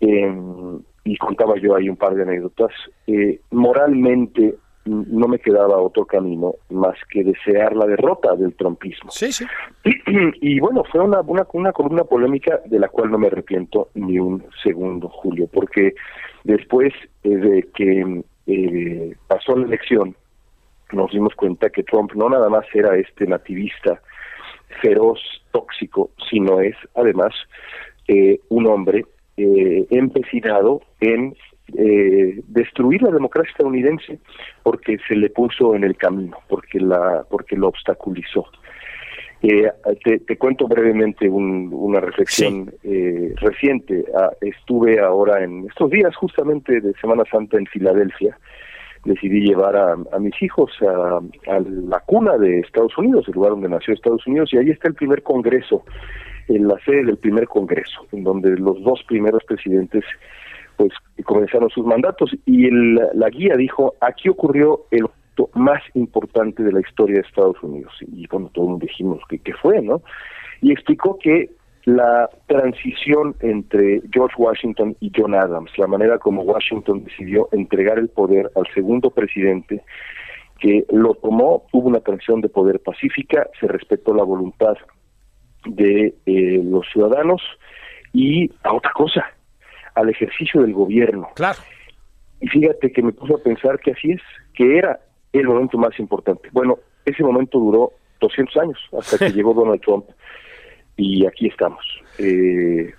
em, 0.00 0.80
y 1.04 1.16
contaba 1.18 1.56
yo 1.58 1.76
ahí 1.76 1.90
un 1.90 1.96
par 1.96 2.14
de 2.14 2.22
anécdotas 2.22 2.72
eh, 3.06 3.38
moralmente 3.50 4.54
no 4.88 5.28
me 5.28 5.38
quedaba 5.38 5.76
otro 5.76 6.06
camino 6.06 6.54
más 6.70 6.96
que 7.10 7.22
desear 7.22 7.76
la 7.76 7.84
derrota 7.84 8.34
del 8.34 8.54
trompismo. 8.54 9.10
Sí, 9.10 9.30
sí. 9.30 9.44
Y, 10.40 10.60
bueno, 10.60 10.82
fue 10.90 11.00
una, 11.00 11.20
una, 11.20 11.46
una 11.52 11.72
columna 11.72 12.04
polémica 12.04 12.62
de 12.64 12.78
la 12.78 12.88
cual 12.88 13.10
no 13.10 13.18
me 13.18 13.26
arrepiento 13.26 13.90
ni 13.94 14.18
un 14.18 14.42
segundo, 14.62 15.10
Julio, 15.10 15.46
porque 15.52 15.94
después 16.44 16.94
de 17.22 17.68
que 17.74 18.22
eh, 18.48 19.14
pasó 19.28 19.56
la 19.56 19.66
elección, 19.66 20.16
nos 20.92 21.12
dimos 21.12 21.34
cuenta 21.34 21.70
que 21.70 21.82
Trump 21.82 22.12
no 22.14 22.28
nada 22.28 22.48
más 22.48 22.64
era 22.74 22.96
este 22.96 23.26
nativista 23.26 24.00
feroz, 24.80 25.20
tóxico, 25.50 26.10
sino 26.30 26.60
es 26.60 26.76
además 26.94 27.34
eh, 28.06 28.40
un 28.48 28.66
hombre 28.66 29.04
eh, 29.36 29.86
empecinado 29.90 30.80
en 31.00 31.36
eh, 31.76 32.40
destruir 32.48 33.02
la 33.02 33.10
democracia 33.10 33.50
estadounidense 33.50 34.18
porque 34.62 34.96
se 35.06 35.14
le 35.14 35.28
puso 35.30 35.74
en 35.74 35.84
el 35.84 35.96
camino, 35.96 36.38
porque 36.48 36.80
la, 36.80 37.24
porque 37.28 37.56
lo 37.56 37.68
obstaculizó. 37.68 38.46
Eh, 39.40 39.70
te, 40.26 40.36
cuento 40.36 40.66
brevemente 40.66 41.28
una 41.28 42.00
reflexión 42.00 42.72
eh, 42.82 43.34
reciente. 43.36 44.04
Ah, 44.16 44.30
estuve 44.40 44.98
ahora 45.00 45.44
en 45.44 45.66
estos 45.68 45.90
días 45.90 46.14
justamente 46.16 46.80
de 46.80 46.92
Semana 46.94 47.22
Santa 47.30 47.56
en 47.56 47.66
Filadelfia. 47.66 48.36
Decidí 49.04 49.40
llevar 49.40 49.76
a, 49.76 50.18
mis 50.18 50.42
hijos 50.42 50.72
a, 50.82 51.20
la 51.60 52.00
cuna 52.00 52.36
de 52.36 52.60
Estados 52.60 52.98
Unidos, 52.98 53.28
el 53.28 53.34
lugar 53.34 53.52
donde 53.52 53.68
nació 53.68 53.94
Estados 53.94 54.26
Unidos, 54.26 54.52
y 54.52 54.58
ahí 54.58 54.70
está 54.70 54.88
el 54.88 54.94
primer 54.94 55.22
congreso, 55.22 55.84
en 56.48 56.66
la 56.66 56.76
sede 56.84 57.04
del 57.04 57.16
primer 57.16 57.46
congreso, 57.46 58.06
en 58.10 58.24
donde 58.24 58.56
los 58.56 58.82
dos 58.82 59.04
primeros 59.06 59.44
presidentes 59.44 60.04
pues 60.76 60.92
comenzaron 61.24 61.68
sus 61.70 61.84
mandatos 61.84 62.30
y 62.46 62.66
el, 62.66 62.94
la 63.14 63.28
guía 63.30 63.56
dijo 63.56 63.94
aquí 64.00 64.28
ocurrió 64.28 64.84
el 64.92 65.06
más 65.54 65.82
importante 65.94 66.62
de 66.62 66.72
la 66.72 66.80
historia 66.80 67.16
de 67.16 67.26
Estados 67.26 67.62
Unidos. 67.62 67.92
Y 68.00 68.26
bueno, 68.26 68.50
todos 68.52 68.78
dijimos 68.80 69.20
que, 69.28 69.38
que 69.38 69.54
fue, 69.54 69.80
¿no? 69.80 70.02
Y 70.60 70.72
explicó 70.72 71.18
que 71.18 71.50
la 71.84 72.28
transición 72.46 73.34
entre 73.40 74.02
George 74.12 74.34
Washington 74.36 74.94
y 75.00 75.10
John 75.16 75.34
Adams, 75.34 75.70
la 75.78 75.86
manera 75.86 76.18
como 76.18 76.42
Washington 76.42 77.04
decidió 77.04 77.48
entregar 77.52 77.98
el 77.98 78.08
poder 78.08 78.50
al 78.56 78.66
segundo 78.74 79.10
presidente, 79.10 79.82
que 80.58 80.84
lo 80.90 81.14
tomó, 81.14 81.64
hubo 81.72 81.88
una 81.88 82.00
transición 82.00 82.40
de 82.40 82.48
poder 82.48 82.80
pacífica, 82.80 83.48
se 83.58 83.68
respetó 83.68 84.12
la 84.12 84.24
voluntad 84.24 84.76
de 85.64 86.14
eh, 86.26 86.60
los 86.62 86.86
ciudadanos 86.92 87.40
y 88.12 88.50
a 88.64 88.74
otra 88.74 88.92
cosa, 88.92 89.24
al 89.94 90.10
ejercicio 90.10 90.60
del 90.60 90.74
gobierno. 90.74 91.28
Claro. 91.36 91.58
Y 92.40 92.48
fíjate 92.48 92.92
que 92.92 93.02
me 93.02 93.12
puso 93.12 93.36
a 93.36 93.42
pensar 93.42 93.78
que 93.80 93.92
así 93.92 94.12
es, 94.12 94.22
que 94.52 94.76
era 94.76 95.00
el 95.32 95.46
momento 95.46 95.78
más 95.78 95.98
importante. 95.98 96.48
Bueno, 96.52 96.78
ese 97.04 97.22
momento 97.22 97.58
duró 97.58 97.92
200 98.20 98.56
años 98.56 98.78
hasta 98.98 99.18
que 99.18 99.32
llegó 99.34 99.54
Donald 99.54 99.80
Trump 99.80 100.06
y 100.96 101.26
aquí 101.26 101.48
estamos. 101.48 101.84
Eh, 102.18 102.92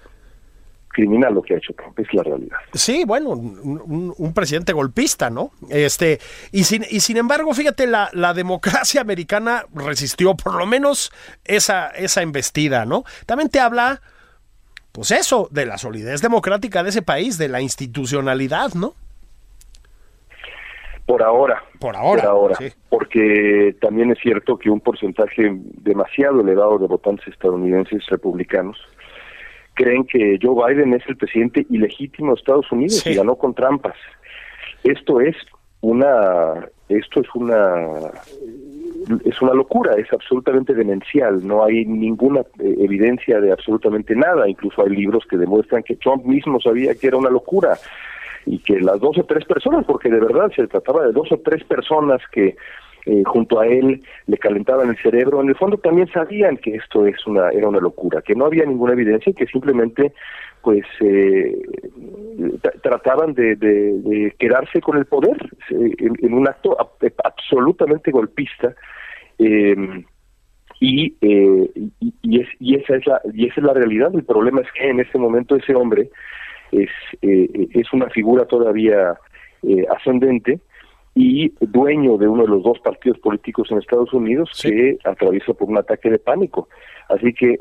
criminal 0.89 1.33
lo 1.33 1.41
que 1.41 1.53
ha 1.53 1.57
hecho 1.57 1.73
Trump, 1.73 1.97
es 1.99 2.13
la 2.13 2.23
realidad. 2.23 2.57
Sí, 2.73 3.03
bueno, 3.05 3.29
un, 3.29 4.33
presidente 4.33 4.73
golpista, 4.73 5.29
¿no? 5.29 5.51
Este, 5.69 6.19
y 6.51 6.63
sin, 6.63 6.83
y 6.89 6.99
sin 6.99 7.17
embargo, 7.17 7.53
fíjate, 7.53 7.87
la, 7.87 8.09
la, 8.13 8.33
democracia 8.33 9.01
americana 9.01 9.65
resistió 9.73 10.35
por 10.35 10.55
lo 10.55 10.65
menos 10.65 11.11
esa, 11.45 11.87
esa 11.89 12.21
embestida, 12.21 12.85
¿no? 12.85 13.03
También 13.25 13.49
te 13.49 13.59
habla, 13.59 14.01
pues 14.91 15.11
eso, 15.11 15.47
de 15.51 15.65
la 15.65 15.77
solidez 15.77 16.21
democrática 16.21 16.83
de 16.83 16.89
ese 16.89 17.01
país, 17.01 17.37
de 17.37 17.49
la 17.49 17.61
institucionalidad, 17.61 18.73
¿no? 18.73 18.95
Por 21.09 21.23
ahora. 21.23 21.63
Por 21.79 21.95
ahora. 21.95 22.21
Por 22.21 22.29
ahora. 22.29 22.57
Porque 22.87 23.75
también 23.81 24.11
es 24.11 24.19
cierto 24.19 24.59
que 24.59 24.69
un 24.69 24.79
porcentaje 24.79 25.57
demasiado 25.81 26.41
elevado 26.41 26.77
de 26.77 26.85
votantes 26.85 27.27
estadounidenses 27.29 28.05
republicanos 28.05 28.77
creen 29.73 30.05
que 30.05 30.37
Joe 30.39 30.71
Biden 30.71 30.93
es 30.93 31.01
el 31.07 31.17
presidente 31.17 31.65
ilegítimo 31.71 32.35
de 32.35 32.39
Estados 32.39 32.71
Unidos 32.71 33.03
y 33.07 33.15
ganó 33.15 33.37
con 33.37 33.55
trampas. 33.55 33.95
Esto 34.83 35.19
es 35.19 35.35
una 35.81 36.69
esto 36.89 37.21
es 37.21 37.27
una 37.33 38.11
es 39.25 39.41
una 39.41 39.55
locura, 39.55 39.95
es 39.95 40.13
absolutamente 40.13 40.75
demencial, 40.75 41.39
no 41.47 41.65
hay 41.65 41.85
ninguna 41.85 42.41
eh, 42.41 42.75
evidencia 42.81 43.41
de 43.41 43.51
absolutamente 43.51 44.15
nada, 44.15 44.47
incluso 44.47 44.83
hay 44.83 44.89
libros 44.89 45.23
que 45.27 45.37
demuestran 45.37 45.81
que 45.81 45.95
Trump 45.95 46.23
mismo 46.25 46.61
sabía 46.61 46.93
que 46.93 47.07
era 47.07 47.17
una 47.17 47.31
locura 47.31 47.79
y 48.45 48.59
que 48.59 48.79
las 48.79 48.99
dos 48.99 49.17
o 49.17 49.23
tres 49.23 49.45
personas, 49.45 49.85
porque 49.85 50.09
de 50.09 50.19
verdad 50.19 50.51
se 50.55 50.67
trataba 50.67 51.05
de 51.05 51.11
dos 51.11 51.31
o 51.31 51.37
tres 51.39 51.63
personas 51.63 52.21
que 52.31 52.55
eh, 53.05 53.23
junto 53.25 53.59
a 53.59 53.67
él 53.67 54.03
le 54.27 54.37
calentaban 54.37 54.89
el 54.89 54.97
cerebro, 54.97 55.41
en 55.41 55.49
el 55.49 55.55
fondo 55.55 55.77
también 55.77 56.07
sabían 56.11 56.57
que 56.57 56.75
esto 56.75 57.05
es 57.05 57.25
una 57.25 57.49
era 57.49 57.67
una 57.67 57.79
locura, 57.79 58.21
que 58.21 58.35
no 58.35 58.45
había 58.45 58.65
ninguna 58.65 58.93
evidencia 58.93 59.31
y 59.31 59.33
que 59.33 59.47
simplemente 59.47 60.13
pues 60.61 60.83
eh, 60.99 61.57
trataban 62.83 63.33
de, 63.33 63.55
de, 63.55 64.35
quedarse 64.37 64.81
con 64.81 64.97
el 64.97 65.05
poder 65.05 65.37
eh, 65.69 65.93
en, 65.99 66.33
un 66.33 66.47
acto 66.47 66.77
absolutamente 67.23 68.11
golpista 68.11 68.75
eh, 69.37 70.03
y, 70.81 71.15
eh, 71.21 71.71
y, 71.99 72.13
y, 72.21 72.41
es, 72.41 72.47
y 72.59 72.75
esa 72.75 72.95
es 72.95 73.05
la 73.05 73.21
y 73.33 73.47
esa 73.47 73.61
es 73.61 73.65
la 73.65 73.73
realidad. 73.73 74.11
El 74.13 74.23
problema 74.23 74.61
es 74.61 74.67
que 74.71 74.89
en 74.89 74.99
ese 74.99 75.17
momento 75.17 75.55
ese 75.55 75.75
hombre 75.75 76.09
es 76.71 76.89
eh, 77.21 77.67
es 77.73 77.93
una 77.93 78.09
figura 78.09 78.45
todavía 78.45 79.17
eh, 79.63 79.85
ascendente 79.95 80.59
y 81.15 81.53
dueño 81.59 82.17
de 82.17 82.27
uno 82.27 82.43
de 82.43 82.49
los 82.49 82.63
dos 82.63 82.79
partidos 82.79 83.19
políticos 83.19 83.69
en 83.71 83.79
Estados 83.79 84.13
Unidos 84.13 84.51
que 84.61 84.97
atraviesa 85.03 85.53
por 85.53 85.69
un 85.69 85.77
ataque 85.77 86.09
de 86.09 86.19
pánico 86.19 86.69
así 87.09 87.33
que 87.33 87.59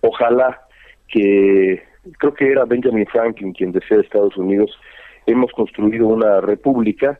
ojalá 0.00 0.60
que 1.08 1.82
creo 2.16 2.34
que 2.34 2.50
era 2.50 2.64
Benjamin 2.64 3.06
Franklin 3.06 3.52
quien 3.52 3.72
decía 3.72 3.96
de 3.96 4.02
Estados 4.04 4.36
Unidos, 4.36 4.70
hemos 5.26 5.52
construido 5.52 6.06
una 6.06 6.40
república 6.40 7.18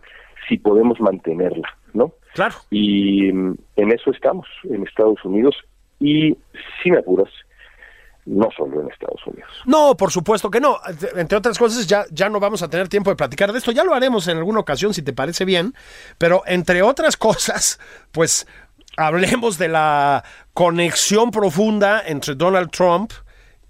si 0.49 0.57
podemos 0.57 1.01
mantenerla, 1.01 1.68
¿no? 1.93 2.12
Claro. 2.34 2.55
Y 2.70 3.30
mm, 3.32 3.57
en 3.76 3.93
eso 3.93 4.11
estamos, 4.11 4.47
en 4.64 4.86
Estados 4.86 5.22
Unidos, 5.24 5.57
y 6.01 6.36
sin 6.82 6.97
apuras, 6.97 7.30
no 8.28 8.48
solo 8.56 8.82
en 8.82 8.90
Estados 8.90 9.26
Unidos. 9.26 9.50
No, 9.64 9.96
por 9.96 10.12
supuesto 10.12 10.50
que 10.50 10.60
no. 10.60 10.78
Entre 11.16 11.36
otras 11.36 11.58
cosas, 11.58 11.86
ya, 11.86 12.04
ya 12.10 12.28
no 12.28 12.38
vamos 12.38 12.62
a 12.62 12.68
tener 12.68 12.88
tiempo 12.88 13.10
de 13.10 13.16
platicar 13.16 13.52
de 13.52 13.58
esto. 13.58 13.72
Ya 13.72 13.84
lo 13.84 13.94
haremos 13.94 14.28
en 14.28 14.36
alguna 14.36 14.60
ocasión, 14.60 14.92
si 14.92 15.02
te 15.02 15.12
parece 15.12 15.44
bien. 15.44 15.74
Pero 16.18 16.42
entre 16.46 16.82
otras 16.82 17.16
cosas, 17.16 17.80
pues 18.12 18.46
hablemos 18.96 19.58
de 19.58 19.68
la 19.68 20.24
conexión 20.52 21.30
profunda 21.30 22.02
entre 22.04 22.34
Donald 22.34 22.70
Trump 22.70 23.12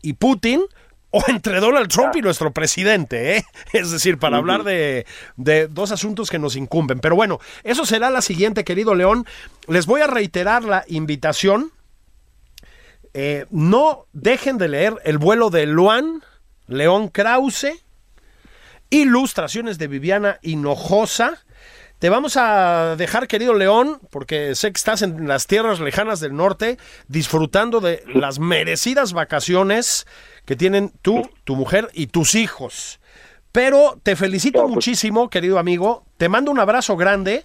y 0.03 0.15
Putin 0.15 0.63
o 1.11 1.23
entre 1.29 1.61
Donald 1.61 1.89
Trump 1.89 2.17
y 2.17 2.21
nuestro 2.21 2.53
presidente, 2.53 3.37
¿eh? 3.37 3.45
Es 3.73 3.91
decir, 3.91 4.19
para 4.19 4.39
hablar 4.39 4.65
de, 4.65 5.07
de, 5.37 5.69
dos 5.69 5.93
asuntos 5.93 6.31
que 6.31 6.39
nos 6.39 6.57
incumben. 6.57 7.01
Pero 7.01 7.17
bueno, 7.17 7.39
eso 7.63 7.87
será 7.87 8.11
la 8.11 8.23
siguiente, 8.23 8.65
querido 8.65 8.95
León. 8.95 9.25
Les 9.69 9.87
voy 9.87 10.01
a 10.01 10.07
reiterar 10.07 10.65
la 10.65 10.85
invitación. 10.89 11.73
Eh, 13.21 13.47
no 13.51 14.07
dejen 14.13 14.59
de 14.59 14.69
leer 14.69 14.95
El 15.03 15.19
vuelo 15.19 15.51
de 15.51 15.67
Luan, 15.67 16.23
León 16.69 17.09
Krause, 17.09 17.85
Ilustraciones 18.91 19.77
de 19.77 19.89
Viviana 19.89 20.39
Hinojosa. 20.41 21.45
Te 21.99 22.11
vamos 22.11 22.37
a 22.37 22.95
dejar, 22.97 23.27
querido 23.27 23.55
León, 23.55 23.99
porque 24.11 24.55
sé 24.55 24.71
que 24.71 24.79
estás 24.79 25.03
en 25.03 25.27
las 25.27 25.49
tierras 25.49 25.81
lejanas 25.81 26.21
del 26.21 26.37
norte, 26.37 26.79
disfrutando 27.09 27.81
de 27.81 28.05
las 28.07 28.39
merecidas 28.39 29.13
vacaciones 29.13 30.07
que 30.45 30.55
tienen 30.55 30.93
tú, 31.03 31.29
tu 31.43 31.57
mujer 31.57 31.91
y 31.95 32.07
tus 32.07 32.37
hijos. 32.37 33.01
Pero 33.51 33.99
te 34.01 34.15
felicito 34.15 34.61
pues 34.63 34.73
muchísimo, 34.73 35.29
querido 35.29 35.59
amigo. 35.59 36.05
Te 36.19 36.29
mando 36.29 36.53
un 36.53 36.61
abrazo 36.61 36.97
grande. 36.97 37.45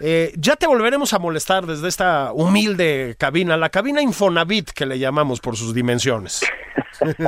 Eh, 0.00 0.32
ya 0.36 0.56
te 0.56 0.66
volveremos 0.66 1.12
a 1.12 1.18
molestar 1.18 1.66
desde 1.66 1.86
esta 1.88 2.32
humilde 2.32 3.16
cabina, 3.18 3.58
la 3.58 3.68
cabina 3.68 4.00
Infonavit 4.00 4.70
que 4.70 4.86
le 4.86 4.98
llamamos 4.98 5.40
por 5.40 5.56
sus 5.56 5.74
dimensiones. 5.74 6.40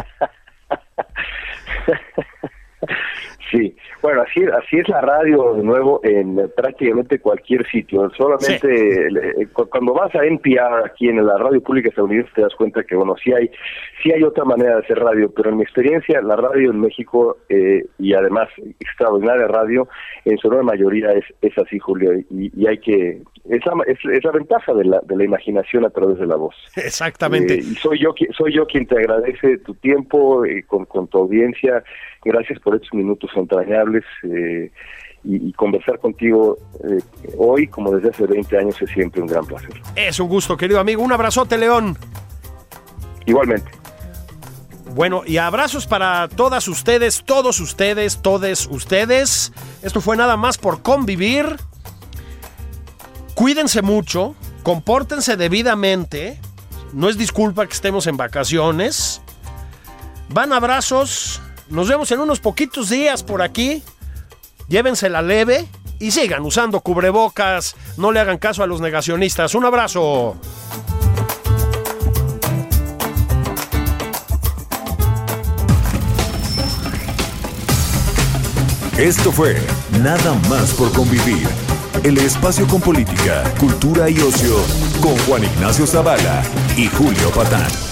Sí, 3.53 3.77
bueno, 4.01 4.23
así, 4.23 4.43
así 4.45 4.79
es 4.79 4.89
la 4.89 5.03
radio 5.03 5.53
de 5.53 5.63
nuevo 5.63 6.01
en 6.03 6.51
prácticamente 6.57 7.19
cualquier 7.19 7.69
sitio. 7.71 8.11
Solamente 8.17 9.09
eh, 9.43 9.49
cuando 9.53 9.93
vas 9.93 10.15
a 10.15 10.25
NPR 10.25 10.87
aquí 10.87 11.09
en 11.09 11.25
la 11.25 11.37
radio 11.37 11.61
pública 11.61 11.91
estadounidense 11.91 12.31
te 12.35 12.41
das 12.41 12.55
cuenta 12.55 12.83
que, 12.83 12.97
bueno, 12.97 13.15
sí 13.23 13.31
hay, 13.35 13.51
sí 14.03 14.11
hay 14.11 14.23
otra 14.23 14.45
manera 14.45 14.77
de 14.77 14.85
hacer 14.85 14.99
radio, 14.99 15.31
pero 15.31 15.51
en 15.51 15.59
mi 15.59 15.65
experiencia 15.65 16.23
la 16.23 16.37
radio 16.37 16.71
en 16.71 16.81
México 16.81 17.37
eh, 17.51 17.85
y 17.99 18.15
además 18.15 18.49
extraordinaria 18.81 19.47
radio, 19.49 19.87
en 20.25 20.39
su 20.39 20.49
enorme 20.49 20.73
mayoría 20.73 21.13
es, 21.13 21.25
es 21.43 21.57
así, 21.59 21.79
Julio, 21.79 22.15
y, 22.15 22.51
y 22.57 22.67
hay 22.67 22.79
que... 22.79 23.21
Es 23.51 23.67
la, 23.67 23.75
es, 23.87 23.99
es 24.05 24.25
la 24.25 24.31
ventaja 24.31 24.73
de 24.73 24.85
la, 24.85 25.01
de 25.01 25.17
la 25.17 25.25
imaginación 25.25 25.85
a 25.85 25.91
través 25.91 26.17
de 26.19 26.27
la 26.27 26.37
voz. 26.37 26.55
Exactamente. 26.77 27.55
Eh, 27.55 27.59
y 27.59 27.75
soy 27.75 27.99
yo, 27.99 28.15
soy 28.31 28.55
yo 28.55 28.67
quien 28.67 28.87
te 28.87 28.97
agradece 28.97 29.59
tu 29.59 29.75
tiempo 29.75 30.45
eh, 30.45 30.63
con, 30.65 30.85
con 30.85 31.09
tu 31.09 31.19
audiencia. 31.19 31.83
Gracias 32.25 32.59
por 32.61 32.75
estos 32.75 32.93
minutos 32.95 33.31
entrañables 33.35 34.05
eh, 34.23 34.71
y, 35.25 35.49
y 35.49 35.53
conversar 35.53 35.99
contigo 35.99 36.57
eh, 36.85 37.01
hoy, 37.37 37.67
como 37.67 37.93
desde 37.93 38.11
hace 38.11 38.27
20 38.27 38.59
años, 38.59 38.81
es 38.81 38.91
siempre 38.91 39.21
un 39.21 39.27
gran 39.27 39.45
placer. 39.45 39.71
Es 39.97 40.21
un 40.21 40.29
gusto, 40.29 40.57
querido 40.57 40.79
amigo. 40.81 41.03
Un 41.03 41.13
abrazote, 41.13 41.59
León. 41.59 41.97
Igualmente. 43.27 43.71
Bueno, 44.95 45.23
y 45.27 45.39
abrazos 45.39 45.87
para 45.87 46.29
todas 46.29 46.69
ustedes, 46.69 47.25
todos 47.25 47.61
ustedes, 47.61 48.21
todes 48.21 48.67
ustedes. 48.71 49.53
Esto 49.83 50.01
fue 50.01 50.17
nada 50.17 50.37
más 50.37 50.59
por 50.59 50.83
convivir. 50.83 51.57
Cuídense 53.35 53.81
mucho, 53.81 54.35
compórtense 54.63 55.37
debidamente. 55.37 56.39
No 56.93 57.09
es 57.09 57.17
disculpa 57.17 57.67
que 57.67 57.73
estemos 57.73 58.07
en 58.07 58.19
vacaciones. 58.19 59.23
Van 60.29 60.53
abrazos. 60.53 61.42
Nos 61.73 61.89
vemos 61.89 62.13
en 62.13 62.21
unos 62.21 62.39
poquitos 62.39 62.91
días 62.91 63.23
por 63.23 63.41
aquí. 63.41 63.83
Llévensela 64.69 65.23
leve 65.23 65.67
y 65.99 66.11
sigan 66.11 66.43
usando 66.43 66.81
cubrebocas. 66.81 67.77
No 67.97 68.13
le 68.13 68.21
hagan 68.21 68.37
caso 68.37 68.63
a 68.63 68.67
los 68.67 68.83
negacionistas. 68.83 69.55
Un 69.55 69.65
abrazo. 69.65 70.37
Esto 78.99 79.33
fue 79.33 79.57
Nada 80.03 80.35
más 80.51 80.75
por 80.75 80.93
convivir. 80.93 81.49
El 82.05 82.19
espacio 82.19 82.67
con 82.69 82.83
política, 82.83 83.45
cultura 83.59 84.11
y 84.11 84.19
ocio 84.21 84.57
con 85.01 85.17
Juan 85.21 85.45
Ignacio 85.45 85.87
Zavala 85.87 86.43
y 86.77 86.89
Julio 86.89 87.31
Patán. 87.31 87.92